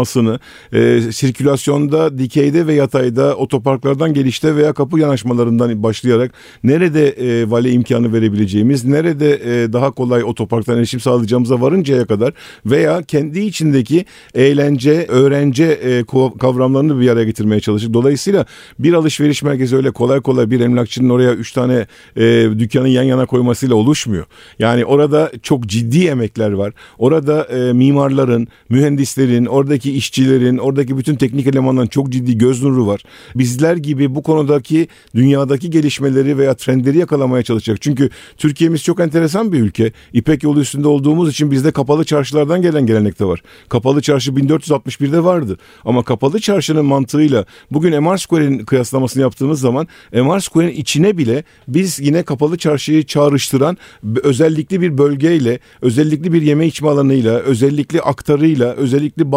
oranlamasını, 0.01 0.39
e, 0.73 1.11
sirkülasyonda, 1.11 2.17
dikeyde 2.17 2.67
ve 2.67 2.73
yatayda 2.73 3.35
otoparklardan 3.35 4.13
gelişte 4.13 4.55
veya 4.55 4.73
kapı 4.73 4.99
yanaşmalarından 4.99 5.83
başlayarak 5.83 6.31
nerede 6.63 7.09
e, 7.09 7.51
vale 7.51 7.71
imkanı 7.71 8.13
verebileceğimiz, 8.13 8.85
nerede 8.85 9.33
e, 9.33 9.73
daha 9.73 9.91
kolay 9.91 10.23
otoparktan 10.23 10.77
erişim 10.77 10.99
sağlayacağımıza 10.99 11.61
varıncaya 11.61 12.05
kadar 12.05 12.33
veya 12.65 13.03
kendi 13.03 13.39
içindeki 13.39 14.05
eğlence, 14.35 15.05
öğrence 15.07 15.63
e, 15.63 16.03
kavramlarını 16.39 16.99
bir 16.99 17.09
araya 17.09 17.25
getirmeye 17.25 17.59
çalıştık. 17.59 17.93
Dolayısıyla 17.93 18.45
bir 18.79 18.93
alışveriş 18.93 19.43
merkezi 19.43 19.75
öyle 19.75 19.91
kolay 19.91 20.21
kolay 20.21 20.51
bir 20.51 20.59
emlakçının 20.59 21.09
oraya 21.09 21.33
üç 21.33 21.51
tane 21.51 21.87
e, 22.15 22.49
dükkanı 22.59 22.89
yan 22.89 23.03
yana 23.03 23.25
koymasıyla 23.25 23.75
oluşmuyor. 23.75 24.25
Yani 24.59 24.85
orada 24.85 25.31
çok 25.43 25.67
ciddi 25.67 26.07
emekler 26.07 26.51
var. 26.51 26.73
Orada 26.97 27.43
e, 27.43 27.73
mimarların, 27.73 28.47
mühendislerin, 28.69 29.45
oradaki 29.45 29.90
işçilerin, 29.91 30.57
oradaki 30.57 30.97
bütün 30.97 31.15
teknik 31.15 31.47
elemanların 31.47 31.87
çok 31.87 32.09
ciddi 32.09 32.37
göz 32.37 32.63
nuru 32.63 32.87
var. 32.87 33.03
Bizler 33.35 33.77
gibi 33.77 34.15
bu 34.15 34.23
konudaki 34.23 34.87
dünyadaki 35.15 35.69
gelişmeleri 35.69 36.37
veya 36.37 36.53
trendleri 36.53 36.97
yakalamaya 36.97 37.43
çalışacak. 37.43 37.81
Çünkü 37.81 38.09
Türkiye'miz 38.37 38.83
çok 38.83 38.99
enteresan 38.99 39.53
bir 39.53 39.59
ülke. 39.59 39.91
İpek 40.13 40.43
yolu 40.43 40.59
üstünde 40.59 40.87
olduğumuz 40.87 41.29
için 41.29 41.51
bizde 41.51 41.71
kapalı 41.71 42.03
çarşılardan 42.03 42.61
gelen 42.61 42.85
gelenek 42.85 43.19
de 43.19 43.25
var. 43.25 43.41
Kapalı 43.69 44.01
çarşı 44.01 44.31
1461'de 44.31 45.23
vardı. 45.23 45.57
Ama 45.85 46.03
kapalı 46.03 46.39
çarşının 46.39 46.85
mantığıyla 46.85 47.45
bugün 47.71 48.03
MR 48.03 48.17
Square'in 48.17 48.59
kıyaslamasını 48.59 49.21
yaptığımız 49.21 49.59
zaman 49.59 49.87
MR 50.13 50.39
Square'in 50.39 50.75
içine 50.75 51.17
bile 51.17 51.43
biz 51.67 51.99
yine 51.99 52.23
kapalı 52.23 52.57
çarşıyı 52.57 53.03
çağrıştıran 53.05 53.77
özellikli 54.23 54.81
bir 54.81 54.97
bölgeyle, 54.97 55.59
özellikli 55.81 56.33
bir 56.33 56.41
yeme 56.41 56.67
içme 56.67 56.89
alanıyla, 56.89 57.39
özellikle 57.39 58.01
aktarıyla, 58.01 58.73
özellikle 58.73 59.31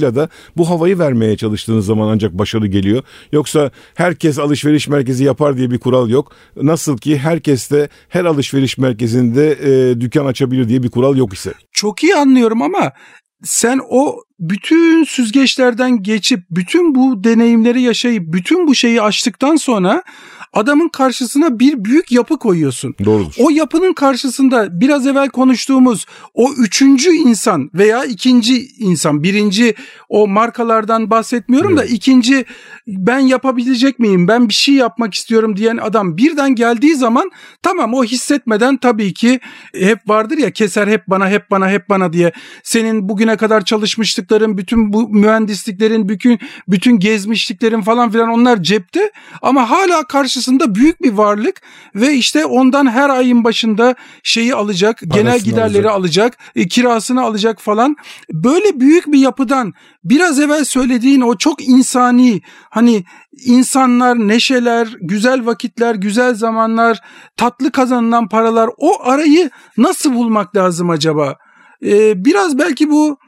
balcısıyla 0.00 0.14
da 0.14 0.28
bu 0.56 0.70
havayı 0.70 0.98
vermeye 0.98 1.36
çalıştığınız 1.36 1.86
zaman 1.86 2.08
ancak 2.08 2.32
başarı 2.32 2.66
geliyor. 2.66 3.02
Yoksa 3.32 3.70
herkes 3.94 4.38
alışveriş 4.38 4.88
merkezi 4.88 5.24
yapar 5.24 5.56
diye 5.56 5.70
bir 5.70 5.78
kural 5.78 6.08
yok. 6.08 6.32
Nasıl 6.56 6.98
ki 6.98 7.18
herkes 7.18 7.70
de 7.70 7.88
her 8.08 8.24
alışveriş 8.24 8.78
merkezinde 8.78 9.52
e, 9.52 10.00
dükkan 10.00 10.26
açabilir 10.26 10.68
diye 10.68 10.82
bir 10.82 10.90
kural 10.90 11.16
yok 11.16 11.34
ise. 11.34 11.52
Çok 11.72 12.02
iyi 12.02 12.14
anlıyorum 12.14 12.62
ama 12.62 12.92
sen 13.44 13.80
o 13.90 14.16
bütün 14.38 15.04
süzgeçlerden 15.04 16.02
geçip 16.02 16.40
bütün 16.50 16.94
bu 16.94 17.24
deneyimleri 17.24 17.82
yaşayıp 17.82 18.22
bütün 18.32 18.66
bu 18.66 18.74
şeyi 18.74 19.02
açtıktan 19.02 19.56
sonra 19.56 20.02
adamın 20.52 20.88
karşısına 20.88 21.58
bir 21.58 21.84
büyük 21.84 22.12
yapı 22.12 22.38
koyuyorsun. 22.38 22.94
Doğrudur. 23.04 23.34
O 23.38 23.50
yapının 23.50 23.92
karşısında 23.92 24.80
biraz 24.80 25.06
evvel 25.06 25.28
konuştuğumuz 25.28 26.06
o 26.34 26.52
üçüncü 26.52 27.10
insan 27.10 27.70
veya 27.74 28.04
ikinci 28.04 28.66
insan, 28.78 29.22
birinci 29.22 29.74
o 30.08 30.28
markalardan 30.28 31.10
bahsetmiyorum 31.10 31.76
da 31.76 31.84
ikinci 31.84 32.44
ben 32.86 33.18
yapabilecek 33.18 33.98
miyim, 33.98 34.28
ben 34.28 34.48
bir 34.48 34.54
şey 34.54 34.74
yapmak 34.74 35.14
istiyorum 35.14 35.56
diyen 35.56 35.76
adam 35.76 36.16
birden 36.16 36.54
geldiği 36.54 36.94
zaman 36.94 37.30
tamam 37.62 37.94
o 37.94 38.04
hissetmeden 38.04 38.76
tabii 38.76 39.14
ki 39.14 39.40
hep 39.74 39.98
vardır 40.08 40.38
ya 40.38 40.50
keser 40.50 40.88
hep 40.88 41.06
bana 41.08 41.28
hep 41.28 41.50
bana 41.50 41.70
hep 41.70 41.88
bana 41.88 42.12
diye 42.12 42.32
senin 42.62 43.08
bugüne 43.08 43.36
kadar 43.36 43.64
çalışmışlıkların, 43.64 44.58
bütün 44.58 44.92
bu 44.92 45.08
mühendisliklerin, 45.08 46.08
bütün 46.08 46.38
bütün 46.68 46.98
gezmişliklerin 46.98 47.80
falan 47.80 48.10
filan 48.10 48.28
onlar 48.28 48.62
cepte 48.62 49.10
ama 49.42 49.70
hala 49.70 50.04
karşısında 50.40 50.74
büyük 50.74 51.02
bir 51.02 51.12
varlık 51.12 51.60
ve 51.94 52.14
işte 52.14 52.46
ondan 52.46 52.90
her 52.90 53.10
ayın 53.10 53.44
başında 53.44 53.94
şeyi 54.22 54.54
alacak, 54.54 55.00
genel 55.00 55.24
Parasını 55.24 55.44
giderleri 55.44 55.90
alacak, 55.90 56.38
e, 56.56 56.68
kirasını 56.68 57.22
alacak 57.22 57.60
falan. 57.60 57.96
Böyle 58.32 58.80
büyük 58.80 59.06
bir 59.06 59.18
yapıdan 59.18 59.72
biraz 60.04 60.40
evvel 60.40 60.64
söylediğin 60.64 61.20
o 61.20 61.36
çok 61.36 61.68
insani 61.68 62.40
hani 62.70 63.04
insanlar, 63.44 64.16
neşeler, 64.16 64.88
güzel 65.00 65.46
vakitler, 65.46 65.94
güzel 65.94 66.34
zamanlar, 66.34 67.00
tatlı 67.36 67.70
kazanılan 67.70 68.28
paralar 68.28 68.70
o 68.78 69.02
arayı 69.02 69.50
nasıl 69.76 70.14
bulmak 70.14 70.56
lazım 70.56 70.90
acaba? 70.90 71.36
Ee, 71.84 72.24
biraz 72.24 72.58
belki 72.58 72.90
bu 72.90 73.18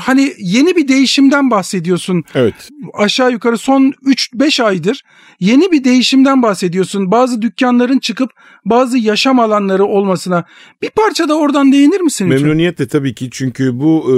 hani 0.00 0.32
yeni 0.38 0.76
bir 0.76 0.88
değişimden 0.88 1.50
bahsediyorsun. 1.50 2.24
Evet. 2.34 2.68
Aşağı 2.94 3.32
yukarı 3.32 3.58
son 3.58 3.92
3-5 4.04 4.62
aydır 4.62 5.04
yeni 5.40 5.72
bir 5.72 5.84
değişimden 5.84 6.42
bahsediyorsun. 6.42 7.10
Bazı 7.10 7.42
dükkanların 7.42 7.98
çıkıp 7.98 8.30
bazı 8.64 8.98
yaşam 8.98 9.40
alanları 9.40 9.84
olmasına. 9.84 10.44
Bir 10.82 10.90
parça 10.90 11.28
da 11.28 11.34
oradan 11.38 11.72
değinir 11.72 12.00
misin? 12.00 12.28
Memnuniyetle 12.28 12.86
tabii 12.86 13.14
ki 13.14 13.28
çünkü 13.32 13.80
bu 13.80 14.04
e, 14.10 14.16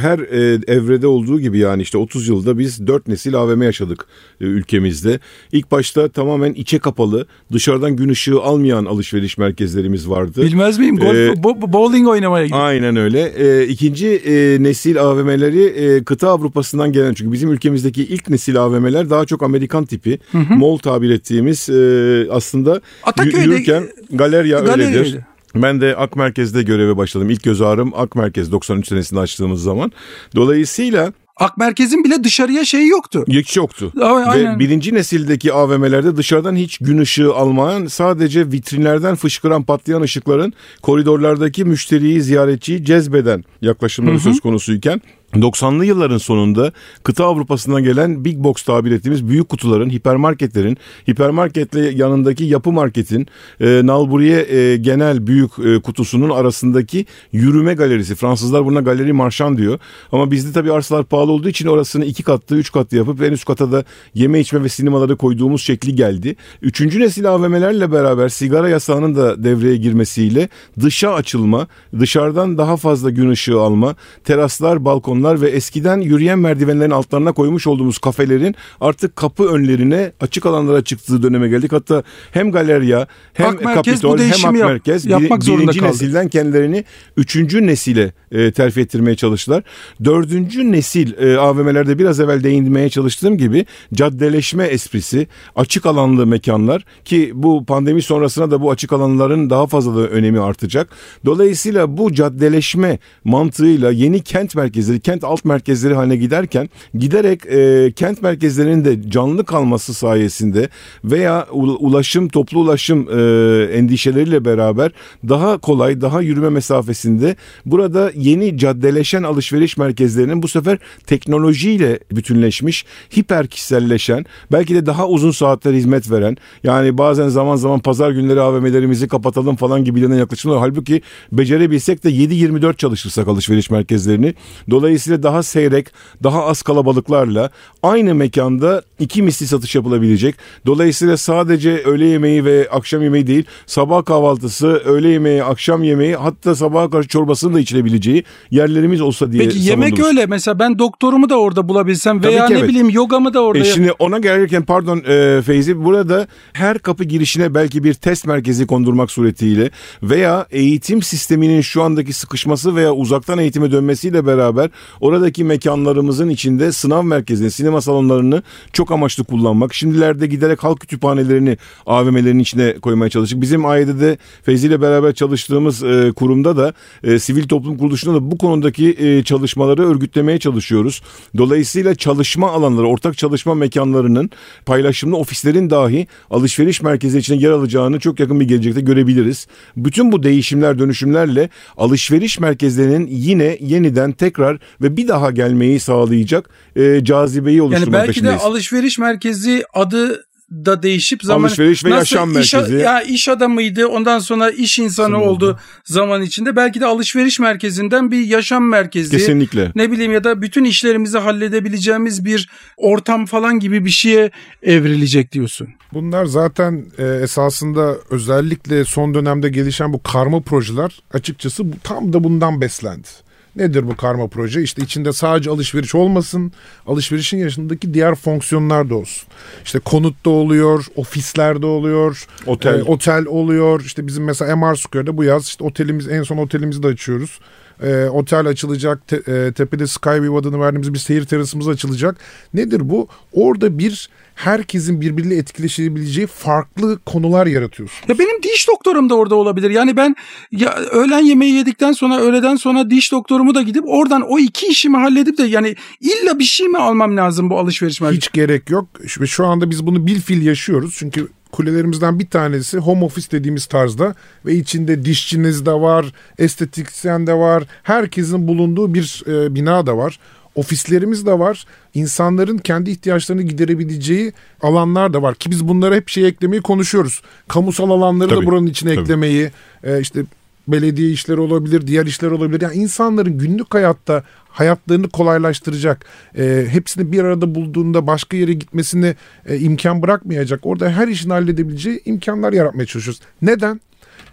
her 0.00 0.18
e, 0.18 0.60
evrede 0.66 1.06
olduğu 1.06 1.40
gibi 1.40 1.58
yani 1.58 1.82
işte 1.82 1.98
30 1.98 2.28
yılda 2.28 2.58
biz 2.58 2.86
4 2.86 3.08
nesil 3.08 3.34
AVM 3.34 3.62
yaşadık 3.62 4.06
e, 4.40 4.44
ülkemizde. 4.44 5.20
İlk 5.52 5.70
başta 5.70 6.08
tamamen 6.08 6.52
içe 6.52 6.78
kapalı 6.78 7.26
dışarıdan 7.52 7.96
gün 7.96 8.08
ışığı 8.08 8.40
almayan 8.40 8.84
alışveriş 8.84 9.38
merkezlerimiz 9.38 10.08
vardı. 10.10 10.42
Bilmez 10.42 10.78
miyim? 10.78 10.96
Golf, 10.96 11.14
Ee, 11.16 11.28
bo- 11.30 11.72
bowling 11.72 12.08
oynamaya 12.08 12.44
gidiyor. 12.46 12.60
Aynen 12.64 12.96
öyle. 12.96 13.32
E, 13.36 13.66
ikinci 13.68 14.06
e, 14.08 14.62
nesil 14.62 15.00
AVM'leri 15.02 15.62
e, 15.64 16.04
kıta 16.04 16.28
Avrupa'sından 16.30 16.92
gelen 16.92 17.14
çünkü 17.14 17.32
bizim 17.32 17.52
ülkemizdeki 17.52 18.02
ilk 18.04 18.28
nesil 18.28 18.60
AVM'ler 18.62 19.10
daha 19.10 19.24
çok 19.24 19.42
Amerikan 19.42 19.84
tipi 19.84 20.18
mall 20.32 20.76
tabir 20.78 21.10
ettiğimiz 21.10 21.68
e, 21.68 22.26
aslında 22.30 22.80
Ataköy'de- 23.02 23.45
yürürken 23.52 23.88
galerya, 24.12 24.60
Galerya 24.60 24.86
öyledir. 24.86 25.04
öyle. 25.04 25.26
Ben 25.54 25.80
de 25.80 25.96
Ak 25.96 26.16
Merkez'de 26.16 26.62
göreve 26.62 26.96
başladım. 26.96 27.30
İlk 27.30 27.42
göz 27.42 27.62
ağrım 27.62 27.92
Ak 27.96 28.16
Merkez 28.16 28.52
93 28.52 28.88
senesinde 28.88 29.20
açtığımız 29.20 29.62
zaman. 29.62 29.92
Dolayısıyla 30.36 31.12
Ak 31.36 31.58
Merkez'in 31.58 32.04
bile 32.04 32.24
dışarıya 32.24 32.64
şeyi 32.64 32.88
yoktu. 32.88 33.24
hiç 33.28 33.56
yoktu. 33.56 33.92
Aynen. 34.02 34.54
Ve 34.54 34.58
birinci 34.58 34.94
nesildeki 34.94 35.52
AVM'lerde 35.52 36.16
dışarıdan 36.16 36.56
hiç 36.56 36.78
gün 36.78 36.98
ışığı 36.98 37.34
almayan 37.34 37.86
sadece 37.86 38.50
vitrinlerden 38.52 39.14
fışkıran 39.14 39.62
patlayan 39.62 40.02
ışıkların 40.02 40.52
koridorlardaki 40.82 41.64
müşteriyi 41.64 42.22
ziyaretçiyi 42.22 42.84
cezbeden 42.84 43.44
yaklaşımları 43.62 44.20
söz 44.20 44.40
konusuyken 44.40 45.00
90'lı 45.42 45.84
yılların 45.84 46.18
sonunda 46.18 46.72
kıta 47.02 47.24
Avrupa'sından 47.24 47.82
gelen 47.82 48.24
big 48.24 48.38
box 48.38 48.62
tabir 48.62 48.92
ettiğimiz 48.92 49.28
büyük 49.28 49.48
kutuların, 49.48 49.90
hipermarketlerin, 49.90 50.78
hipermarketle 51.10 51.90
yanındaki 51.90 52.44
yapı 52.44 52.72
marketin, 52.72 53.26
e, 53.60 53.80
Nalburiye 53.84 54.46
e, 54.50 54.76
genel 54.76 55.26
büyük 55.26 55.50
e, 55.58 55.80
kutusunun 55.80 56.30
arasındaki 56.30 57.06
yürüme 57.32 57.74
galerisi. 57.74 58.14
Fransızlar 58.14 58.64
buna 58.64 58.80
galeri 58.80 59.12
marşan 59.12 59.58
diyor. 59.58 59.78
Ama 60.12 60.30
bizde 60.30 60.52
tabii 60.52 60.72
arsalar 60.72 61.04
pahalı 61.04 61.32
olduğu 61.32 61.48
için 61.48 61.66
orasını 61.66 62.04
iki 62.04 62.22
katlı, 62.22 62.56
üç 62.56 62.72
katlı 62.72 62.96
yapıp 62.96 63.22
en 63.22 63.32
üst 63.32 63.44
kata 63.44 63.72
da 63.72 63.84
yeme 64.14 64.40
içme 64.40 64.62
ve 64.62 64.68
sinemaları 64.68 65.16
koyduğumuz 65.16 65.62
şekli 65.62 65.94
geldi. 65.94 66.36
Üçüncü 66.62 67.00
nesil 67.00 67.30
AVM'lerle 67.30 67.92
beraber 67.92 68.28
sigara 68.28 68.68
yasağının 68.68 69.16
da 69.16 69.44
devreye 69.44 69.76
girmesiyle 69.76 70.48
dışa 70.80 71.14
açılma, 71.14 71.66
dışarıdan 71.98 72.58
daha 72.58 72.76
fazla 72.76 73.10
gün 73.10 73.30
ışığı 73.30 73.60
alma, 73.60 73.94
teraslar, 74.24 74.84
balkonlar 74.84 75.25
ve 75.34 75.48
eskiden 75.50 76.00
yürüyen 76.00 76.38
merdivenlerin 76.38 76.90
altlarına 76.90 77.32
koymuş 77.32 77.66
olduğumuz 77.66 77.98
kafelerin 77.98 78.54
artık 78.80 79.16
kapı 79.16 79.44
önlerine 79.44 80.12
açık 80.20 80.46
alanlara 80.46 80.84
çıktığı 80.84 81.22
döneme 81.22 81.48
geldik. 81.48 81.72
Hatta 81.72 82.02
hem 82.32 82.52
galerya 82.52 83.06
hem 83.32 83.46
Ak 83.46 83.62
Kapitol 83.74 84.18
hem 84.18 84.30
Ak 84.32 84.42
yap- 84.42 84.54
Merkez 84.54 85.06
bir- 85.06 85.10
yapmak 85.10 85.44
zorunda 85.44 85.62
birinci 85.62 85.78
kaldı. 85.80 85.92
nesilden 85.92 86.28
kendilerini 86.28 86.84
üçüncü 87.16 87.66
nesile 87.66 88.12
e, 88.32 88.52
terfi 88.52 88.80
ettirmeye 88.80 89.16
çalıştılar. 89.16 89.62
Dördüncü 90.04 90.72
nesil 90.72 91.12
e, 91.18 91.36
AVM'lerde 91.38 91.98
biraz 91.98 92.20
evvel 92.20 92.42
değinmeye 92.44 92.88
çalıştığım 92.90 93.38
gibi 93.38 93.66
caddeleşme 93.94 94.64
esprisi, 94.64 95.26
açık 95.56 95.86
alanlı 95.86 96.26
mekanlar 96.26 96.84
ki 97.04 97.30
bu 97.34 97.64
pandemi 97.64 98.02
sonrasına 98.02 98.50
da 98.50 98.60
bu 98.62 98.70
açık 98.70 98.92
alanların 98.92 99.50
daha 99.50 99.66
fazla 99.66 99.96
da 99.96 100.08
önemi 100.08 100.40
artacak. 100.40 100.88
Dolayısıyla 101.24 101.96
bu 101.98 102.12
caddeleşme 102.12 102.98
mantığıyla 103.24 103.90
yeni 103.90 104.20
kent 104.20 104.54
merkezleri, 104.54 105.00
kent 105.06 105.24
alt 105.24 105.44
merkezleri 105.44 105.94
haline 105.94 106.16
giderken 106.16 106.68
giderek 106.94 107.46
e, 107.46 107.92
kent 107.92 108.22
merkezlerinin 108.22 108.84
de 108.84 109.10
canlı 109.10 109.44
kalması 109.44 109.94
sayesinde 109.94 110.68
veya 111.04 111.46
ulaşım, 111.52 112.28
toplu 112.28 112.60
ulaşım 112.60 113.08
e, 113.10 113.62
endişeleriyle 113.64 114.44
beraber 114.44 114.92
daha 115.28 115.58
kolay, 115.58 116.00
daha 116.00 116.22
yürüme 116.22 116.48
mesafesinde 116.48 117.36
burada 117.66 118.10
yeni 118.14 118.58
caddeleşen 118.58 119.22
alışveriş 119.22 119.76
merkezlerinin 119.76 120.42
bu 120.42 120.48
sefer 120.48 120.78
teknolojiyle 121.06 121.98
bütünleşmiş, 122.12 122.84
hiper 123.16 123.46
kişiselleşen, 123.46 124.24
belki 124.52 124.74
de 124.74 124.86
daha 124.86 125.08
uzun 125.08 125.30
saatler 125.30 125.72
hizmet 125.72 126.10
veren, 126.10 126.36
yani 126.64 126.98
bazen 126.98 127.28
zaman 127.28 127.56
zaman 127.56 127.80
pazar 127.80 128.10
günleri 128.10 128.40
AVM'lerimizi 128.40 129.08
kapatalım 129.08 129.56
falan 129.56 129.84
gibi 129.84 130.00
yaklaşımlar. 130.16 130.58
Halbuki 130.58 131.02
becerebilsek 131.32 132.04
de 132.04 132.10
7-24 132.10 132.76
çalışırsak 132.76 133.28
alışveriş 133.28 133.70
merkezlerini 133.70 134.34
dolayısıyla 134.70 134.95
daha 135.22 135.42
seyrek, 135.42 135.86
daha 136.22 136.44
az 136.44 136.62
kalabalıklarla 136.62 137.50
aynı 137.82 138.14
mekanda 138.14 138.82
iki 138.98 139.22
misli 139.22 139.46
satış 139.46 139.74
yapılabilecek. 139.74 140.34
Dolayısıyla 140.66 141.16
sadece 141.16 141.70
öğle 141.84 142.06
yemeği 142.06 142.44
ve 142.44 142.68
akşam 142.70 143.02
yemeği 143.02 143.26
değil, 143.26 143.44
sabah 143.66 144.04
kahvaltısı, 144.04 144.66
öğle 144.66 145.08
yemeği, 145.08 145.44
akşam 145.44 145.82
yemeği 145.82 146.16
hatta 146.16 146.54
sabaha 146.54 146.90
karşı 146.90 147.08
çorbasının 147.08 147.54
da 147.54 147.60
içilebileceği 147.60 148.24
yerlerimiz 148.50 149.00
olsa 149.00 149.32
diye 149.32 149.42
Peki 149.44 149.58
yemek 149.58 149.88
savundunuz. 149.88 150.08
öyle 150.08 150.26
mesela 150.26 150.58
ben 150.58 150.78
doktorumu 150.78 151.30
da 151.30 151.40
orada 151.40 151.68
bulabilsem 151.68 152.20
Tabii 152.20 152.32
veya 152.32 152.46
ki 152.46 152.54
ne 152.54 152.58
evet. 152.58 152.68
bileyim 152.68 152.90
yogamı 152.90 153.34
da 153.34 153.40
orada 153.40 153.58
E 153.58 153.64
şimdi 153.64 153.92
ona 153.98 154.18
gelirken 154.18 154.62
pardon 154.62 155.02
e, 155.08 155.42
Feyzi 155.42 155.84
burada 155.84 156.26
her 156.52 156.78
kapı 156.78 157.04
girişine 157.04 157.54
belki 157.54 157.84
bir 157.84 157.94
test 157.94 158.26
merkezi 158.26 158.66
kondurmak 158.66 159.10
suretiyle 159.10 159.70
veya 160.02 160.46
eğitim 160.50 161.02
sisteminin 161.02 161.60
şu 161.60 161.82
andaki 161.82 162.12
sıkışması 162.12 162.76
veya 162.76 162.92
uzaktan 162.92 163.38
eğitime 163.38 163.72
dönmesiyle 163.72 164.26
beraber 164.26 164.70
oradaki 165.00 165.44
mekanlarımızın 165.44 166.28
içinde 166.28 166.72
sınav 166.72 167.02
merkezini, 167.02 167.50
sinema 167.50 167.80
salonlarını 167.80 168.42
çok 168.72 168.92
amaçlı 168.92 169.24
kullanmak. 169.24 169.74
Şimdilerde 169.74 170.26
giderek 170.26 170.64
halk 170.64 170.80
kütüphanelerini 170.80 171.56
AVM'lerin 171.86 172.38
içine 172.38 172.78
koymaya 172.78 173.10
çalıştık. 173.10 173.40
Bizim 173.40 173.66
AYD'de 173.66 174.18
Feyzi 174.42 174.66
ile 174.66 174.80
beraber 174.80 175.14
çalıştığımız 175.14 175.82
e, 175.82 176.12
kurumda 176.16 176.56
da 176.56 176.74
e, 177.02 177.18
sivil 177.18 177.48
toplum 177.48 177.78
kuruluşunda 177.78 178.16
da 178.16 178.30
bu 178.30 178.38
konudaki 178.38 178.96
e, 178.98 179.22
çalışmaları 179.22 179.88
örgütlemeye 179.88 180.38
çalışıyoruz. 180.38 181.02
Dolayısıyla 181.36 181.94
çalışma 181.94 182.50
alanları, 182.50 182.86
ortak 182.86 183.18
çalışma 183.18 183.54
mekanlarının 183.54 184.30
paylaşımlı 184.66 185.16
ofislerin 185.16 185.70
dahi 185.70 186.06
alışveriş 186.30 186.82
merkezi 186.82 187.18
içine 187.18 187.36
yer 187.36 187.50
alacağını 187.50 188.00
çok 188.00 188.20
yakın 188.20 188.40
bir 188.40 188.48
gelecekte 188.48 188.80
görebiliriz. 188.80 189.46
Bütün 189.76 190.12
bu 190.12 190.22
değişimler, 190.22 190.78
dönüşümlerle 190.78 191.50
alışveriş 191.76 192.40
merkezlerinin 192.40 193.06
yine 193.10 193.58
yeniden 193.60 194.12
tekrar 194.12 194.58
ve 194.82 194.96
bir 194.96 195.08
daha 195.08 195.30
gelmeyi 195.30 195.80
sağlayacak 195.80 196.50
e, 196.76 197.04
cazibeyi 197.04 197.56
Yani 197.56 197.66
oluşturmak 197.66 197.92
belki 197.92 198.08
de 198.08 198.12
peşindeyiz. 198.12 198.42
alışveriş 198.42 198.98
merkezi 198.98 199.64
adı 199.74 200.26
da 200.50 200.82
değişip 200.82 201.22
zaman 201.22 201.48
Alışveriş 201.48 201.84
ve 201.84 201.90
Nasıl 201.90 201.98
yaşam 201.98 202.40
iş, 202.40 202.52
merkezi. 202.54 202.76
ya 202.76 203.02
iş 203.02 203.28
adamıydı 203.28 203.86
ondan 203.86 204.18
sonra 204.18 204.50
iş 204.50 204.78
insanı 204.78 205.06
Sonra 205.06 205.20
oldu. 205.20 205.46
oldu. 205.46 205.58
zaman 205.84 206.22
içinde 206.22 206.56
belki 206.56 206.80
de 206.80 206.86
alışveriş 206.86 207.40
merkezinden 207.40 208.10
bir 208.10 208.20
yaşam 208.26 208.68
merkezi 208.68 209.10
Kesinlikle. 209.10 209.72
ne 209.74 209.90
bileyim 209.92 210.12
ya 210.12 210.24
da 210.24 210.42
bütün 210.42 210.64
işlerimizi 210.64 211.18
halledebileceğimiz 211.18 212.24
bir 212.24 212.48
ortam 212.76 213.26
falan 213.26 213.60
gibi 213.60 213.84
bir 213.84 213.90
şeye 213.90 214.30
evrilecek 214.62 215.32
diyorsun. 215.32 215.68
Bunlar 215.92 216.24
zaten 216.24 216.84
e, 216.98 217.04
esasında 217.06 217.96
özellikle 218.10 218.84
son 218.84 219.14
dönemde 219.14 219.48
gelişen 219.48 219.92
bu 219.92 220.02
karma 220.02 220.40
projeler 220.40 221.00
açıkçası 221.12 221.72
bu, 221.72 221.76
tam 221.84 222.12
da 222.12 222.24
bundan 222.24 222.60
beslendi. 222.60 223.08
Nedir 223.56 223.88
bu 223.88 223.96
karma 223.96 224.26
proje? 224.28 224.62
İşte 224.62 224.82
içinde 224.82 225.12
sadece 225.12 225.50
alışveriş 225.50 225.94
olmasın, 225.94 226.52
alışverişin 226.86 227.38
yaşındaki 227.38 227.94
diğer 227.94 228.14
fonksiyonlar 228.14 228.90
da 228.90 228.94
olsun. 228.94 229.28
İşte 229.64 229.78
konutta 229.78 230.30
oluyor, 230.30 230.84
ofislerde 230.96 231.66
oluyor, 231.66 232.26
Otel. 232.46 232.78
e, 232.78 232.82
otel 232.82 233.26
oluyor. 233.26 233.80
İşte 233.80 234.06
bizim 234.06 234.24
mesela 234.24 234.56
MR 234.56 234.74
Square'da 234.74 235.16
bu 235.16 235.24
yaz 235.24 235.46
işte 235.46 235.64
otelimiz 235.64 236.08
en 236.08 236.22
son 236.22 236.36
otelimizi 236.36 236.82
de 236.82 236.86
açıyoruz. 236.86 237.40
E, 237.82 238.04
otel 238.04 238.46
açılacak, 238.46 239.08
te, 239.08 239.16
e, 239.16 239.52
tepede 239.52 239.86
Skyway 239.86 240.38
adını 240.38 240.60
verdiğimiz 240.60 240.94
bir 240.94 240.98
seyir 240.98 241.24
terasımız 241.24 241.68
açılacak. 241.68 242.16
Nedir 242.54 242.88
bu? 242.88 243.08
Orada 243.32 243.78
bir 243.78 244.10
herkesin 244.36 245.00
birbiriyle 245.00 245.36
etkileşebileceği 245.36 246.26
farklı 246.26 246.98
konular 247.06 247.46
yaratıyorsun. 247.46 248.08
Ya 248.08 248.18
benim 248.18 248.42
diş 248.42 248.68
doktorum 248.68 249.10
da 249.10 249.14
orada 249.14 249.34
olabilir. 249.34 249.70
Yani 249.70 249.96
ben 249.96 250.16
ya 250.52 250.74
öğlen 250.74 251.18
yemeği 251.18 251.54
yedikten 251.54 251.92
sonra 251.92 252.20
öğleden 252.20 252.56
sonra 252.56 252.90
diş 252.90 253.12
doktorumu 253.12 253.54
da 253.54 253.62
gidip 253.62 253.84
oradan 253.86 254.22
o 254.28 254.38
iki 254.38 254.66
işimi 254.66 254.96
halledip 254.96 255.38
de 255.38 255.42
yani 255.42 255.76
illa 256.00 256.38
bir 256.38 256.44
şey 256.44 256.68
mi 256.68 256.78
almam 256.78 257.16
lazım 257.16 257.50
bu 257.50 257.58
alışveriş 257.58 258.00
merkezi? 258.00 258.16
Hiç 258.16 258.32
gerek 258.32 258.70
yok. 258.70 258.88
Ve 259.20 259.26
şu 259.26 259.46
anda 259.46 259.70
biz 259.70 259.86
bunu 259.86 260.06
bilfil 260.06 260.46
yaşıyoruz. 260.46 260.94
Çünkü 260.98 261.28
kulelerimizden 261.52 262.18
bir 262.18 262.26
tanesi 262.26 262.78
home 262.78 263.04
office 263.04 263.30
dediğimiz 263.30 263.66
tarzda 263.66 264.14
ve 264.46 264.54
içinde 264.54 265.04
dişçiniz 265.04 265.66
de 265.66 265.72
var, 265.72 266.06
estetiksen 266.38 267.26
de 267.26 267.34
var. 267.34 267.64
Herkesin 267.82 268.48
bulunduğu 268.48 268.94
bir 268.94 269.22
e, 269.26 269.54
bina 269.54 269.86
da 269.86 269.96
var. 269.96 270.18
Ofislerimiz 270.56 271.26
de 271.26 271.38
var. 271.38 271.64
İnsanların 271.94 272.58
kendi 272.58 272.90
ihtiyaçlarını 272.90 273.42
giderebileceği 273.42 274.32
alanlar 274.62 275.12
da 275.12 275.22
var 275.22 275.34
ki 275.34 275.50
biz 275.50 275.68
bunlara 275.68 275.94
hep 275.94 276.08
şey 276.08 276.26
eklemeyi 276.26 276.62
konuşuyoruz. 276.62 277.22
Kamusal 277.48 277.90
alanları 277.90 278.30
da 278.30 278.34
Tabii, 278.34 278.46
buranın 278.46 278.66
içine 278.66 278.94
tabii. 278.94 279.02
eklemeyi, 279.02 279.50
e, 279.84 280.00
işte 280.00 280.24
belediye 280.68 281.10
işleri 281.10 281.40
olabilir, 281.40 281.86
diğer 281.86 282.06
işler 282.06 282.30
olabilir. 282.30 282.60
Yani 282.60 282.74
insanların 282.74 283.38
günlük 283.38 283.74
hayatta 283.74 284.22
hayatlarını 284.48 285.08
kolaylaştıracak, 285.08 286.06
e, 286.38 286.66
hepsini 286.70 287.12
bir 287.12 287.24
arada 287.24 287.54
bulduğunda 287.54 288.06
başka 288.06 288.36
yere 288.36 288.52
gitmesini 288.52 289.16
e, 289.46 289.58
imkan 289.58 290.02
bırakmayacak. 290.02 290.60
Orada 290.66 290.90
her 290.90 291.08
işini 291.08 291.32
halledebileceği 291.32 292.02
imkanlar 292.04 292.52
yaratmaya 292.52 292.86
çalışıyoruz. 292.86 293.20
Neden? 293.42 293.80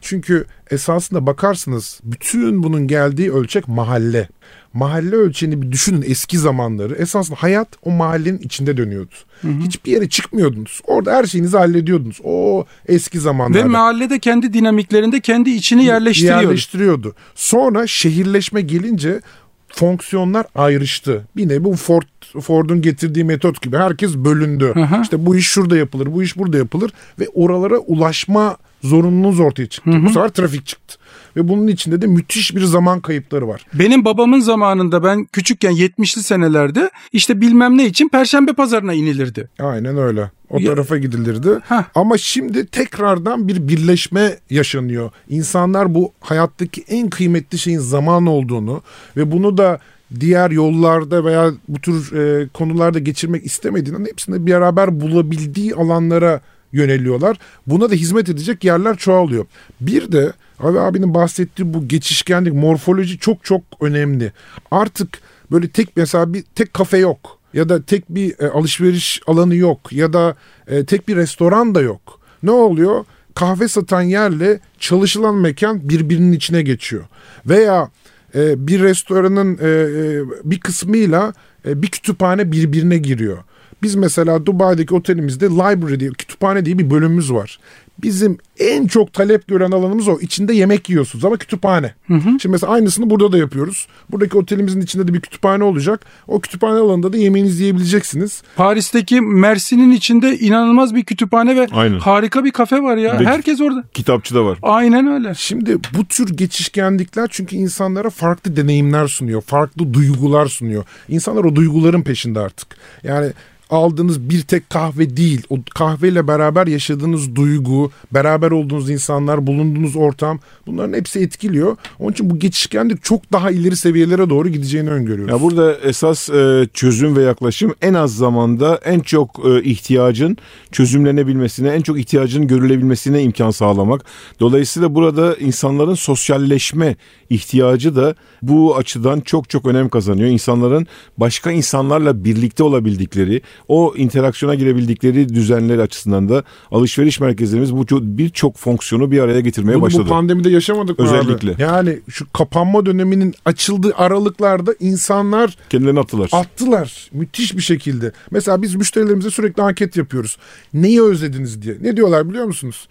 Çünkü 0.01 0.45
esasında 0.71 1.25
bakarsınız 1.25 1.99
bütün 2.03 2.63
bunun 2.63 2.87
geldiği 2.87 3.33
ölçek 3.33 3.67
mahalle. 3.67 4.29
Mahalle 4.73 5.15
ölçeğini 5.15 5.61
bir 5.61 5.71
düşünün 5.71 6.03
eski 6.07 6.37
zamanları. 6.37 6.95
Esasında 6.95 7.37
hayat 7.39 7.67
o 7.83 7.91
mahallenin 7.91 8.37
içinde 8.37 8.77
dönüyordu. 8.77 9.15
Hiçbir 9.43 9.91
yere 9.91 10.09
çıkmıyordunuz. 10.09 10.81
Orada 10.87 11.15
her 11.15 11.23
şeyinizi 11.23 11.57
hallediyordunuz. 11.57 12.19
O 12.23 12.65
eski 12.87 13.19
zamanlarda. 13.19 13.59
Ve 13.59 13.63
mahallede 13.63 14.19
kendi 14.19 14.53
dinamiklerinde 14.53 15.19
kendi 15.19 15.49
içini 15.49 15.85
yerleştiriyor. 15.85 16.41
yerleştiriyordu. 16.41 17.15
Sonra 17.35 17.87
şehirleşme 17.87 18.61
gelince 18.61 19.21
fonksiyonlar 19.69 20.45
ayrıştı. 20.55 21.27
Bir 21.35 21.49
nevi 21.49 21.63
bu 21.63 21.75
Ford 21.75 22.03
Ford'un 22.41 22.81
getirdiği 22.81 23.23
metot 23.23 23.61
gibi 23.61 23.77
herkes 23.77 24.15
bölündü. 24.15 24.71
Hı 24.73 24.83
hı. 24.83 25.01
İşte 25.01 25.25
bu 25.25 25.35
iş 25.35 25.47
şurada 25.47 25.77
yapılır, 25.77 26.13
bu 26.13 26.23
iş 26.23 26.37
burada 26.37 26.57
yapılır 26.57 26.91
ve 27.19 27.27
oralara 27.33 27.77
ulaşma 27.77 28.57
zorunluluğunuz 28.83 29.39
ortaya 29.39 29.67
çıktı. 29.67 29.91
Bu 30.03 30.07
sefer 30.07 30.29
trafik 30.29 30.65
çıktı. 30.65 30.95
Ve 31.35 31.47
bunun 31.47 31.67
içinde 31.67 32.01
de 32.01 32.07
müthiş 32.07 32.55
bir 32.55 32.63
zaman 32.63 32.99
kayıpları 32.99 33.47
var. 33.47 33.65
Benim 33.73 34.05
babamın 34.05 34.39
zamanında 34.39 35.03
ben 35.03 35.25
küçükken 35.25 35.73
70'li 35.73 36.23
senelerde 36.23 36.89
işte 37.11 37.41
bilmem 37.41 37.77
ne 37.77 37.85
için 37.85 38.09
Perşembe 38.09 38.53
pazarına 38.53 38.93
inilirdi. 38.93 39.49
Aynen 39.59 39.97
öyle. 39.97 40.31
O 40.49 40.63
tarafa 40.63 40.97
gidilirdi. 40.97 41.49
Hah. 41.65 41.83
Ama 41.95 42.17
şimdi 42.17 42.65
tekrardan 42.65 43.47
bir 43.47 43.67
birleşme 43.67 44.37
yaşanıyor. 44.49 45.11
İnsanlar 45.29 45.95
bu 45.95 46.11
hayattaki 46.19 46.83
en 46.87 47.09
kıymetli 47.09 47.57
şeyin 47.57 47.79
zaman 47.79 48.25
olduğunu 48.25 48.81
ve 49.17 49.31
bunu 49.31 49.57
da 49.57 49.79
diğer 50.19 50.51
yollarda 50.51 51.25
veya 51.25 51.51
bu 51.67 51.79
tür 51.79 52.15
e, 52.15 52.47
konularda 52.47 52.99
geçirmek 52.99 53.45
istemediğinden 53.45 54.05
hepsini 54.05 54.47
beraber 54.47 55.01
bulabildiği 55.01 55.75
alanlara 55.75 56.41
yöneliyorlar. 56.73 57.37
Buna 57.67 57.89
da 57.89 57.93
hizmet 57.95 58.29
edecek 58.29 58.63
yerler 58.63 58.97
çoğalıyor. 58.97 59.45
Bir 59.81 60.11
de 60.11 60.33
abi 60.63 60.79
abinin 60.79 61.13
bahsettiği 61.13 61.73
bu 61.73 61.87
geçişkenlik, 61.87 62.53
morfoloji 62.53 63.19
çok 63.19 63.43
çok 63.43 63.61
önemli. 63.81 64.31
Artık 64.71 65.19
böyle 65.51 65.67
tek 65.67 65.97
mesela 65.97 66.33
bir 66.33 66.43
tek 66.55 66.73
kafe 66.73 66.97
yok 66.97 67.39
ya 67.53 67.69
da 67.69 67.83
tek 67.83 68.09
bir 68.09 68.39
e, 68.39 68.49
alışveriş 68.49 69.21
alanı 69.27 69.55
yok 69.55 69.93
ya 69.93 70.13
da 70.13 70.35
e, 70.67 70.85
tek 70.85 71.07
bir 71.07 71.15
restoran 71.15 71.75
da 71.75 71.81
yok. 71.81 72.19
Ne 72.43 72.51
oluyor? 72.51 73.05
Kahve 73.35 73.67
satan 73.67 74.01
yerle 74.01 74.59
çalışılan 74.79 75.35
mekan 75.35 75.89
birbirinin 75.89 76.31
içine 76.31 76.61
geçiyor. 76.61 77.03
Veya 77.45 77.89
e, 78.35 78.67
bir 78.67 78.79
restoranın 78.79 79.57
e, 79.61 79.67
e, 79.67 80.23
bir 80.51 80.59
kısmıyla 80.59 81.33
e, 81.67 81.81
bir 81.81 81.87
kütüphane 81.87 82.51
birbirine 82.51 82.97
giriyor. 82.97 83.37
Biz 83.83 83.95
mesela 83.95 84.45
Dubai'deki 84.45 84.95
otelimizde 84.95 85.45
library 85.45 85.99
diye 85.99 86.09
kütüphane 86.09 86.65
diye 86.65 86.77
bir 86.77 86.89
bölümümüz 86.89 87.33
var. 87.33 87.59
Bizim 88.01 88.37
en 88.59 88.87
çok 88.87 89.13
talep 89.13 89.47
gören 89.47 89.71
alanımız 89.71 90.07
o. 90.07 90.19
İçinde 90.19 90.53
yemek 90.53 90.89
yiyorsunuz 90.89 91.25
ama 91.25 91.37
kütüphane. 91.37 91.93
Şimdi 92.07 92.47
mesela 92.47 92.71
aynısını 92.73 93.09
burada 93.09 93.31
da 93.31 93.37
yapıyoruz. 93.37 93.87
Buradaki 94.11 94.37
otelimizin 94.37 94.81
içinde 94.81 95.07
de 95.07 95.13
bir 95.13 95.19
kütüphane 95.21 95.63
olacak. 95.63 96.05
O 96.27 96.39
kütüphane 96.39 96.79
alanında 96.79 97.13
da 97.13 97.17
yemeğinizi 97.17 97.63
yiyebileceksiniz. 97.63 98.43
Paris'teki 98.55 99.21
Mersin'in 99.21 99.91
içinde 99.91 100.39
inanılmaz 100.39 100.95
bir 100.95 101.03
kütüphane 101.03 101.55
ve 101.55 101.67
Aynen. 101.71 101.99
harika 101.99 102.43
bir 102.43 102.51
kafe 102.51 102.83
var 102.83 102.97
ya. 102.97 103.19
De- 103.19 103.25
Herkes 103.25 103.61
orada. 103.61 103.83
Kitapçı 103.93 104.35
da 104.35 104.45
var. 104.45 104.57
Aynen 104.61 105.07
öyle. 105.07 105.33
Şimdi 105.35 105.77
bu 105.97 106.05
tür 106.05 106.29
geçişkenlikler 106.37 107.27
çünkü 107.31 107.55
insanlara 107.55 108.09
farklı 108.09 108.55
deneyimler 108.55 109.07
sunuyor. 109.07 109.41
Farklı 109.41 109.93
duygular 109.93 110.45
sunuyor. 110.45 110.83
İnsanlar 111.09 111.43
o 111.43 111.55
duyguların 111.55 112.01
peşinde 112.01 112.39
artık. 112.39 112.67
Yani 113.03 113.31
aldığınız 113.69 114.29
bir 114.29 114.41
tek 114.41 114.69
kahve 114.69 115.17
değil. 115.17 115.41
O 115.49 115.57
kahveyle 115.75 116.27
beraber 116.27 116.67
yaşadığınız 116.67 117.35
duygu, 117.35 117.91
beraber 118.11 118.51
olduğunuz 118.51 118.89
insanlar, 118.89 119.47
bulunduğunuz 119.47 119.95
ortam 119.95 120.39
bunların 120.67 120.93
hepsi 120.93 121.19
etkiliyor. 121.19 121.77
Onun 121.99 122.11
için 122.11 122.29
bu 122.29 122.39
geçişkenlik 122.39 123.03
çok 123.03 123.31
daha 123.31 123.51
ileri 123.51 123.75
seviyelere 123.75 124.29
doğru 124.29 124.49
gideceğini 124.49 124.89
öngörüyoruz. 124.89 125.33
Ya 125.33 125.41
burada 125.41 125.77
esas 125.77 126.29
e, 126.29 126.67
çözüm 126.73 127.15
ve 127.15 127.23
yaklaşım 127.23 127.73
en 127.81 127.93
az 127.93 128.15
zamanda 128.15 128.79
en 128.85 128.99
çok 128.99 129.41
e, 129.45 129.63
ihtiyacın 129.63 130.37
çözümlenebilmesine, 130.71 131.69
en 131.69 131.81
çok 131.81 131.99
ihtiyacın 131.99 132.47
görülebilmesine 132.47 133.23
imkan 133.23 133.51
sağlamak. 133.51 134.05
Dolayısıyla 134.39 134.95
burada 134.95 135.35
insanların 135.35 135.93
sosyalleşme 135.93 136.95
ihtiyacı 137.29 137.95
da 137.95 138.15
bu 138.41 138.77
açıdan 138.77 139.19
çok 139.19 139.49
çok 139.49 139.65
önem 139.65 139.89
kazanıyor. 139.89 140.29
İnsanların 140.29 140.87
başka 141.17 141.51
insanlarla 141.51 142.23
birlikte 142.25 142.63
olabildikleri, 142.63 143.41
o 143.67 143.93
interaksiyona 143.97 144.55
girebildikleri 144.55 145.29
düzenler 145.29 145.77
açısından 145.79 146.29
da 146.29 146.43
alışveriş 146.71 147.19
merkezlerimiz 147.19 147.73
bu 147.75 147.83
ço- 147.83 148.17
birçok 148.17 148.57
fonksiyonu 148.57 149.11
bir 149.11 149.19
araya 149.19 149.39
getirmeye 149.39 149.73
Bunu 149.73 149.81
bu 149.81 149.85
başladı. 149.85 150.09
pandemide 150.09 150.49
yaşamadık 150.49 150.99
mı 150.99 151.09
abi? 151.09 151.17
Özellikle. 151.17 151.55
Yani 151.63 151.99
şu 152.09 152.31
kapanma 152.31 152.85
döneminin 152.85 153.33
açıldığı 153.45 153.93
aralıklarda 153.95 154.75
insanlar 154.79 155.57
Kendilerini 155.69 155.99
attılar. 155.99 156.29
attılar 156.31 157.09
müthiş 157.11 157.57
bir 157.57 157.61
şekilde. 157.61 158.11
Mesela 158.31 158.61
biz 158.61 158.75
müşterilerimize 158.75 159.29
sürekli 159.29 159.63
anket 159.63 159.97
yapıyoruz. 159.97 160.37
Neyi 160.73 161.01
özlediniz 161.03 161.61
diye. 161.61 161.77
Ne 161.81 161.97
diyorlar 161.97 162.29
biliyor 162.29 162.45
musunuz? 162.45 162.87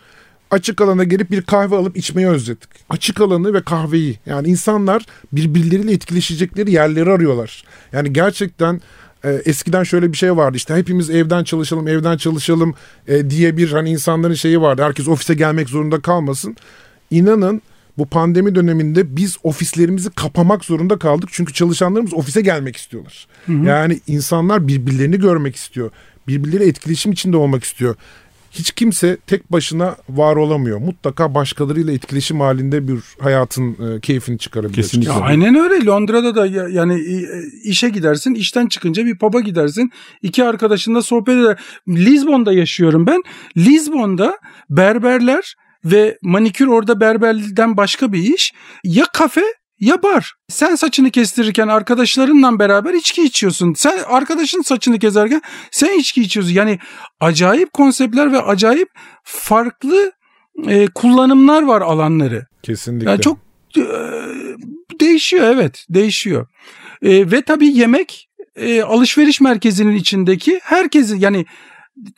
Açık 0.50 0.80
alana 0.80 1.04
gelip 1.04 1.30
bir 1.30 1.42
kahve 1.42 1.76
alıp 1.76 1.96
içmeyi 1.96 2.28
özledik. 2.28 2.68
Açık 2.90 3.20
alanı 3.20 3.54
ve 3.54 3.62
kahveyi. 3.62 4.18
Yani 4.26 4.48
insanlar 4.48 5.06
birbirleriyle 5.32 5.92
etkileşecekleri 5.92 6.72
yerleri 6.72 7.10
arıyorlar. 7.10 7.64
Yani 7.92 8.12
gerçekten 8.12 8.80
e, 9.24 9.30
eskiden 9.30 9.82
şöyle 9.82 10.12
bir 10.12 10.16
şey 10.16 10.36
vardı 10.36 10.56
işte 10.56 10.74
hepimiz 10.74 11.10
evden 11.10 11.44
çalışalım 11.44 11.88
evden 11.88 12.16
çalışalım 12.16 12.74
e, 13.08 13.30
diye 13.30 13.56
bir 13.56 13.72
hani 13.72 13.90
insanların 13.90 14.34
şeyi 14.34 14.60
vardı. 14.60 14.82
Herkes 14.82 15.08
ofise 15.08 15.34
gelmek 15.34 15.68
zorunda 15.68 16.00
kalmasın. 16.00 16.56
İnanın 17.10 17.62
bu 17.98 18.06
pandemi 18.06 18.54
döneminde 18.54 19.16
biz 19.16 19.36
ofislerimizi 19.42 20.10
kapamak 20.10 20.64
zorunda 20.64 20.98
kaldık. 20.98 21.28
Çünkü 21.32 21.52
çalışanlarımız 21.52 22.14
ofise 22.14 22.40
gelmek 22.40 22.76
istiyorlar. 22.76 23.26
Yani 23.66 24.00
insanlar 24.06 24.68
birbirlerini 24.68 25.18
görmek 25.18 25.56
istiyor. 25.56 25.90
Birbirleri 26.28 26.68
etkileşim 26.68 27.12
içinde 27.12 27.36
olmak 27.36 27.64
istiyor. 27.64 27.94
Hiç 28.52 28.70
kimse 28.72 29.16
tek 29.26 29.52
başına 29.52 29.96
var 30.08 30.36
olamıyor. 30.36 30.78
Mutlaka 30.78 31.34
başkalarıyla 31.34 31.92
etkileşim 31.92 32.40
halinde 32.40 32.88
bir 32.88 32.98
hayatın 33.20 33.96
e, 33.96 34.00
keyfini 34.00 34.38
çıkarabilir. 34.38 34.74
Kesinlikle. 34.74 35.12
Ya 35.12 35.20
aynen 35.20 35.54
öyle. 35.54 35.84
Londra'da 35.84 36.34
da 36.34 36.46
ya- 36.46 36.68
yani 36.68 36.94
e, 36.94 37.24
işe 37.64 37.88
gidersin, 37.88 38.34
işten 38.34 38.66
çıkınca 38.66 39.04
bir 39.06 39.18
pub'a 39.18 39.40
gidersin. 39.40 39.90
iki 40.22 40.44
arkadaşınla 40.44 41.02
sohbet 41.02 41.34
eder. 41.36 41.58
Lizbon'da 41.88 42.52
yaşıyorum 42.52 43.06
ben. 43.06 43.22
Lizbon'da 43.56 44.38
berberler 44.70 45.54
ve 45.84 46.18
manikür 46.22 46.66
orada 46.66 47.00
berberden 47.00 47.76
başka 47.76 48.12
bir 48.12 48.34
iş. 48.34 48.52
Ya 48.84 49.04
kafe 49.12 49.42
ya 49.82 50.02
bar. 50.02 50.34
Sen 50.48 50.74
saçını 50.74 51.10
kestirirken 51.10 51.68
arkadaşlarınla 51.68 52.58
beraber 52.58 52.94
içki 52.94 53.22
içiyorsun. 53.22 53.74
Sen 53.74 53.98
arkadaşın 54.06 54.62
saçını 54.62 54.98
kezerken 54.98 55.42
sen 55.70 55.98
içki 55.98 56.22
içiyorsun. 56.22 56.54
Yani 56.54 56.78
acayip 57.20 57.72
konseptler 57.72 58.32
ve 58.32 58.42
acayip 58.42 58.88
farklı 59.24 60.12
e, 60.66 60.86
kullanımlar 60.86 61.62
var 61.62 61.80
alanları. 61.80 62.46
Kesinlikle. 62.62 63.10
Yani 63.10 63.20
çok 63.20 63.38
e, 63.76 63.84
değişiyor 65.00 65.44
evet 65.44 65.86
değişiyor. 65.90 66.46
E, 67.02 67.30
ve 67.30 67.42
tabii 67.42 67.76
yemek 67.76 68.28
e, 68.56 68.82
alışveriş 68.82 69.40
merkezinin 69.40 69.96
içindeki 69.96 70.60
herkesin 70.62 71.20
yani 71.20 71.46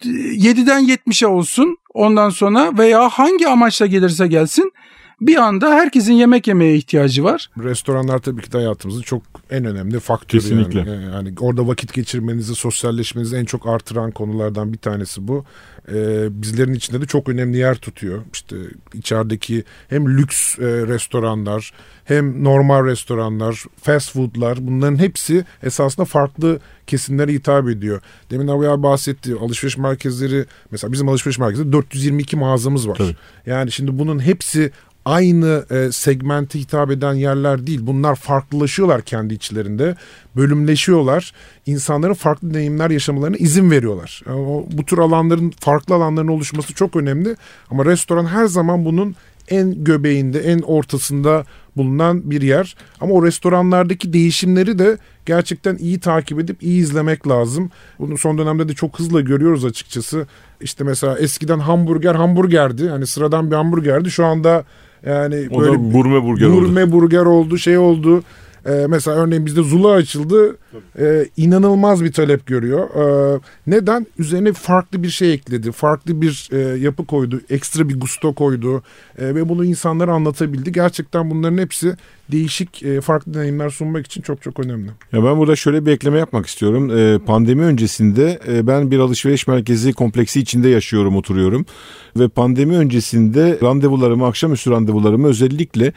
e, 0.05 0.09
7'den 0.09 0.85
70'e 0.85 1.27
olsun 1.27 1.77
ondan 1.95 2.31
sonra 2.31 2.79
veya 2.79 3.09
hangi 3.09 3.49
amaçla 3.49 3.87
gelirse 3.87 4.27
gelsin 4.27 4.73
bir 5.21 5.37
anda 5.37 5.71
herkesin 5.71 6.13
yemek 6.13 6.47
yemeye 6.47 6.77
ihtiyacı 6.77 7.25
var. 7.25 7.51
Restoranlar 7.59 8.19
tabii 8.19 8.43
ki 8.43 8.53
de 8.53 8.57
hayatımızın 8.57 9.03
çok 9.03 9.23
en 9.51 9.65
önemli 9.65 10.01
faktörü. 10.01 10.41
Kesinlikle. 10.41 10.79
Yani. 10.79 11.05
yani 11.05 11.35
orada 11.41 11.67
vakit 11.69 11.93
geçirmenizi, 11.93 12.55
sosyalleşmenizi 12.55 13.37
en 13.37 13.45
çok 13.45 13.67
artıran 13.67 14.11
konulardan 14.11 14.73
bir 14.73 14.79
tanesi 14.79 15.29
bu. 15.29 15.45
Ee, 15.89 16.43
bizlerin 16.43 16.75
içinde 16.75 17.01
de 17.01 17.07
çok 17.07 17.29
önemli 17.29 17.57
yer 17.57 17.75
tutuyor. 17.75 18.23
İşte 18.33 18.57
içerideki 18.95 19.65
hem 19.89 20.19
lüks 20.19 20.59
e, 20.59 20.63
restoranlar 20.63 21.73
hem 22.05 22.45
normal 22.45 22.85
restoranlar, 22.85 23.65
fast 23.83 24.13
foodlar 24.13 24.59
bunların 24.61 24.97
hepsi 24.97 25.45
esasında 25.63 26.05
farklı 26.05 26.61
kesimlere 26.87 27.33
hitap 27.33 27.69
ediyor. 27.69 28.01
Demin 28.31 28.49
abi 28.49 28.69
abi 28.69 28.83
bahsetti 28.83 29.35
alışveriş 29.41 29.79
merkezleri 29.79 30.45
mesela 30.71 30.93
bizim 30.93 31.09
alışveriş 31.09 31.39
merkezinde 31.39 31.73
422 31.73 32.37
mağazamız 32.37 32.89
var. 32.89 32.95
Tabii. 32.95 33.17
Yani 33.47 33.73
şimdi 33.73 33.99
bunun 33.99 34.19
hepsi 34.19 34.71
aynı 35.05 35.65
e, 35.71 35.93
segmente 35.93 36.59
hitap 36.59 36.91
eden 36.91 37.15
yerler 37.15 37.67
değil. 37.67 37.81
Bunlar 37.83 38.15
farklılaşıyorlar 38.15 39.03
kendi 39.03 39.35
içlerinde. 39.35 39.97
Bölümleşiyorlar. 40.37 41.33
İnsanların 41.67 42.15
farklı 42.15 42.55
deneyimler 42.55 42.91
yaşamalarına 42.91 43.37
izin 43.37 43.71
veriyorlar. 43.71 44.23
Yani 44.27 44.41
o, 44.41 44.67
bu 44.73 44.85
tür 44.85 44.99
alanların 44.99 45.53
farklı 45.61 45.95
alanların 45.95 46.29
oluşması 46.29 46.75
çok 46.75 46.97
önemli. 46.97 47.37
Ama 47.71 47.85
restoran 47.85 48.27
her 48.27 48.47
zaman 48.47 48.85
bunun 48.85 49.17
en 49.49 49.85
göbeğinde, 49.85 50.41
en 50.41 50.59
ortasında 50.59 51.45
bulunan 51.77 52.31
bir 52.31 52.43
yer. 52.43 52.77
Ama 53.01 53.15
o 53.15 53.27
restoranlardaki 53.27 54.13
değişimleri 54.13 54.79
de 54.79 54.99
gerçekten 55.27 55.77
iyi 55.77 56.01
takip 56.01 56.41
edip 56.41 56.63
iyi 56.63 56.83
izlemek 56.83 57.29
lazım. 57.29 57.71
Bunu 57.99 58.19
son 58.19 58.39
dönemde 58.39 58.69
de 58.69 58.75
çok 58.75 58.99
hızla 58.99 59.21
görüyoruz 59.21 59.65
açıkçası. 59.65 60.27
İşte 60.61 60.85
mesela 60.85 61.19
eskiden 61.19 61.59
hamburger 61.59 62.15
hamburgerdi. 62.15 62.89
Hani 62.89 63.07
sıradan 63.07 63.51
bir 63.51 63.57
hamburgerdi. 63.57 64.11
Şu 64.11 64.25
anda 64.27 64.65
yani 65.07 65.49
O 65.51 65.61
böyle 65.61 65.73
da 65.73 65.77
gurme 65.77 66.23
burger 66.23 66.47
oldu. 66.47 66.61
gurme 66.61 66.93
burger 66.93 67.25
oldu, 67.27 67.59
şey 67.59 67.79
oldu. 67.79 68.23
Ee, 68.67 68.87
mesela 68.89 69.17
örneğin 69.17 69.47
bizde 69.47 69.63
Zula 69.63 69.91
açıldı. 69.93 70.57
e, 70.99 71.27
inanılmaz 71.37 72.05
bir 72.05 72.13
talep 72.13 72.47
görüyor. 72.47 72.89
E, 73.37 73.41
neden? 73.67 74.07
Üzerine 74.19 74.53
farklı 74.53 75.03
bir 75.03 75.09
şey 75.09 75.33
ekledi. 75.33 75.73
Farklı 75.73 76.21
bir 76.23 76.49
e, 76.53 76.59
yapı 76.79 77.05
koydu. 77.07 77.41
Ekstra 77.51 77.89
bir 77.89 78.01
gusto 78.01 78.35
koydu. 78.35 78.83
E, 79.19 79.35
ve 79.35 79.49
bunu 79.49 79.65
insanlara 79.65 80.13
anlatabildi. 80.13 80.73
Gerçekten 80.73 81.31
bunların 81.31 81.59
hepsi 81.59 81.97
değişik 82.33 82.83
e, 82.83 83.01
farklı 83.01 83.35
deneyimler 83.35 83.71
sunmak 83.71 84.07
için 84.07 84.23
çok 84.23 84.43
çok 84.43 84.61
önemli. 84.61 84.91
Ya 85.13 85.25
ben 85.25 85.39
burada 85.39 85.57
şöyle 85.57 85.87
bir 85.87 85.93
ekleme 85.93 86.19
yapmak 86.19 86.47
istiyorum. 86.47 86.99
E, 86.99 87.19
pandemi 87.19 87.63
öncesinde 87.63 88.41
e, 88.49 88.67
ben 88.67 88.91
bir 88.91 88.99
alışveriş 88.99 89.47
merkezi 89.47 89.93
kompleksi 89.93 90.41
içinde 90.41 90.69
yaşıyorum, 90.69 91.17
oturuyorum. 91.17 91.67
Ve 92.17 92.29
pandemi 92.29 92.77
öncesinde 92.77 93.59
randevularımı, 93.63 94.27
akşamüstü 94.27 94.71
randevularımı 94.71 95.29
özellikle 95.29 95.93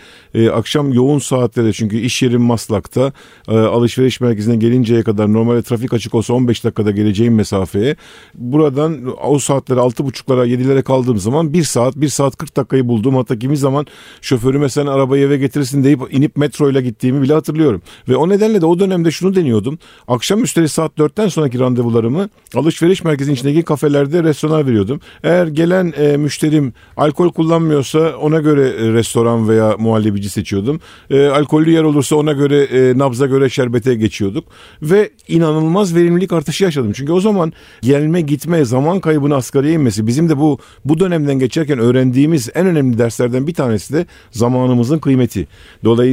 akşam 0.54 0.94
yoğun 0.94 1.20
saatlerde 1.20 1.74
çünkü 1.74 1.98
iş 1.98 2.24
yerim 2.24 2.42
Maslak'ta 2.42 3.14
alışveriş 3.48 4.22
merkezine 4.22 4.56
gelinceye 4.56 5.04
kadar 5.04 5.34
normalde 5.34 5.62
trafik 5.62 5.94
açık 5.94 6.16
olsa 6.16 6.34
15 6.34 6.64
dakikada 6.64 6.92
geleceğim 6.92 7.36
mesafeye 7.36 7.96
buradan 8.34 9.16
o 9.24 9.40
saatlere 9.40 9.80
6.30'lara 9.80 10.48
7'lere 10.48 10.84
kaldığım 10.84 11.18
zaman 11.18 11.54
1 11.54 11.64
saat 11.64 11.96
1 11.96 12.08
saat 12.10 12.38
40 12.38 12.58
dakikayı 12.58 12.88
buldum. 12.88 13.16
Hatta 13.16 13.40
kimi 13.40 13.58
zaman 13.58 13.86
şoförüme 14.22 14.70
sen 14.70 14.86
arabayı 14.86 15.26
eve 15.26 15.38
getirirsin 15.38 15.84
deyip 15.84 16.02
inip 16.18 16.38
metroyla 16.38 16.82
gittiğimi 16.82 17.22
bile 17.22 17.34
hatırlıyorum. 17.34 17.82
Ve 18.10 18.16
o 18.16 18.30
nedenle 18.30 18.62
de 18.62 18.66
o 18.66 18.80
dönemde 18.80 19.12
şunu 19.12 19.36
deniyordum. 19.36 19.80
Akşam 20.08 20.44
üstleri 20.44 20.70
saat 20.70 20.98
4'ten 20.98 21.28
sonraki 21.28 21.60
randevularımı 21.60 22.30
alışveriş 22.56 23.04
merkezinin 23.04 23.36
içindeki 23.36 23.62
kafelerde 23.64 24.24
restorana 24.24 24.66
veriyordum. 24.66 25.00
Eğer 25.24 25.48
gelen 25.48 25.94
e, 25.98 26.18
müşterim 26.18 26.74
alkol 26.98 27.32
kullanmıyorsa 27.32 28.18
ona 28.18 28.40
göre 28.40 28.68
e, 28.68 28.94
restoran 28.94 29.50
veya 29.50 29.76
muhallebici 29.80 30.30
seçiyordum. 30.30 30.80
E, 31.10 31.28
alkollü 31.28 31.72
yer 31.72 31.84
olursa 31.84 32.16
ona 32.16 32.34
göre 32.34 32.64
e, 32.64 32.98
nabza 32.98 33.26
göre 33.26 33.50
şerbete 33.50 33.96
geçiyorduk. 33.96 34.46
Ve 34.82 35.10
inanılmaz 35.28 35.96
verimlilik 35.96 36.34
artışı 36.34 36.64
yaşadım. 36.64 36.92
Çünkü 36.94 37.12
o 37.12 37.20
zaman 37.20 37.54
gelme 37.82 38.22
gitme 38.22 38.66
zaman 38.66 39.00
kaybını 39.00 39.36
asgariye 39.36 39.74
inmesi 39.74 40.08
bizim 40.08 40.30
de 40.30 40.38
bu 40.38 40.60
bu 40.86 41.00
dönemden 41.00 41.40
geçerken 41.40 41.80
öğrendiğimiz 41.80 42.50
en 42.56 42.68
önemli 42.68 42.98
derslerden 42.98 43.48
bir 43.48 43.54
tanesi 43.54 43.94
de 43.94 44.06
zamanımızın 44.32 45.00
kıymeti. 45.00 45.48
Dolayısıyla 45.84 46.07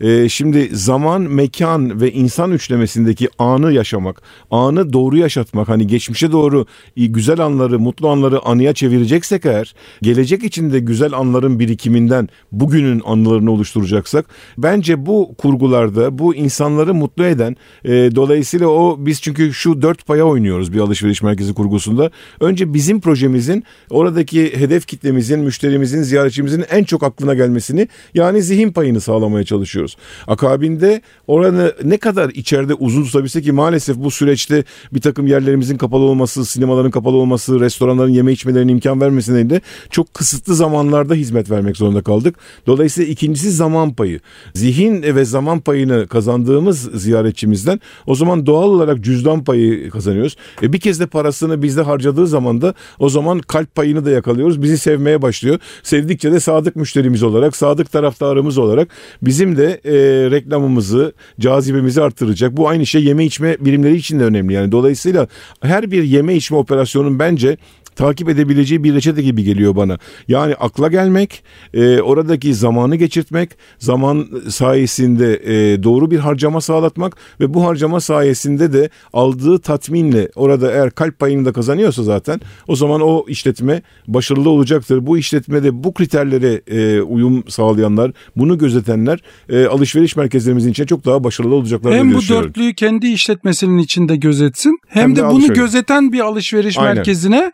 e, 0.00 0.28
şimdi 0.28 0.68
zaman, 0.72 1.22
mekan 1.22 2.00
ve 2.00 2.12
insan 2.12 2.52
üçlemesindeki 2.52 3.28
anı 3.38 3.72
yaşamak, 3.72 4.22
anı 4.50 4.92
doğru 4.92 5.16
yaşatmak 5.16 5.68
hani 5.68 5.86
geçmişe 5.86 6.32
doğru 6.32 6.66
güzel 6.96 7.40
anları, 7.40 7.78
mutlu 7.78 8.08
anları 8.08 8.44
anıya 8.44 8.72
çevireceksek 8.72 9.46
eğer 9.46 9.74
gelecek 10.02 10.44
için 10.44 10.72
de 10.72 10.78
güzel 10.78 11.12
anların 11.12 11.58
birikiminden 11.58 12.28
bugünün 12.52 13.02
anılarını 13.04 13.50
oluşturacaksak 13.50 14.26
bence 14.58 15.06
bu 15.06 15.34
kurgularda 15.38 16.18
bu 16.18 16.34
insanları 16.34 16.94
mutlu 16.94 17.24
eden 17.24 17.56
e, 17.84 17.90
dolayısıyla 17.90 18.68
o 18.68 18.96
biz 18.98 19.22
çünkü 19.22 19.54
şu 19.54 19.82
dört 19.82 20.06
paya 20.06 20.24
oynuyoruz 20.24 20.72
bir 20.72 20.80
alışveriş 20.80 21.22
merkezi 21.22 21.54
kurgusunda. 21.54 22.10
Önce 22.40 22.74
bizim 22.74 23.00
projemizin 23.00 23.64
oradaki 23.90 24.56
hedef 24.56 24.86
kitlemizin, 24.86 25.40
müşterimizin, 25.40 26.02
ziyaretçimizin 26.02 26.64
en 26.70 26.84
çok 26.84 27.02
aklına 27.02 27.34
gelmesini 27.34 27.88
yani 28.14 28.42
zihin 28.42 28.72
payını 28.72 29.00
sağlamaya 29.06 29.44
çalışıyoruz. 29.44 29.96
Akabinde 30.26 31.00
oranı 31.26 31.74
ne 31.84 31.96
kadar 31.96 32.30
içeride 32.30 32.74
uzun 32.74 33.04
tutabilse 33.04 33.42
ki 33.42 33.52
maalesef 33.52 33.96
bu 33.96 34.10
süreçte 34.10 34.64
bir 34.92 35.00
takım 35.00 35.26
yerlerimizin 35.26 35.76
kapalı 35.76 36.02
olması, 36.02 36.44
sinemaların 36.44 36.90
kapalı 36.90 37.16
olması, 37.16 37.60
restoranların 37.60 38.10
yeme 38.10 38.32
içmelerine 38.32 38.72
imkan 38.72 39.00
vermesi 39.00 39.34
nedeniyle 39.34 39.60
çok 39.90 40.14
kısıtlı 40.14 40.54
zamanlarda 40.54 41.14
hizmet 41.14 41.50
vermek 41.50 41.76
zorunda 41.76 42.02
kaldık. 42.02 42.36
Dolayısıyla 42.66 43.12
ikincisi 43.12 43.50
zaman 43.50 43.94
payı. 43.94 44.20
Zihin 44.54 45.02
ve 45.02 45.24
zaman 45.24 45.60
payını 45.60 46.06
kazandığımız 46.06 46.82
ziyaretçimizden 46.94 47.80
o 48.06 48.14
zaman 48.14 48.46
doğal 48.46 48.68
olarak 48.68 49.00
cüzdan 49.00 49.44
payı 49.44 49.90
kazanıyoruz. 49.90 50.36
E 50.62 50.72
bir 50.72 50.80
kez 50.80 51.00
de 51.00 51.06
parasını 51.06 51.62
bizde 51.62 51.82
harcadığı 51.82 52.26
zaman 52.26 52.60
da 52.60 52.74
o 52.98 53.08
zaman 53.08 53.38
kalp 53.38 53.74
payını 53.74 54.04
da 54.04 54.10
yakalıyoruz. 54.10 54.62
Bizi 54.62 54.78
sevmeye 54.78 55.22
başlıyor. 55.22 55.58
Sevdikçe 55.82 56.32
de 56.32 56.40
sadık 56.40 56.76
müşterimiz 56.76 57.22
olarak, 57.22 57.56
sadık 57.56 57.92
taraftarımız 57.92 58.58
olarak 58.58 58.88
bizim 59.22 59.56
de 59.56 59.80
e, 59.84 59.92
reklamımızı, 60.30 61.12
cazibemizi 61.40 62.02
arttıracak. 62.02 62.56
Bu 62.56 62.68
aynı 62.68 62.86
şey 62.86 63.04
yeme 63.04 63.24
içme 63.24 63.56
birimleri 63.60 63.96
için 63.96 64.20
de 64.20 64.24
önemli. 64.24 64.52
Yani 64.52 64.72
dolayısıyla 64.72 65.26
her 65.62 65.90
bir 65.90 66.02
yeme 66.02 66.34
içme 66.34 66.56
operasyonun 66.56 67.18
bence 67.18 67.56
takip 67.96 68.28
edebileceği 68.28 68.84
bir 68.84 68.94
reçete 68.94 69.22
gibi 69.22 69.44
geliyor 69.44 69.76
bana. 69.76 69.98
Yani 70.28 70.54
akla 70.54 70.88
gelmek, 70.88 71.42
e, 71.74 72.00
oradaki 72.00 72.54
zamanı 72.54 72.96
geçirtmek, 72.96 73.50
zaman 73.78 74.28
sayesinde 74.48 75.34
e, 75.34 75.82
doğru 75.82 76.10
bir 76.10 76.18
harcama 76.18 76.60
sağlatmak 76.60 77.16
ve 77.40 77.54
bu 77.54 77.64
harcama 77.64 78.00
sayesinde 78.00 78.72
de 78.72 78.90
aldığı 79.12 79.58
tatminle 79.58 80.30
orada 80.34 80.72
eğer 80.72 80.90
kalp 80.90 81.18
payını 81.18 81.44
da 81.44 81.52
kazanıyorsa 81.52 82.02
zaten 82.02 82.40
o 82.68 82.76
zaman 82.76 83.00
o 83.00 83.24
işletme 83.28 83.82
başarılı 84.08 84.50
olacaktır. 84.50 85.06
Bu 85.06 85.18
işletmede 85.18 85.84
bu 85.84 85.94
kriterlere 85.94 86.62
e, 86.66 87.00
uyum 87.00 87.44
sağlayanlar, 87.48 88.12
bunu 88.36 88.58
gözetenler 88.86 89.20
e, 89.48 89.66
alışveriş 89.66 90.16
merkezlerimizin 90.16 90.70
içinde 90.70 90.86
çok 90.86 91.04
daha 91.04 91.24
başarılı 91.24 91.54
olacaklar. 91.54 91.94
Hem 91.94 92.14
bu 92.14 92.28
dörtlüyü 92.28 92.74
kendi 92.74 93.06
işletmesinin 93.06 93.78
içinde 93.78 94.16
gözetsin 94.16 94.78
hem, 94.88 95.02
hem 95.02 95.16
de, 95.16 95.20
de 95.20 95.28
bunu 95.28 95.54
gözeten 95.54 96.12
bir 96.12 96.20
alışveriş 96.20 96.78
Aynen. 96.78 96.94
merkezine 96.94 97.52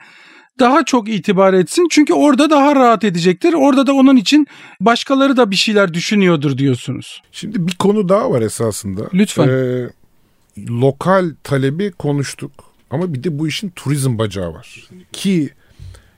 daha 0.59 0.85
çok 0.85 1.09
itibar 1.09 1.53
etsin. 1.53 1.89
Çünkü 1.91 2.13
orada 2.13 2.51
daha 2.51 2.77
rahat 2.77 3.05
edecektir. 3.05 3.53
Orada 3.53 3.87
da 3.87 3.93
onun 3.93 4.17
için 4.17 4.47
başkaları 4.81 5.37
da 5.37 5.51
bir 5.51 5.57
şeyler 5.57 5.95
düşünüyordur 5.95 6.59
diyorsunuz. 6.59 7.23
Şimdi 7.33 7.67
bir 7.67 7.75
konu 7.75 8.09
daha 8.09 8.31
var 8.31 8.43
esasında. 8.43 9.03
Lütfen. 9.15 9.49
Ee, 9.49 9.91
lokal 10.69 11.31
talebi 11.45 11.93
konuştuk. 11.93 12.53
Ama 12.91 13.15
bir 13.15 13.25
de 13.25 13.39
bu 13.39 13.49
işin 13.49 13.71
turizm 13.71 14.19
bacağı 14.19 14.55
var. 14.55 14.89
Ki 15.13 15.51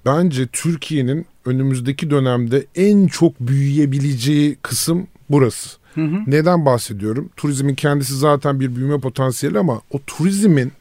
bence 0.06 0.46
Türkiye'nin 0.46 1.26
önümüzdeki 1.44 2.10
dönemde 2.10 2.66
en 2.74 3.06
çok 3.06 3.40
büyüyebileceği 3.40 4.56
kısım 4.62 5.06
burası. 5.30 5.70
Hı 5.94 6.00
hı. 6.00 6.16
Neden 6.26 6.66
bahsediyorum? 6.66 7.30
Turizmin 7.36 7.74
kendisi 7.74 8.16
zaten 8.16 8.60
bir 8.60 8.76
büyüme 8.76 9.00
potansiyeli 9.00 9.58
ama 9.58 9.80
o 9.90 9.98
turizmin 10.06 10.72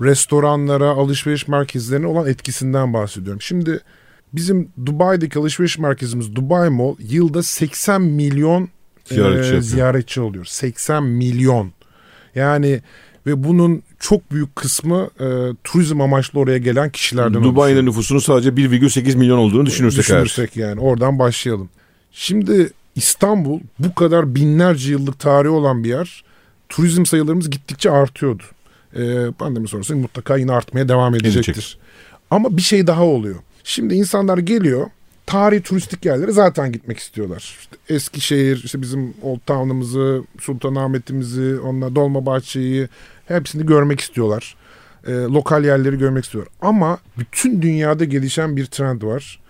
restoranlara, 0.00 0.88
alışveriş 0.88 1.48
merkezlerine 1.48 2.06
olan 2.06 2.28
etkisinden 2.28 2.92
bahsediyorum. 2.94 3.40
Şimdi 3.40 3.80
bizim 4.32 4.68
Dubai'deki 4.86 5.38
alışveriş 5.38 5.78
merkezimiz 5.78 6.34
Dubai 6.34 6.70
Mall 6.70 6.94
yılda 6.98 7.42
80 7.42 8.02
milyon 8.02 8.68
ziyaretçi, 9.04 9.54
e, 9.54 9.60
ziyaretçi 9.60 10.20
oluyor. 10.20 10.44
80 10.44 11.02
milyon. 11.02 11.72
Yani 12.34 12.80
ve 13.26 13.44
bunun 13.44 13.82
çok 14.02 14.32
büyük 14.32 14.56
kısmı 14.56 15.10
e, 15.20 15.26
turizm 15.64 16.00
amaçlı 16.00 16.38
oraya 16.38 16.58
gelen 16.58 16.90
kişilerden 16.90 17.42
Dubai'nin 17.42 17.86
nüfusunun 17.86 18.18
sadece 18.18 18.48
1,8 18.48 19.16
milyon 19.16 19.38
olduğunu 19.38 19.66
düşünürsek, 19.66 19.98
düşünürsek 19.98 20.56
eğer. 20.56 20.68
yani 20.68 20.80
oradan 20.80 21.18
başlayalım. 21.18 21.68
Şimdi 22.12 22.70
İstanbul 22.94 23.60
bu 23.78 23.94
kadar 23.94 24.34
binlerce 24.34 24.90
yıllık 24.90 25.18
tarihi 25.18 25.50
olan 25.50 25.84
bir 25.84 25.88
yer. 25.88 26.24
Turizm 26.68 27.04
sayılarımız 27.04 27.50
gittikçe 27.50 27.90
artıyordu 27.90 28.42
e, 28.96 29.30
pandemi 29.38 29.68
sonrası 29.68 29.96
mutlaka 29.96 30.36
yine 30.36 30.52
artmaya 30.52 30.88
devam 30.88 31.14
edecektir. 31.14 31.52
Edecek. 31.52 31.78
Ama 32.30 32.56
bir 32.56 32.62
şey 32.62 32.86
daha 32.86 33.04
oluyor. 33.04 33.36
Şimdi 33.64 33.94
insanlar 33.94 34.38
geliyor 34.38 34.86
tarihi 35.26 35.62
turistik 35.62 36.04
yerlere 36.04 36.32
zaten 36.32 36.72
gitmek 36.72 36.98
istiyorlar. 36.98 37.56
İşte 37.60 37.76
Eskişehir, 37.88 38.62
işte 38.64 38.82
bizim 38.82 39.14
Old 39.22 39.38
Town'ımızı, 39.46 40.22
Sultanahmet'imizi, 40.40 41.60
onunla 41.60 41.94
Dolmabahçe'yi 41.94 42.88
hepsini 43.32 43.66
görmek 43.66 44.00
istiyorlar. 44.00 44.54
E, 45.06 45.12
lokal 45.12 45.64
yerleri 45.64 45.98
görmek 45.98 46.24
istiyorlar. 46.24 46.52
Ama 46.60 46.98
bütün 47.18 47.62
dünyada 47.62 48.04
gelişen 48.04 48.56
bir 48.56 48.66
trend 48.66 49.02
var. 49.02 49.40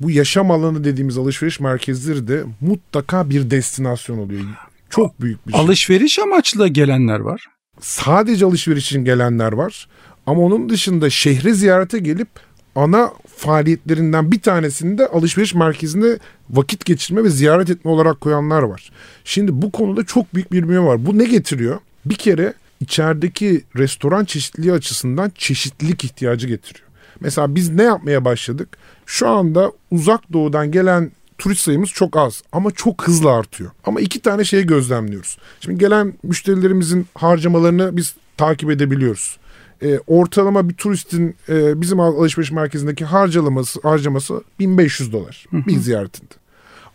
Bu 0.00 0.10
yaşam 0.10 0.50
alanı 0.50 0.84
dediğimiz 0.84 1.18
alışveriş 1.18 1.60
merkezleri 1.60 2.28
de 2.28 2.44
mutlaka 2.60 3.30
bir 3.30 3.50
destinasyon 3.50 4.18
oluyor. 4.18 4.44
Çok 4.90 5.20
büyük 5.20 5.46
bir 5.46 5.52
şey. 5.52 5.60
Alışveriş 5.60 6.18
amaçlı 6.18 6.68
gelenler 6.68 7.20
var 7.20 7.46
sadece 7.80 8.46
alışveriş 8.46 8.86
için 8.86 9.04
gelenler 9.04 9.52
var. 9.52 9.88
Ama 10.26 10.40
onun 10.42 10.68
dışında 10.68 11.10
şehre 11.10 11.52
ziyarete 11.52 11.98
gelip 11.98 12.28
ana 12.74 13.12
faaliyetlerinden 13.36 14.32
bir 14.32 14.40
tanesini 14.40 14.98
de 14.98 15.06
alışveriş 15.06 15.54
merkezinde 15.54 16.18
vakit 16.50 16.84
geçirme 16.84 17.24
ve 17.24 17.30
ziyaret 17.30 17.70
etme 17.70 17.90
olarak 17.90 18.20
koyanlar 18.20 18.62
var. 18.62 18.90
Şimdi 19.24 19.62
bu 19.62 19.72
konuda 19.72 20.04
çok 20.04 20.34
büyük 20.34 20.52
bir 20.52 20.68
büyüme 20.68 20.86
var. 20.86 21.06
Bu 21.06 21.18
ne 21.18 21.24
getiriyor? 21.24 21.78
Bir 22.06 22.14
kere 22.14 22.54
içerideki 22.80 23.64
restoran 23.76 24.24
çeşitliliği 24.24 24.72
açısından 24.72 25.32
çeşitlilik 25.34 26.04
ihtiyacı 26.04 26.46
getiriyor. 26.46 26.86
Mesela 27.20 27.54
biz 27.54 27.70
ne 27.70 27.82
yapmaya 27.82 28.24
başladık? 28.24 28.78
Şu 29.06 29.28
anda 29.28 29.72
uzak 29.90 30.32
doğudan 30.32 30.72
gelen 30.72 31.10
turist 31.38 31.60
sayımız 31.60 31.88
çok 31.88 32.16
az 32.16 32.42
ama 32.52 32.70
çok 32.70 33.08
hızlı 33.08 33.32
artıyor. 33.32 33.70
Ama 33.84 34.00
iki 34.00 34.20
tane 34.20 34.44
şey 34.44 34.66
gözlemliyoruz. 34.66 35.38
Şimdi 35.60 35.78
gelen 35.78 36.14
müşterilerimizin 36.22 37.06
harcamalarını 37.14 37.96
biz 37.96 38.14
takip 38.36 38.70
edebiliyoruz. 38.70 39.38
E, 39.82 39.98
ortalama 40.06 40.68
bir 40.68 40.74
turistin 40.74 41.36
e, 41.48 41.80
bizim 41.80 42.00
alışveriş 42.00 42.50
merkezindeki 42.50 43.04
harcaması 43.04 43.80
harcaması 43.82 44.42
1500 44.58 45.12
dolar 45.12 45.46
bir 45.52 45.76
ziyaretinde. 45.76 46.34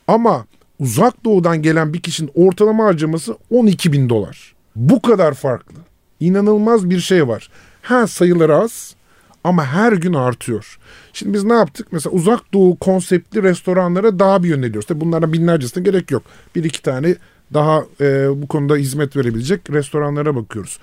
Ama 0.07 0.45
uzak 0.79 1.25
doğudan 1.25 1.61
gelen 1.61 1.93
bir 1.93 2.01
kişinin 2.01 2.31
ortalama 2.35 2.85
harcaması 2.85 3.37
12 3.49 3.93
bin 3.93 4.09
dolar. 4.09 4.55
Bu 4.75 5.01
kadar 5.01 5.33
farklı. 5.33 5.75
inanılmaz 6.19 6.89
bir 6.89 6.99
şey 6.99 7.27
var. 7.27 7.49
Ha 7.81 8.07
sayıları 8.07 8.55
az 8.55 8.95
ama 9.43 9.65
her 9.65 9.93
gün 9.93 10.13
artıyor. 10.13 10.79
Şimdi 11.13 11.33
biz 11.33 11.43
ne 11.43 11.53
yaptık? 11.53 11.87
Mesela 11.91 12.13
uzak 12.13 12.53
doğu 12.53 12.77
konseptli 12.79 13.43
restoranlara 13.43 14.19
daha 14.19 14.43
bir 14.43 14.49
yöneliyoruz. 14.49 14.85
Tabii 14.87 15.01
bunlara 15.01 15.33
binlercesine 15.33 15.83
gerek 15.83 16.11
yok. 16.11 16.23
Bir 16.55 16.63
iki 16.63 16.81
tane 16.81 17.15
daha 17.53 17.83
e, 18.01 18.41
bu 18.41 18.47
konuda 18.47 18.75
hizmet 18.75 19.17
verebilecek 19.17 19.69
restoranlara 19.69 20.35
bakıyoruz. 20.35 20.79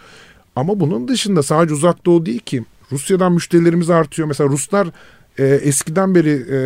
Ama 0.56 0.80
bunun 0.80 1.08
dışında 1.08 1.42
sadece 1.42 1.74
uzak 1.74 2.06
doğu 2.06 2.26
değil 2.26 2.40
ki. 2.40 2.64
Rusya'dan 2.92 3.32
müşterilerimiz 3.32 3.90
artıyor. 3.90 4.28
Mesela 4.28 4.50
Ruslar 4.50 4.88
e, 5.38 5.46
eskiden 5.46 6.14
beri 6.14 6.30
e, 6.30 6.58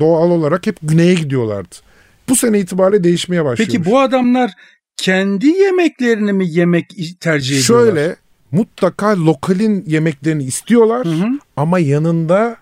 doğal 0.00 0.30
olarak 0.30 0.66
hep 0.66 0.76
güneye 0.82 1.14
gidiyorlardı. 1.14 1.76
Bu 2.28 2.36
sene 2.36 2.60
itibariyle 2.60 3.04
değişmeye 3.04 3.44
başlıyor. 3.44 3.70
Peki 3.72 3.84
bu 3.90 4.00
adamlar 4.00 4.50
kendi 5.00 5.46
yemeklerini 5.46 6.32
mi 6.32 6.50
yemek 6.50 6.96
tercih 7.20 7.60
ediyorlar? 7.60 7.86
Şöyle 7.86 8.16
mutlaka 8.52 9.24
lokalin 9.24 9.84
yemeklerini 9.86 10.44
istiyorlar 10.44 11.06
Hı 11.06 11.10
hı. 11.10 11.26
ama 11.56 11.78
yanında 11.78 12.56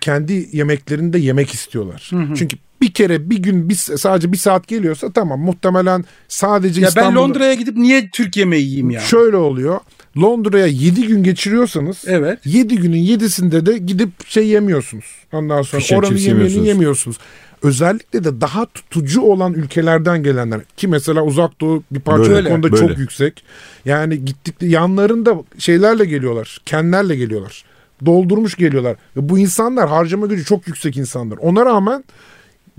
kendi 0.00 0.48
yemeklerini 0.52 1.12
de 1.12 1.18
yemek 1.18 1.54
istiyorlar. 1.54 2.10
Hı 2.10 2.16
hı. 2.16 2.34
Çünkü 2.34 2.56
bir 2.80 2.92
kere 2.92 3.30
bir 3.30 3.38
gün 3.38 3.68
bir, 3.68 3.74
sadece 3.74 4.32
bir 4.32 4.36
saat 4.36 4.68
geliyorsa 4.68 5.12
tamam 5.12 5.40
muhtemelen 5.40 6.04
sadece 6.28 6.80
Ya 6.80 6.84
ben 6.84 6.88
İstanbul'da... 6.88 7.20
Londra'ya 7.20 7.54
gidip 7.54 7.76
niye 7.76 8.10
Türk 8.10 8.36
yemeği 8.36 8.64
yiyeyim 8.64 8.90
ya? 8.90 9.00
Şöyle 9.00 9.36
oluyor. 9.36 9.80
Londra'ya 10.18 10.66
7 10.66 11.06
gün 11.06 11.22
geçiriyorsanız 11.22 12.04
Evet. 12.06 12.38
7 12.44 12.76
günün 12.76 13.04
7'sinde 13.04 13.66
de 13.66 13.78
gidip 13.78 14.10
şey 14.26 14.46
yemiyorsunuz. 14.46 15.04
Ondan 15.32 15.62
sonra 15.62 15.82
and 15.90 16.04
oranın 16.04 16.16
yemeğini 16.16 16.66
yemiyorsunuz. 16.66 17.16
Özellikle 17.62 18.24
de 18.24 18.40
daha 18.40 18.66
tutucu 18.66 19.20
olan 19.20 19.52
ülkelerden 19.52 20.22
gelenler 20.22 20.60
ki 20.76 20.88
mesela 20.88 21.22
uzak 21.22 21.60
doğu 21.60 21.82
bir 21.90 22.00
parça 22.00 22.30
Böyle, 22.30 22.48
konuda 22.48 22.72
böyle. 22.72 22.88
çok 22.88 22.98
yüksek. 22.98 23.44
Yani 23.84 24.24
gittikleri 24.24 24.70
yanlarında 24.70 25.34
şeylerle 25.58 26.04
geliyorlar. 26.04 26.58
Kenlerle 26.66 27.16
geliyorlar. 27.16 27.64
Doldurmuş 28.06 28.54
geliyorlar. 28.54 28.96
Ve 29.16 29.28
bu 29.28 29.38
insanlar 29.38 29.88
harcama 29.88 30.26
gücü 30.26 30.44
çok 30.44 30.68
yüksek 30.68 30.96
insanlar. 30.96 31.36
Ona 31.36 31.66
rağmen 31.66 32.04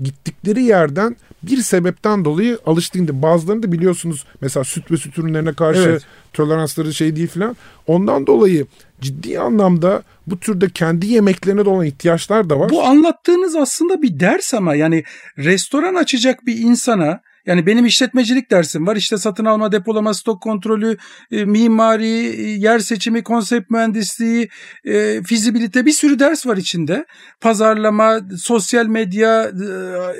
gittikleri 0.02 0.62
yerden 0.62 1.16
bir 1.42 1.56
sebepten 1.56 2.24
dolayı 2.24 2.58
alıştığında 2.66 3.22
bazılarını 3.22 3.62
da 3.62 3.72
biliyorsunuz 3.72 4.24
mesela 4.40 4.64
süt 4.64 4.90
ve 4.90 4.96
süt 4.96 5.18
ürünlerine 5.18 5.52
karşı 5.52 5.80
Evet. 5.80 6.02
toleransları 6.32 6.94
şey 6.94 7.16
değil 7.16 7.28
filan. 7.28 7.56
Ondan 7.86 8.26
dolayı 8.26 8.66
ciddi 9.00 9.40
anlamda 9.40 10.02
bu 10.26 10.40
türde 10.40 10.68
kendi 10.70 11.06
yemeklerine 11.06 11.64
de 11.64 11.68
olan 11.68 11.86
ihtiyaçlar 11.86 12.50
da 12.50 12.60
var. 12.60 12.70
Bu 12.70 12.84
anlattığınız 12.84 13.56
aslında 13.56 14.02
bir 14.02 14.20
ders 14.20 14.54
ama 14.54 14.74
yani 14.74 15.04
restoran 15.38 15.94
açacak 15.94 16.46
bir 16.46 16.58
insana 16.58 17.20
yani 17.46 17.66
benim 17.66 17.86
işletmecilik 17.86 18.50
dersim 18.50 18.86
var. 18.86 18.96
İşte 18.96 19.18
satın 19.18 19.44
alma, 19.44 19.72
depolama, 19.72 20.14
stok 20.14 20.42
kontrolü, 20.42 20.96
e, 21.30 21.44
mimari, 21.44 22.06
e, 22.06 22.42
yer 22.42 22.78
seçimi, 22.78 23.22
konsept 23.22 23.70
mühendisliği, 23.70 24.48
e, 24.84 25.22
fizibilite 25.22 25.86
bir 25.86 25.92
sürü 25.92 26.18
ders 26.18 26.46
var 26.46 26.56
içinde. 26.56 27.06
Pazarlama, 27.40 28.20
sosyal 28.38 28.86
medya, 28.86 29.44
e, 29.44 29.52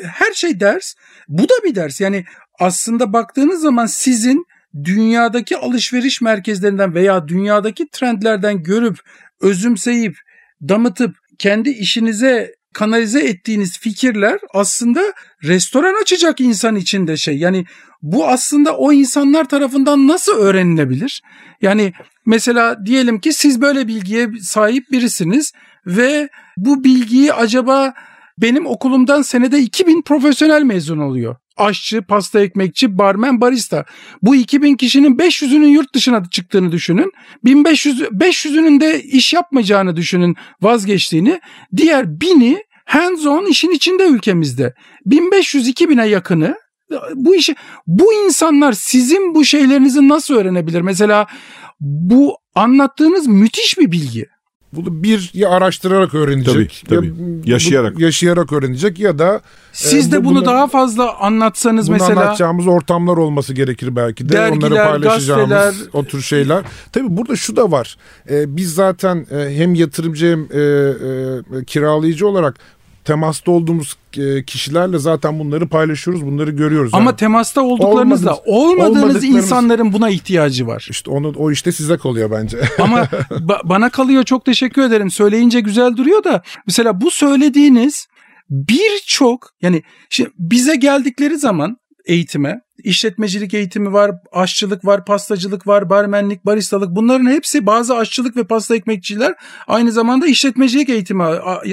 her 0.07 0.33
şey 0.33 0.61
ders. 0.61 0.95
Bu 1.29 1.43
da 1.43 1.55
bir 1.65 1.75
ders. 1.75 2.01
Yani 2.01 2.25
aslında 2.61 3.13
baktığınız 3.13 3.61
zaman 3.61 3.87
sizin 3.87 4.47
dünyadaki 4.85 5.57
alışveriş 5.57 6.21
merkezlerinden 6.21 6.95
veya 6.95 7.29
dünyadaki 7.29 7.89
trendlerden 7.93 8.63
görüp 8.63 8.99
özümseyip 9.41 10.17
damıtıp 10.69 11.17
kendi 11.39 11.71
işinize 11.71 12.55
kanalize 12.73 13.21
ettiğiniz 13.21 13.79
fikirler 13.79 14.39
aslında 14.55 15.01
restoran 15.43 16.03
açacak 16.03 16.41
insan 16.41 16.77
için 16.77 17.07
de 17.07 17.17
şey. 17.17 17.37
Yani 17.37 17.65
bu 18.03 18.29
aslında 18.29 18.77
o 18.77 18.93
insanlar 18.93 19.49
tarafından 19.49 20.09
nasıl 20.09 20.33
öğrenilebilir? 20.33 21.23
Yani 21.63 21.93
mesela 22.27 22.87
diyelim 22.87 23.21
ki 23.21 23.33
siz 23.33 23.61
böyle 23.61 23.89
bilgiye 23.89 24.29
sahip 24.41 24.91
birisiniz 24.91 25.53
ve 25.87 26.29
bu 26.57 26.85
bilgiyi 26.85 27.33
acaba 27.33 27.95
benim 28.39 28.67
okulumdan 28.67 29.23
senede 29.23 29.59
2000 29.59 30.03
profesyonel 30.03 30.63
mezun 30.63 30.99
oluyor. 30.99 31.37
Aşçı, 31.63 32.03
pasta 32.03 32.41
ekmekçi, 32.41 32.99
barmen, 32.99 33.41
barista. 33.41 33.85
Bu 34.23 34.35
2000 34.35 34.77
kişinin 34.77 35.17
500'ünün 35.17 35.69
yurt 35.69 35.95
dışına 35.95 36.23
çıktığını 36.31 36.73
düşünün. 36.73 37.13
1500 37.45 38.01
500'ünün 38.01 38.81
de 38.81 39.03
iş 39.03 39.33
yapmayacağını 39.33 39.97
düşünün, 39.97 40.37
vazgeçtiğini. 40.63 41.41
Diğer 41.77 42.05
1000'i 42.05 42.59
hands 42.85 43.27
on 43.27 43.47
işin 43.47 43.71
içinde 43.71 44.07
ülkemizde. 44.07 44.75
1500-2000'e 45.07 46.09
yakını 46.09 46.57
bu 47.15 47.35
işi 47.35 47.55
bu 47.87 48.13
insanlar 48.13 48.73
sizin 48.73 49.35
bu 49.35 49.45
şeylerinizi 49.45 50.09
nasıl 50.09 50.35
öğrenebilir? 50.35 50.81
Mesela 50.81 51.27
bu 51.81 52.37
anlattığınız 52.55 53.27
müthiş 53.27 53.79
bir 53.79 53.93
bilgi. 53.93 54.27
Bunu 54.73 55.03
bir 55.03 55.31
ya 55.35 55.51
araştırarak 55.51 56.15
öğrenecek. 56.15 56.83
Tabii, 56.89 56.97
tabii. 56.97 57.07
Ya, 57.07 57.13
bu- 57.45 57.51
Yaşayarak. 57.51 57.99
yaşayarak 57.99 58.53
öğrenecek 58.53 58.99
ya 58.99 59.19
da 59.19 59.41
Siz 59.73 60.09
Ee, 60.09 60.13
de 60.13 60.21
bu- 60.21 60.25
bunu 60.29 60.35
bunu- 60.39 60.45
daha 60.47 60.67
fazla 60.67 61.19
anlatsanız 61.19 61.89
bunu 61.89 61.97
mesela 61.97 62.21
anlatacağımız 62.21 62.67
ortamlar 62.67 63.17
olması 63.17 63.55
gerekir 63.55 63.97
belki 63.97 64.29
de. 64.29 64.33
Dergiler, 64.33 64.71
Onları 64.71 64.89
paylaşacağımız 64.91 65.49
gazeteler. 65.49 65.89
o 65.93 66.05
tür 66.05 66.23
şeyler. 66.23 66.63
Tabii 66.93 67.07
burada 67.17 67.37
şu 67.37 67.57
da 67.57 67.71
var. 67.71 67.97
Ee, 68.31 68.57
biz 68.57 68.75
zaten 68.75 69.27
e, 69.31 69.57
hem 69.57 69.75
yatırımcı 69.75 70.27
hem 70.27 70.41
e, 70.41 71.61
e, 71.61 71.65
kiralayıcı 71.65 72.29
olarak 72.29 72.55
temasta 73.05 73.51
olduğumuz 73.51 73.97
e, 74.17 74.45
kişilerle 74.45 74.99
zaten 74.99 75.39
bunları 75.39 75.69
paylaşıyoruz. 75.69 76.27
Bunları 76.27 76.51
görüyoruz. 76.51 76.91
ama 76.95 77.11
Yani. 77.11 77.17
temasta 77.17 77.63
olduklarınızda 77.63 78.33
Olmadığınız- 78.35 78.47
olmadığınız 78.47 79.25
insanların 79.25 79.93
buna 79.93 80.11
ihtiyacı 80.11 80.67
var. 80.67 80.87
işte 80.91 81.11
onu 81.11 81.33
o 81.37 81.51
işte 81.51 81.73
size 81.73 81.97
kalıyor 81.97 82.31
bence. 82.31 82.59
Ama 82.79 83.01
ba- 83.31 83.69
bana 83.69 83.91
kalıyor 83.91 84.23
çok 84.25 84.45
teşekkür 84.45 84.83
ederim. 84.83 85.11
Söyleyince 85.11 85.61
güzel 85.61 85.97
duruyor 85.97 86.25
da 86.25 86.43
mesela 86.67 87.01
bu 87.01 87.11
söylediğiniz 87.11 88.07
birçok 88.51 89.49
yani 89.63 89.83
şimdi 90.11 90.31
bize 90.39 90.77
geldikleri 90.77 91.39
zaman 91.39 91.77
eğitime 92.07 92.61
işletmecilik 92.85 93.55
eğitimi 93.55 93.93
var, 93.93 94.11
aşçılık 94.33 94.85
var, 94.85 95.05
pastacılık 95.05 95.67
var, 95.67 95.91
barmenlik, 95.91 96.47
baristalık 96.47 96.97
bunların 96.97 97.27
hepsi 97.31 97.67
bazı 97.67 97.97
aşçılık 97.97 98.37
ve 98.37 98.45
pasta 98.45 98.77
ekmekçiler 98.77 99.35
aynı 99.67 99.93
zamanda 99.93 100.27
işletmecilik 100.27 100.89
eğitimi 100.89 101.23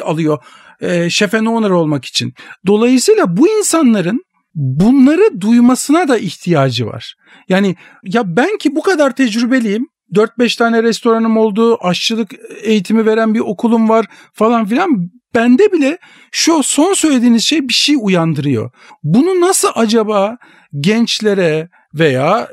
alıyor 0.05 0.37
e, 0.81 1.09
şef 1.09 1.33
and 1.33 1.47
owner 1.47 1.69
olmak 1.69 2.05
için. 2.05 2.33
Dolayısıyla 2.67 3.37
bu 3.37 3.49
insanların 3.49 4.23
bunları 4.55 5.41
duymasına 5.41 6.07
da 6.07 6.17
ihtiyacı 6.17 6.85
var. 6.85 7.15
Yani 7.49 7.75
ya 8.03 8.35
ben 8.35 8.57
ki 8.57 8.75
bu 8.75 8.81
kadar 8.81 9.15
tecrübeliyim. 9.15 9.87
4-5 10.13 10.57
tane 10.57 10.83
restoranım 10.83 11.37
oldu, 11.37 11.77
aşçılık 11.81 12.31
eğitimi 12.61 13.05
veren 13.05 13.33
bir 13.33 13.39
okulum 13.39 13.89
var 13.89 14.05
falan 14.33 14.65
filan. 14.65 14.89
Bende 15.35 15.71
bile 15.71 15.97
şu 16.31 16.63
son 16.63 16.93
söylediğiniz 16.93 17.43
şey 17.43 17.67
bir 17.67 17.73
şey 17.73 17.95
uyandırıyor. 18.01 18.71
Bunu 19.03 19.41
nasıl 19.41 19.67
acaba 19.75 20.37
gençlere 20.79 21.69
veya 21.93 22.47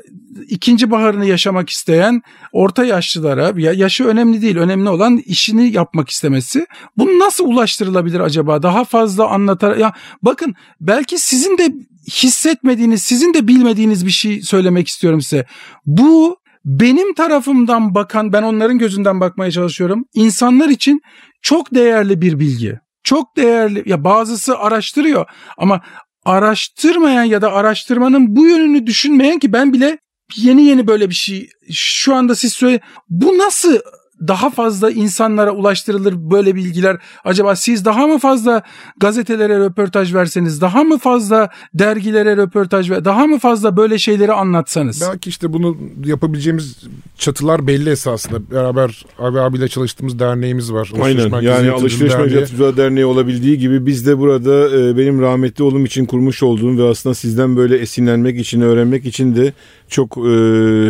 ikinci 0.47 0.91
baharını 0.91 1.25
yaşamak 1.25 1.69
isteyen 1.69 2.21
orta 2.51 2.85
yaşlılara 2.85 3.53
ya 3.57 3.73
yaşı 3.73 4.05
önemli 4.05 4.41
değil 4.41 4.57
önemli 4.57 4.89
olan 4.89 5.17
işini 5.17 5.73
yapmak 5.73 6.09
istemesi. 6.09 6.67
Bunu 6.97 7.19
nasıl 7.19 7.45
ulaştırılabilir 7.45 8.19
acaba? 8.19 8.63
Daha 8.63 8.85
fazla 8.85 9.27
anlatar 9.27 9.77
ya 9.77 9.93
bakın 10.21 10.55
belki 10.81 11.19
sizin 11.19 11.57
de 11.57 11.73
hissetmediğiniz 12.11 13.03
sizin 13.03 13.33
de 13.33 13.47
bilmediğiniz 13.47 14.05
bir 14.05 14.11
şey 14.11 14.41
söylemek 14.41 14.87
istiyorum 14.87 15.21
size. 15.21 15.45
Bu 15.85 16.37
benim 16.65 17.13
tarafımdan 17.13 17.95
bakan 17.95 18.33
ben 18.33 18.43
onların 18.43 18.77
gözünden 18.77 19.19
bakmaya 19.19 19.51
çalışıyorum 19.51 20.05
insanlar 20.13 20.69
için 20.69 21.01
çok 21.41 21.73
değerli 21.73 22.21
bir 22.21 22.39
bilgi. 22.39 22.79
Çok 23.03 23.37
değerli 23.37 23.83
ya 23.85 24.03
bazısı 24.03 24.57
araştırıyor 24.57 25.25
ama 25.57 25.81
araştırmayan 26.25 27.23
ya 27.23 27.41
da 27.41 27.53
araştırmanın 27.53 28.35
bu 28.35 28.47
yönünü 28.47 28.87
düşünmeyen 28.87 29.39
ki 29.39 29.53
ben 29.53 29.73
bile 29.73 29.97
yeni 30.35 30.65
yeni 30.65 30.87
böyle 30.87 31.09
bir 31.09 31.15
şey 31.15 31.49
şu 31.71 32.15
anda 32.15 32.35
siz 32.35 32.53
söyle 32.53 32.79
bu 33.09 33.37
nasıl 33.37 33.79
daha 34.27 34.49
fazla 34.49 34.91
insanlara 34.91 35.51
ulaştırılır 35.51 36.13
böyle 36.31 36.55
bilgiler 36.55 36.97
acaba 37.23 37.55
siz 37.55 37.85
daha 37.85 38.07
mı 38.07 38.19
fazla 38.19 38.61
gazetelere 38.97 39.59
röportaj 39.59 40.13
verseniz 40.13 40.61
daha 40.61 40.83
mı 40.83 40.97
fazla 40.97 41.49
dergilere 41.73 42.37
röportaj 42.37 42.89
ver 42.89 43.05
daha 43.05 43.27
mı 43.27 43.39
fazla 43.39 43.77
böyle 43.77 43.97
şeyleri 43.97 44.33
anlatsanız 44.33 45.01
Belki 45.01 45.29
işte 45.29 45.53
bunu 45.53 45.77
yapabileceğimiz 46.05 46.77
çatılar 47.17 47.67
belli 47.67 47.89
esasında. 47.89 48.51
Beraber 48.51 49.05
abi 49.19 49.39
abiyle 49.39 49.67
çalıştığımız 49.67 50.19
derneğimiz 50.19 50.73
var. 50.73 50.91
Alışveriş 50.93 51.33
Aynen 51.33 51.41
yani 51.41 51.71
Alışveriş 51.71 52.13
Derneği. 52.13 52.35
Merkezi 52.35 52.77
Derneği 52.77 53.05
olabildiği 53.05 53.57
gibi 53.57 53.85
biz 53.85 54.07
de 54.07 54.17
burada 54.17 54.77
e, 54.77 54.97
benim 54.97 55.21
rahmetli 55.21 55.63
oğlum 55.63 55.85
için 55.85 56.05
kurmuş 56.05 56.43
olduğum 56.43 56.77
ve 56.77 56.89
aslında 56.89 57.15
sizden 57.15 57.57
böyle 57.57 57.77
esinlenmek 57.77 58.39
için 58.39 58.61
öğrenmek 58.61 59.05
için 59.05 59.35
de 59.35 59.53
çok 59.89 60.17
e, 60.17 60.21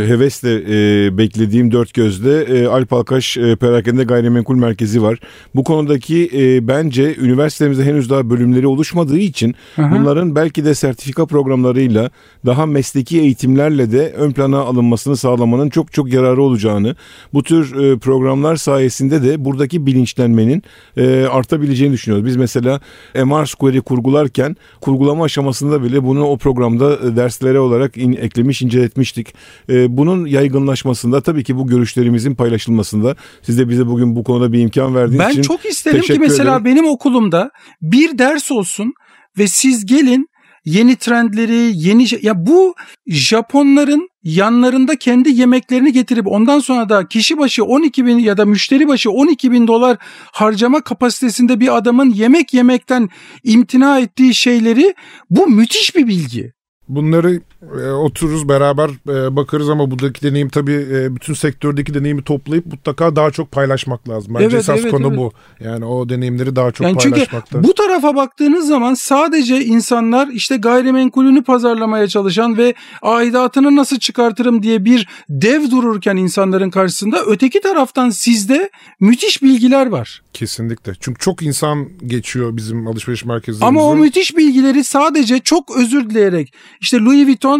hevesle 0.07 0.53
e, 0.55 1.17
beklediğim 1.17 1.71
dört 1.71 1.93
gözle 1.93 2.41
e, 2.41 2.67
Alp 2.67 2.93
Alkaş 2.93 3.37
e, 3.37 3.55
Perakende 3.55 4.03
Gayrimenkul 4.03 4.55
Merkezi 4.55 5.01
var. 5.01 5.19
Bu 5.55 5.63
konudaki 5.63 6.29
e, 6.33 6.67
bence 6.67 7.15
üniversitemizde 7.15 7.83
henüz 7.83 8.09
daha 8.09 8.29
bölümleri 8.29 8.67
oluşmadığı 8.67 9.17
için 9.17 9.55
Aha. 9.77 9.91
bunların 9.91 10.35
belki 10.35 10.65
de 10.65 10.75
sertifika 10.75 11.25
programlarıyla 11.25 12.09
daha 12.45 12.65
mesleki 12.65 13.19
eğitimlerle 13.19 13.91
de 13.91 14.13
ön 14.17 14.31
plana 14.31 14.59
alınmasını 14.59 15.17
sağlamanın 15.17 15.69
çok 15.69 15.93
çok 15.93 16.13
yararı 16.13 16.41
olacağını, 16.41 16.95
bu 17.33 17.43
tür 17.43 17.75
e, 17.75 17.97
programlar 17.97 18.55
sayesinde 18.55 19.23
de 19.23 19.45
buradaki 19.45 19.85
bilinçlenmenin 19.85 20.63
e, 20.97 21.25
artabileceğini 21.25 21.93
düşünüyoruz. 21.93 22.25
Biz 22.25 22.35
mesela 22.35 22.79
MR 23.15 23.45
Square'i 23.45 23.81
kurgularken 23.81 24.55
kurgulama 24.81 25.23
aşamasında 25.23 25.83
bile 25.83 26.03
bunu 26.03 26.25
o 26.25 26.37
programda 26.37 26.93
e, 26.93 27.15
derslere 27.15 27.59
olarak 27.59 27.97
in, 27.97 28.13
eklemiş, 28.13 28.61
inceletmiştik. 28.87 29.33
E, 29.69 29.97
bunun 29.97 30.25
yaygınlaşmasında 30.25 31.21
tabii 31.21 31.43
ki 31.43 31.55
bu 31.55 31.67
görüşlerimizin 31.67 32.35
paylaşılmasında 32.35 33.15
siz 33.41 33.57
de 33.57 33.69
bize 33.69 33.87
bugün 33.87 34.15
bu 34.15 34.23
konuda 34.23 34.53
bir 34.53 34.59
imkan 34.59 34.95
verdiğiniz 34.95 35.19
Ben 35.19 35.31
için 35.31 35.41
çok 35.41 35.65
isterim 35.65 36.01
ki 36.01 36.19
mesela 36.19 36.51
ederim. 36.51 36.65
benim 36.65 36.87
okulumda 36.87 37.51
bir 37.81 38.17
ders 38.17 38.51
olsun 38.51 38.93
ve 39.37 39.47
siz 39.47 39.85
gelin 39.85 40.27
yeni 40.65 40.95
trendleri, 40.95 41.71
yeni 41.75 42.05
ya 42.21 42.45
bu 42.45 42.75
Japonların 43.07 44.09
yanlarında 44.23 44.95
kendi 44.95 45.29
yemeklerini 45.29 45.91
getirip 45.93 46.27
ondan 46.27 46.59
sonra 46.59 46.89
da 46.89 47.07
kişi 47.07 47.37
başı 47.37 47.63
12 47.63 48.05
bin 48.05 48.19
ya 48.19 48.37
da 48.37 48.45
müşteri 48.45 48.87
başı 48.87 49.11
12 49.11 49.51
bin 49.51 49.67
dolar 49.67 49.97
harcama 50.31 50.81
kapasitesinde 50.81 51.59
bir 51.59 51.77
adamın 51.77 52.09
yemek 52.09 52.53
yemekten 52.53 53.09
imtina 53.43 53.99
ettiği 53.99 54.33
şeyleri 54.33 54.95
bu 55.29 55.47
müthiş 55.47 55.95
bir 55.95 56.07
bilgi. 56.07 56.57
Bunları 56.89 57.41
e, 57.83 57.91
otururuz 57.91 58.49
beraber 58.49 58.89
e, 59.09 59.35
bakarız 59.35 59.69
ama 59.69 59.91
buradaki 59.91 60.21
deneyim 60.21 60.49
tabii 60.49 60.87
e, 60.91 61.15
bütün 61.15 61.33
sektördeki 61.33 61.93
deneyimi 61.93 62.23
toplayıp 62.23 62.65
mutlaka 62.65 63.15
daha 63.15 63.31
çok 63.31 63.51
paylaşmak 63.51 64.09
lazım. 64.09 64.33
Bence 64.33 64.45
Evet, 64.45 64.53
esas 64.53 64.79
evet, 64.79 64.91
konu 64.91 65.07
evet. 65.07 65.17
bu. 65.17 65.31
Yani 65.59 65.85
o 65.85 66.09
deneyimleri 66.09 66.55
daha 66.55 66.71
çok 66.71 66.87
Yani 66.87 66.97
çünkü 66.99 67.15
paylaşmakta. 67.15 67.63
bu 67.63 67.73
tarafa 67.73 68.15
baktığınız 68.15 68.67
zaman 68.67 68.93
sadece 68.93 69.65
insanlar 69.65 70.27
işte 70.27 70.57
gayrimenkulünü 70.57 71.43
pazarlamaya 71.43 72.07
çalışan 72.07 72.57
ve 72.57 72.73
aidatını 73.01 73.75
nasıl 73.75 73.97
çıkartırım 73.99 74.63
diye 74.63 74.85
bir 74.85 75.07
dev 75.29 75.71
dururken 75.71 76.15
insanların 76.15 76.69
karşısında 76.69 77.23
öteki 77.25 77.61
taraftan 77.61 78.09
sizde 78.09 78.69
müthiş 78.99 79.43
bilgiler 79.43 79.87
var. 79.87 80.21
Kesinlikle. 80.33 80.93
Çünkü 80.99 81.19
çok 81.19 81.41
insan 81.41 81.89
geçiyor 82.07 82.57
bizim 82.57 82.87
alışveriş 82.87 83.25
merkezlerimizde. 83.25 83.65
Ama 83.65 83.83
o 83.83 83.95
müthiş 83.95 84.37
bilgileri 84.37 84.83
sadece 84.83 85.39
çok 85.39 85.77
özür 85.77 86.09
dileyerek 86.09 86.53
işte 86.81 86.97
Louis 86.97 87.27
Vuitton, 87.27 87.56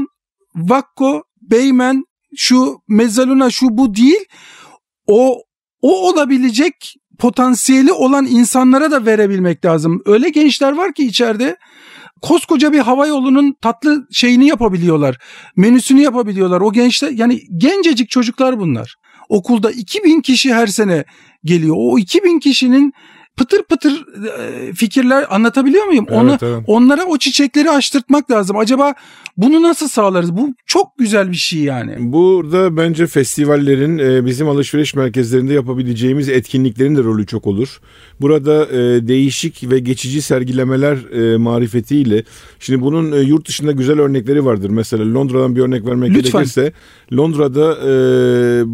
Vakko, 0.57 1.23
Beymen, 1.41 2.03
şu 2.35 2.77
Mezzaluna 2.87 3.49
şu 3.49 3.65
bu 3.69 3.95
değil. 3.95 4.25
O 5.07 5.41
o 5.81 6.09
olabilecek 6.09 6.95
potansiyeli 7.19 7.91
olan 7.91 8.25
insanlara 8.25 8.91
da 8.91 9.05
verebilmek 9.05 9.65
lazım. 9.65 10.01
Öyle 10.05 10.29
gençler 10.29 10.71
var 10.71 10.93
ki 10.93 11.07
içeride 11.07 11.57
koskoca 12.21 12.73
bir 12.73 12.79
hava 12.79 13.07
yolunun 13.07 13.55
tatlı 13.61 14.07
şeyini 14.11 14.47
yapabiliyorlar. 14.47 15.17
Menüsünü 15.55 16.01
yapabiliyorlar. 16.01 16.61
O 16.61 16.71
gençler 16.71 17.11
yani 17.11 17.41
gencecik 17.57 18.09
çocuklar 18.09 18.59
bunlar. 18.59 18.95
Okulda 19.29 19.71
2000 19.71 20.21
kişi 20.21 20.53
her 20.53 20.67
sene 20.67 21.05
geliyor. 21.43 21.75
O 21.77 21.97
2000 21.99 22.39
kişinin 22.39 22.93
pıtır 23.37 23.63
pıtır 23.63 24.05
e, 24.39 24.73
fikirler 24.73 25.35
anlatabiliyor 25.35 25.85
muyum? 25.85 26.05
Evet, 26.09 26.19
Onu 26.19 26.37
evet. 26.41 26.63
onlara 26.67 27.05
o 27.05 27.17
çiçekleri 27.17 27.71
açtırtmak 27.71 28.31
lazım. 28.31 28.57
Acaba 28.57 28.93
bunu 29.37 29.61
nasıl 29.61 29.87
sağlarız? 29.87 30.37
Bu 30.37 30.53
çok 30.65 30.97
güzel 30.97 31.31
bir 31.31 31.35
şey 31.35 31.59
yani. 31.59 31.95
Burada 31.99 32.77
bence 32.77 33.07
festivallerin 33.07 33.97
e, 33.97 34.25
bizim 34.25 34.49
alışveriş 34.49 34.95
merkezlerinde 34.95 35.53
yapabileceğimiz 35.53 36.29
etkinliklerin 36.29 36.95
de 36.95 37.03
rolü 37.03 37.25
çok 37.25 37.47
olur. 37.47 37.79
Burada 38.21 38.65
e, 38.65 39.07
değişik 39.07 39.71
ve 39.71 39.79
geçici 39.79 40.21
sergilemeler 40.21 40.97
e, 41.11 41.37
marifetiyle 41.37 42.23
şimdi 42.59 42.81
bunun 42.81 43.21
yurt 43.21 43.47
dışında 43.47 43.71
güzel 43.71 43.99
örnekleri 43.99 44.45
vardır. 44.45 44.69
Mesela 44.69 45.13
Londra'dan 45.13 45.55
bir 45.55 45.61
örnek 45.61 45.85
vermek 45.85 46.09
Lütfen. 46.09 46.31
gerekirse 46.31 46.73
Londra'da 47.13 47.77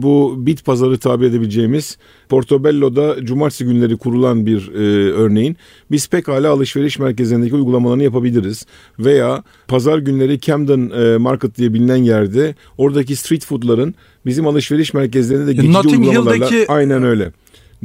bu 0.01 0.35
bit 0.37 0.65
pazarı 0.65 0.97
tabir 0.97 1.25
edebileceğimiz 1.25 1.97
Portobello'da 2.33 3.25
cumartesi 3.25 3.65
günleri 3.65 3.97
kurulan 3.97 4.45
bir 4.45 4.71
e, 4.73 5.11
örneğin 5.11 5.57
biz 5.91 6.07
pekala 6.09 6.51
alışveriş 6.51 6.99
merkezlerindeki 6.99 7.55
uygulamalarını 7.55 8.03
yapabiliriz. 8.03 8.65
Veya 8.99 9.43
pazar 9.67 9.97
günleri 9.97 10.39
Camden 10.53 10.89
e, 10.89 11.17
Market 11.17 11.57
diye 11.57 11.73
bilinen 11.73 11.95
yerde 11.95 12.55
oradaki 12.77 13.15
street 13.15 13.45
food'ların 13.45 13.95
bizim 14.25 14.47
alışveriş 14.47 14.93
merkezlerinde 14.93 15.47
de 15.47 15.53
geçici 15.53 15.73
Notting 15.73 15.99
uygulamalarla 16.07 16.45
Hill'deki- 16.51 16.65
aynen 16.71 17.03
öyle. 17.03 17.31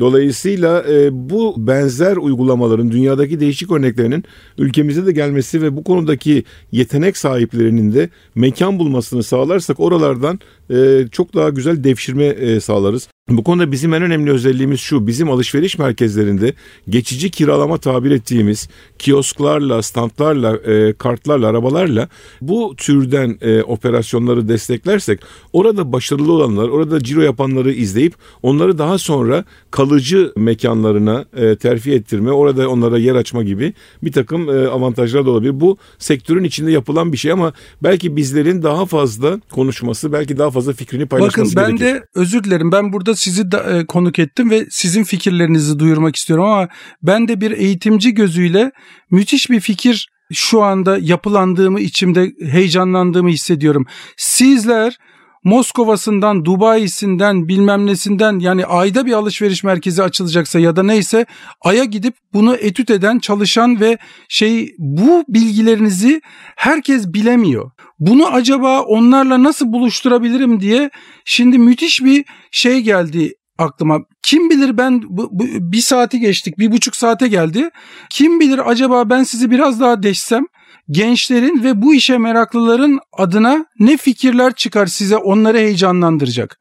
Dolayısıyla 0.00 0.84
e, 0.90 1.08
bu 1.30 1.54
benzer 1.58 2.16
uygulamaların 2.16 2.90
dünyadaki 2.90 3.40
değişik 3.40 3.70
örneklerinin 3.72 4.24
ülkemize 4.58 5.06
de 5.06 5.12
gelmesi 5.12 5.62
ve 5.62 5.76
bu 5.76 5.84
konudaki 5.84 6.44
yetenek 6.72 7.16
sahiplerinin 7.16 7.94
de 7.94 8.08
mekan 8.34 8.78
bulmasını 8.78 9.22
sağlarsak 9.22 9.80
oralardan 9.80 10.40
e, 10.70 11.04
çok 11.12 11.34
daha 11.34 11.48
güzel 11.48 11.84
devşirme 11.84 12.24
e, 12.24 12.60
sağlarız. 12.60 13.08
Bu 13.28 13.44
konuda 13.44 13.72
bizim 13.72 13.94
en 13.94 14.02
önemli 14.02 14.30
özelliğimiz 14.30 14.80
şu. 14.80 15.06
Bizim 15.06 15.30
alışveriş 15.30 15.78
merkezlerinde 15.78 16.54
geçici 16.88 17.30
kiralama 17.30 17.78
tabir 17.78 18.10
ettiğimiz 18.10 18.68
kiosklarla, 18.98 19.82
standlarla, 19.82 20.56
e, 20.56 20.92
kartlarla, 20.92 21.48
arabalarla 21.48 22.08
bu 22.40 22.74
türden 22.76 23.38
e, 23.40 23.62
operasyonları 23.62 24.48
desteklersek 24.48 25.20
orada 25.52 25.92
başarılı 25.92 26.32
olanlar, 26.32 26.68
orada 26.68 27.02
ciro 27.02 27.20
yapanları 27.20 27.72
izleyip 27.72 28.14
onları 28.42 28.78
daha 28.78 28.98
sonra 28.98 29.44
kalıcı 29.70 30.32
mekanlarına 30.36 31.24
e, 31.36 31.56
terfi 31.56 31.92
ettirme, 31.92 32.32
orada 32.32 32.68
onlara 32.68 32.98
yer 32.98 33.14
açma 33.14 33.42
gibi 33.42 33.72
bir 34.02 34.12
takım 34.12 34.48
e, 34.48 34.66
avantajlar 34.68 35.26
da 35.26 35.30
olabilir. 35.30 35.60
Bu 35.60 35.78
sektörün 35.98 36.44
içinde 36.44 36.70
yapılan 36.70 37.12
bir 37.12 37.16
şey 37.16 37.32
ama 37.32 37.52
belki 37.82 38.16
bizlerin 38.16 38.62
daha 38.62 38.86
fazla 38.86 39.40
konuşması, 39.50 40.12
belki 40.12 40.38
daha 40.38 40.50
fazla 40.50 40.72
fikrini 40.72 41.02
Bakın 41.10 41.18
paylaşması 41.18 41.56
ben 41.56 41.76
gerekir. 41.76 41.84
de 41.84 42.06
özür 42.14 42.44
dilerim. 42.44 42.72
Ben 42.72 42.92
burada 42.92 43.17
sizi 43.18 43.52
da, 43.52 43.78
e, 43.78 43.86
konuk 43.86 44.18
ettim 44.18 44.50
ve 44.50 44.66
sizin 44.70 45.04
fikirlerinizi 45.04 45.78
duyurmak 45.78 46.16
istiyorum 46.16 46.44
ama 46.44 46.68
ben 47.02 47.28
de 47.28 47.40
bir 47.40 47.50
eğitimci 47.50 48.14
gözüyle 48.14 48.70
müthiş 49.10 49.50
bir 49.50 49.60
fikir 49.60 50.08
şu 50.32 50.62
anda 50.62 50.98
yapılandığımı 50.98 51.80
içimde 51.80 52.32
heyecanlandığımı 52.50 53.28
hissediyorum. 53.28 53.86
Sizler 54.16 54.98
Moskova'sından, 55.44 56.44
Dubai'sinden, 56.44 57.48
bilmem 57.48 57.86
nesinden 57.86 58.38
yani 58.38 58.66
ayda 58.66 59.06
bir 59.06 59.12
alışveriş 59.12 59.64
merkezi 59.64 60.02
açılacaksa 60.02 60.58
ya 60.58 60.76
da 60.76 60.82
neyse 60.82 61.26
aya 61.60 61.84
gidip 61.84 62.14
bunu 62.32 62.54
etüt 62.54 62.90
eden, 62.90 63.18
çalışan 63.18 63.80
ve 63.80 63.98
şey 64.28 64.74
bu 64.78 65.24
bilgilerinizi 65.28 66.20
herkes 66.56 67.12
bilemiyor. 67.12 67.70
Bunu 67.98 68.26
acaba 68.26 68.80
onlarla 68.82 69.42
nasıl 69.42 69.72
buluşturabilirim 69.72 70.60
diye 70.60 70.90
şimdi 71.24 71.58
müthiş 71.58 72.04
bir 72.04 72.24
şey 72.50 72.80
geldi 72.80 73.34
aklıma. 73.58 73.98
Kim 74.22 74.50
bilir 74.50 74.78
ben 74.78 75.02
bu, 75.08 75.28
bu- 75.32 75.72
bir 75.72 75.80
saati 75.80 76.20
geçtik, 76.20 76.58
bir 76.58 76.72
buçuk 76.72 76.96
saate 76.96 77.28
geldi. 77.28 77.70
Kim 78.10 78.40
bilir 78.40 78.70
acaba 78.70 79.10
ben 79.10 79.22
sizi 79.22 79.50
biraz 79.50 79.80
daha 79.80 80.02
deşsem 80.02 80.44
gençlerin 80.90 81.64
ve 81.64 81.82
bu 81.82 81.94
işe 81.94 82.18
meraklıların 82.18 82.98
adına 83.12 83.64
ne 83.78 83.96
fikirler 83.96 84.52
çıkar 84.52 84.86
size 84.86 85.16
onları 85.16 85.58
heyecanlandıracak. 85.58 86.58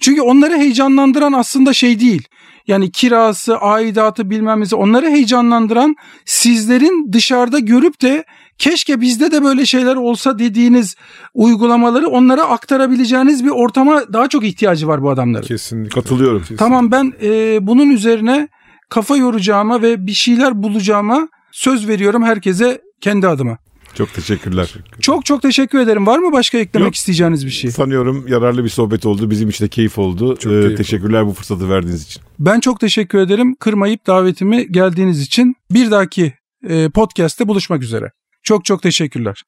Çünkü 0.00 0.20
onları 0.20 0.56
heyecanlandıran 0.56 1.32
aslında 1.32 1.72
şey 1.72 2.00
değil. 2.00 2.28
Yani 2.66 2.92
kirası, 2.92 3.56
aidatı 3.56 4.30
bilmem 4.30 4.60
nesi 4.60 4.76
onları 4.76 5.10
heyecanlandıran 5.10 5.94
sizlerin 6.24 7.12
dışarıda 7.12 7.58
görüp 7.58 8.02
de 8.02 8.24
keşke 8.60 9.00
bizde 9.00 9.32
de 9.32 9.44
böyle 9.44 9.66
şeyler 9.66 9.96
olsa 9.96 10.38
dediğiniz 10.38 10.96
uygulamaları 11.34 12.08
onlara 12.08 12.42
aktarabileceğiniz 12.44 13.44
bir 13.44 13.50
ortama 13.50 14.02
daha 14.12 14.28
çok 14.28 14.44
ihtiyacı 14.44 14.88
var 14.88 15.02
bu 15.02 15.10
adamların. 15.10 15.46
Kesinlikle. 15.46 16.00
Katılıyorum. 16.00 16.38
Kesinlikle. 16.40 16.64
Tamam 16.64 16.90
ben 16.90 17.12
e, 17.22 17.58
bunun 17.66 17.90
üzerine 17.90 18.48
kafa 18.88 19.16
yoracağıma 19.16 19.82
ve 19.82 20.06
bir 20.06 20.12
şeyler 20.12 20.62
bulacağıma 20.62 21.28
söz 21.52 21.88
veriyorum 21.88 22.22
herkese 22.22 22.80
kendi 23.00 23.28
adıma. 23.28 23.58
Çok 23.94 24.14
teşekkürler. 24.14 24.74
Çok 25.00 25.24
çok 25.24 25.42
teşekkür 25.42 25.78
ederim. 25.78 26.06
Var 26.06 26.18
mı 26.18 26.32
başka 26.32 26.58
eklemek 26.58 26.86
Yok. 26.86 26.94
isteyeceğiniz 26.94 27.46
bir 27.46 27.50
şey? 27.50 27.70
Sanıyorum 27.70 28.24
yararlı 28.28 28.64
bir 28.64 28.68
sohbet 28.68 29.06
oldu. 29.06 29.30
Bizim 29.30 29.48
için 29.48 29.64
de 29.64 29.68
keyif 29.68 29.98
oldu. 29.98 30.36
Çok 30.36 30.52
Ee, 30.52 30.60
keyif 30.60 30.76
teşekkürler 30.76 31.26
bu 31.26 31.32
fırsatı 31.32 31.70
verdiğiniz 31.70 32.02
için. 32.02 32.22
Ben 32.38 32.60
çok 32.60 32.80
teşekkür 32.80 33.18
ederim. 33.18 33.54
Kırmayıp 33.54 34.06
davetimi 34.06 34.72
geldiğiniz 34.72 35.20
için. 35.20 35.54
Bir 35.70 35.90
dahaki 35.90 36.34
e, 36.68 36.88
podcast'te 36.88 37.48
buluşmak 37.48 37.82
üzere. 37.82 38.10
Çok 38.50 38.64
çok 38.64 38.82
teşekkürler. 38.82 39.44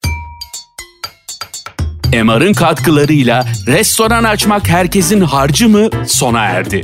MR'ın 2.23 2.53
katkılarıyla 2.53 3.45
restoran 3.67 4.23
açmak 4.23 4.67
herkesin 4.67 5.21
harcı 5.21 5.69
mı 5.69 5.89
sona 6.07 6.39
erdi. 6.39 6.81